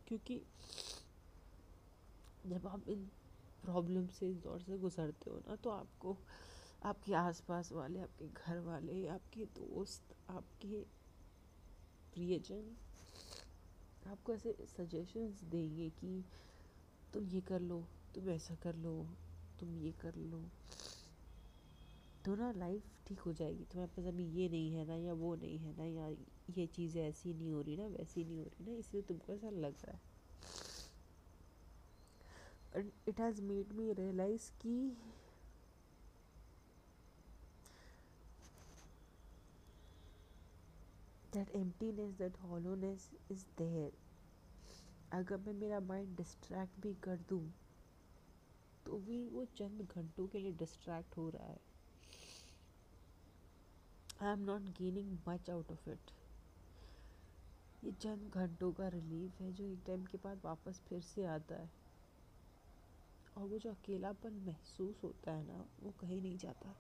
[0.09, 0.37] क्योंकि
[2.47, 3.05] जब आप इन
[3.65, 6.17] प्रॉब्लम से इस दौर से गुजरते हो ना तो आपको
[6.83, 10.83] आपके आसपास वाले, आपके घर वाले, आपके दोस्त, आपके
[12.15, 12.77] प्रियजन
[14.07, 16.25] आपको ऐसे सजेशंस देंगे कि
[17.13, 18.95] तुम ये कर लो, तुम ऐसा कर लो,
[19.59, 20.43] तुम ये कर लो
[22.25, 25.35] तो ना लाइफ ठीक हो जाएगी। तुम्हारे पास अभी ये नहीं है ना, या वो
[25.35, 26.09] नहीं है ना, या
[26.57, 29.51] ये चीज़ें ऐसी नहीं हो रही ना, वैसी नहीं हो रही ना, इसलिए तुमको ऐसा
[29.51, 30.01] लग रहा है।
[33.09, 34.97] It has made me realise कि
[41.33, 43.91] that emptiness, that hollowness is there.
[45.13, 47.43] अगर मैं मेरा माइंड डिस्ट्रैक्ट भी कर दूँ
[48.87, 51.59] तो भी वो चंद घंटों के लिए डिस्ट्रैक्ट हो रहा है।
[54.23, 56.11] I am not gaining much out of it
[57.85, 61.55] ये चंद घंटों का रिलीफ है जो एक टाइम के बाद वापस फिर से आता
[61.55, 61.71] है।
[63.37, 66.75] और वो जो अकेलापन महसूस होता है ना, वो कहीं नहीं जाता।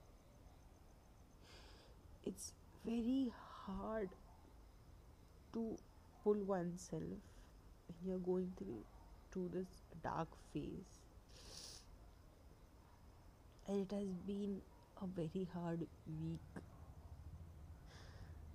[2.26, 2.52] It's
[2.86, 4.10] very hard
[5.52, 5.76] to
[6.22, 8.82] pull oneself when you're going through
[9.32, 9.68] to this
[10.02, 11.00] dark phase.
[13.66, 14.60] And it has been
[15.02, 16.62] a very hard week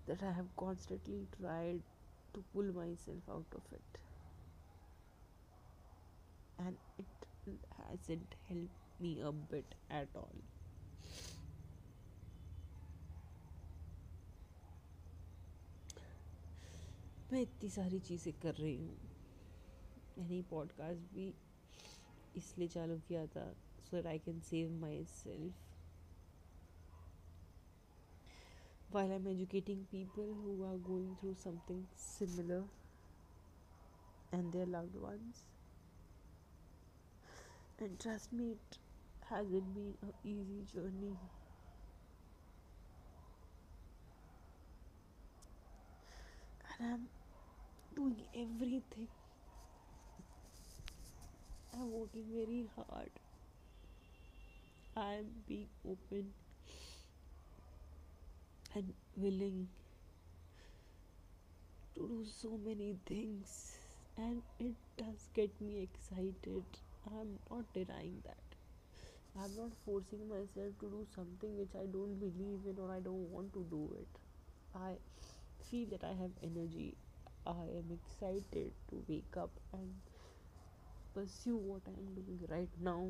[0.07, 1.81] that I have constantly tried
[2.33, 3.99] to pull myself out of it.
[6.59, 7.05] And it
[7.77, 8.69] hasn't helped
[8.99, 10.35] me a bit at all
[17.31, 18.97] मैं इतनी सारी चीज़ें कर रही हूँ।
[20.17, 21.33] मैंने podcast भी
[22.37, 23.45] इसलिए चालू किया था
[23.89, 24.71] so I can save
[25.05, 25.63] myself
[28.91, 32.69] while I am educating people who are going through something similar
[34.33, 35.43] and their loved ones
[37.81, 38.77] and trust me it
[39.31, 41.15] has it been easy journey
[46.71, 47.14] and I
[47.95, 49.07] doing everything.
[51.73, 53.09] I'm working very hard.
[54.97, 56.31] I'm being open
[58.75, 59.67] and willing
[61.95, 63.77] to do so many things
[64.17, 66.63] and it does get me excited.
[67.07, 68.37] I'm not denying that.
[69.37, 73.29] I'm not forcing myself to do something which I don't believe in or I don't
[73.31, 74.07] want to do it.
[74.73, 74.93] I
[75.69, 76.95] feel that I have energy.
[77.47, 79.93] I am excited to wake up and
[81.13, 83.07] pursue what I am doing right now.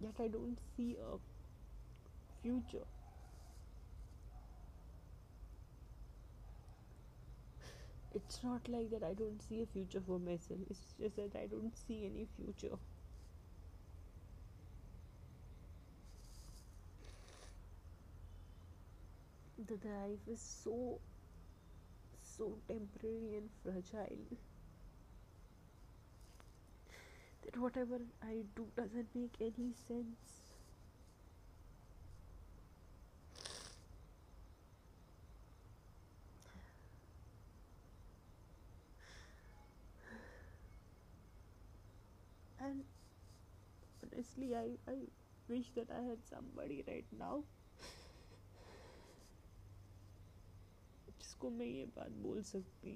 [0.00, 1.16] Yet I don't see a
[2.42, 2.86] future.
[8.14, 11.46] It's not like that I don't see a future for myself, it's just that I
[11.46, 12.76] don't see any future.
[19.58, 20.98] The life is so,
[22.36, 24.36] so temporary and fragile
[27.42, 30.52] that whatever I do doesn't make any sense.
[42.60, 42.84] And
[44.02, 44.96] honestly, I, I
[45.48, 47.44] wish that I had somebody right now
[51.36, 52.92] जिसको मैं ये बात बोल सकती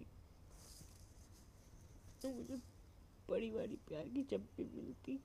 [2.22, 2.56] तो मुझे
[3.28, 5.18] बड़ी बड़ी प्यार की चप्पी मिलती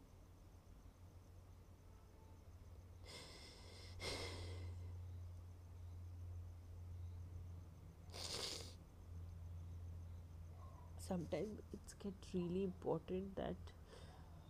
[11.06, 13.74] sometimes it's get really important that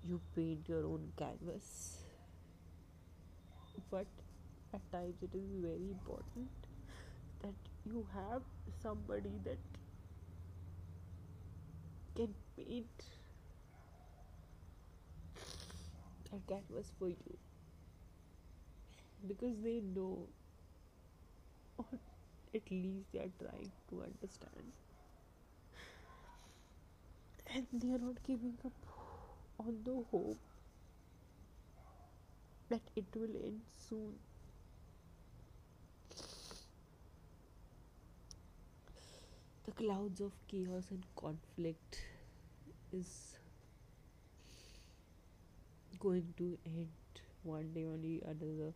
[0.10, 1.68] you paint your own canvas
[3.92, 4.24] but
[4.74, 6.70] at times it is very important
[7.42, 8.42] that you have
[8.82, 9.60] somebody that
[12.16, 13.06] can paint
[16.32, 17.38] that canvas for you
[19.28, 20.28] because they know
[21.78, 21.86] or
[22.54, 24.74] at least they are trying to understand
[27.54, 28.74] and they are not giving up
[29.60, 30.40] on the hope
[32.70, 34.20] that it will end soon.
[39.66, 42.00] The clouds of chaos and conflict
[42.94, 43.36] is
[46.00, 46.90] going to end
[47.44, 48.74] one day or the other,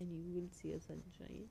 [0.00, 1.48] and you will see a sunshine.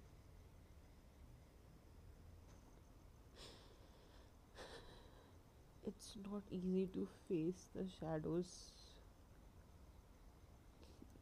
[5.86, 8.72] it's not easy to face the shadows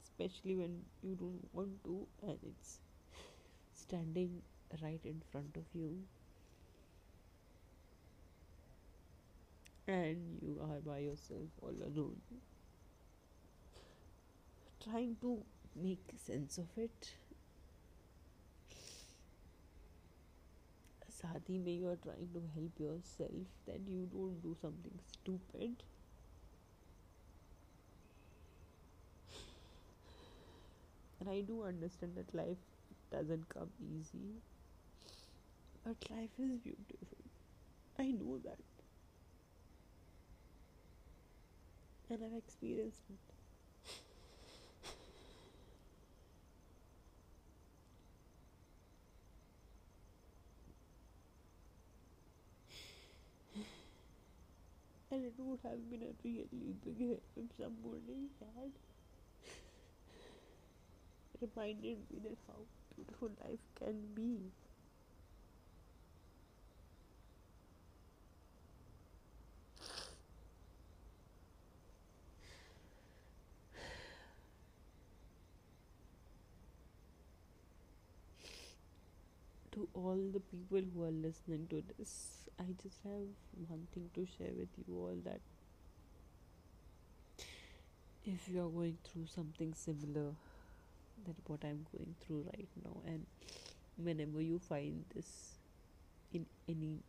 [0.04, 2.80] especially when you don't want to and it's
[3.74, 4.42] standing
[4.84, 5.98] right in front of you
[9.89, 12.16] and you are by yourself all alone
[14.82, 15.43] trying to
[15.74, 17.15] make sense of it
[21.16, 25.85] शादी में you are trying to help yourself that you don't do something stupid
[31.20, 32.66] and I do understand that life
[33.11, 34.43] doesn't come easy
[35.85, 37.24] but life is beautiful
[37.98, 38.59] I know that
[42.12, 43.34] And I've experienced it
[55.12, 58.72] and it would have been a really big help if somebody had
[61.42, 62.60] reminded me that how
[62.96, 64.52] beautiful life can be.
[79.72, 83.27] To all the people who are listening to this, I just have
[83.69, 85.39] one thing to share with you all that
[88.26, 90.31] if you are going through something similar
[91.23, 93.26] than what I'm going through right now, and
[93.98, 95.56] whenever you find this
[96.34, 96.99] in any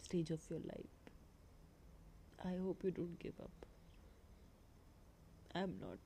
[0.00, 0.86] stage of your life,
[2.44, 3.50] I hope you don't give up.
[5.54, 5.98] I'm not.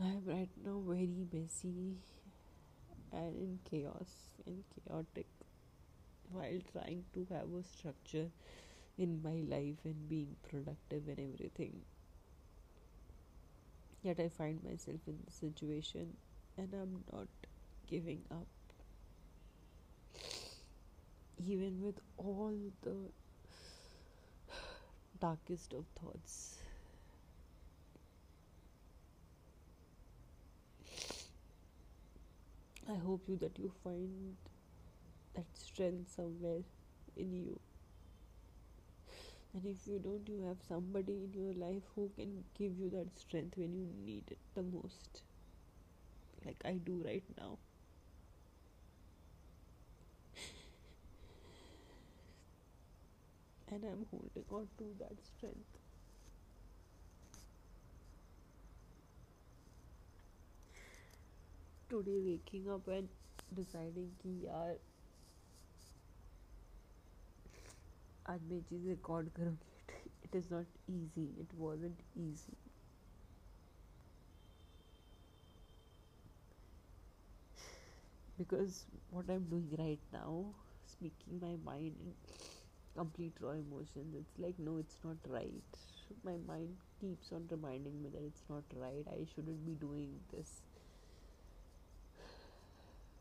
[0.00, 1.96] I'm right now very busy
[3.12, 4.10] and in chaos
[4.46, 5.26] and chaotic
[6.30, 8.28] while trying to have a structure
[8.98, 11.82] in my life and being productive and everything.
[14.02, 16.16] Yet I find myself in this situation
[16.56, 17.28] and I'm not
[17.86, 18.46] giving up.
[21.46, 22.96] Even with all the
[25.20, 26.63] darkest of thoughts.
[32.88, 34.36] I hope you that you find
[35.34, 36.62] that strength somewhere
[37.16, 37.60] in you.
[39.54, 43.18] And if you don't, you have somebody in your life who can give you that
[43.18, 45.22] strength when you need it the most.
[46.44, 47.58] Like I do right now.
[53.72, 55.83] and I'm holding on to that strength.
[61.93, 63.09] Today, waking up and
[63.55, 64.77] deciding कि यार
[68.29, 69.69] आज मैं चीज़ record करूँगी
[70.25, 70.65] it is not
[70.95, 72.57] easy it wasn't easy
[78.37, 80.45] because what I'm doing right now
[80.93, 82.13] speaking my mind in
[82.95, 85.81] complete raw emotions it's like no it's not right
[86.23, 90.61] my mind keeps on reminding me that it's not right I shouldn't be doing this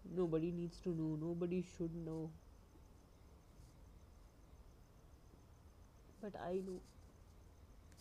[0.09, 1.17] nobody needs to know.
[1.19, 2.29] Nobody should know.
[6.21, 6.79] But i know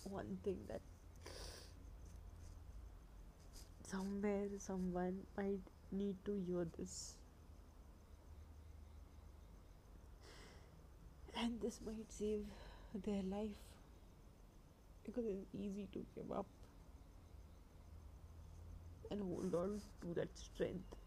[0.04, 0.80] one thing that
[3.88, 5.60] somewhere someone might
[5.90, 7.14] need to hear this.
[11.36, 12.44] And this might save
[13.04, 13.62] their life.
[15.04, 16.46] Because it's easy to give up.
[19.10, 21.01] And hold on to that strength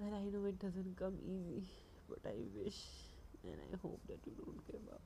[0.00, 1.66] And I know it doesn't come easy,
[2.08, 2.78] but I wish
[3.44, 5.00] and I hope that you don't give up.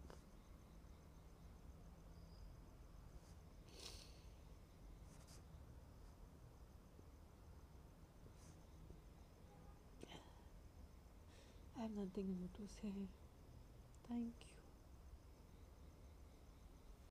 [11.78, 13.08] I have nothing more to say.
[14.08, 14.51] Thank you.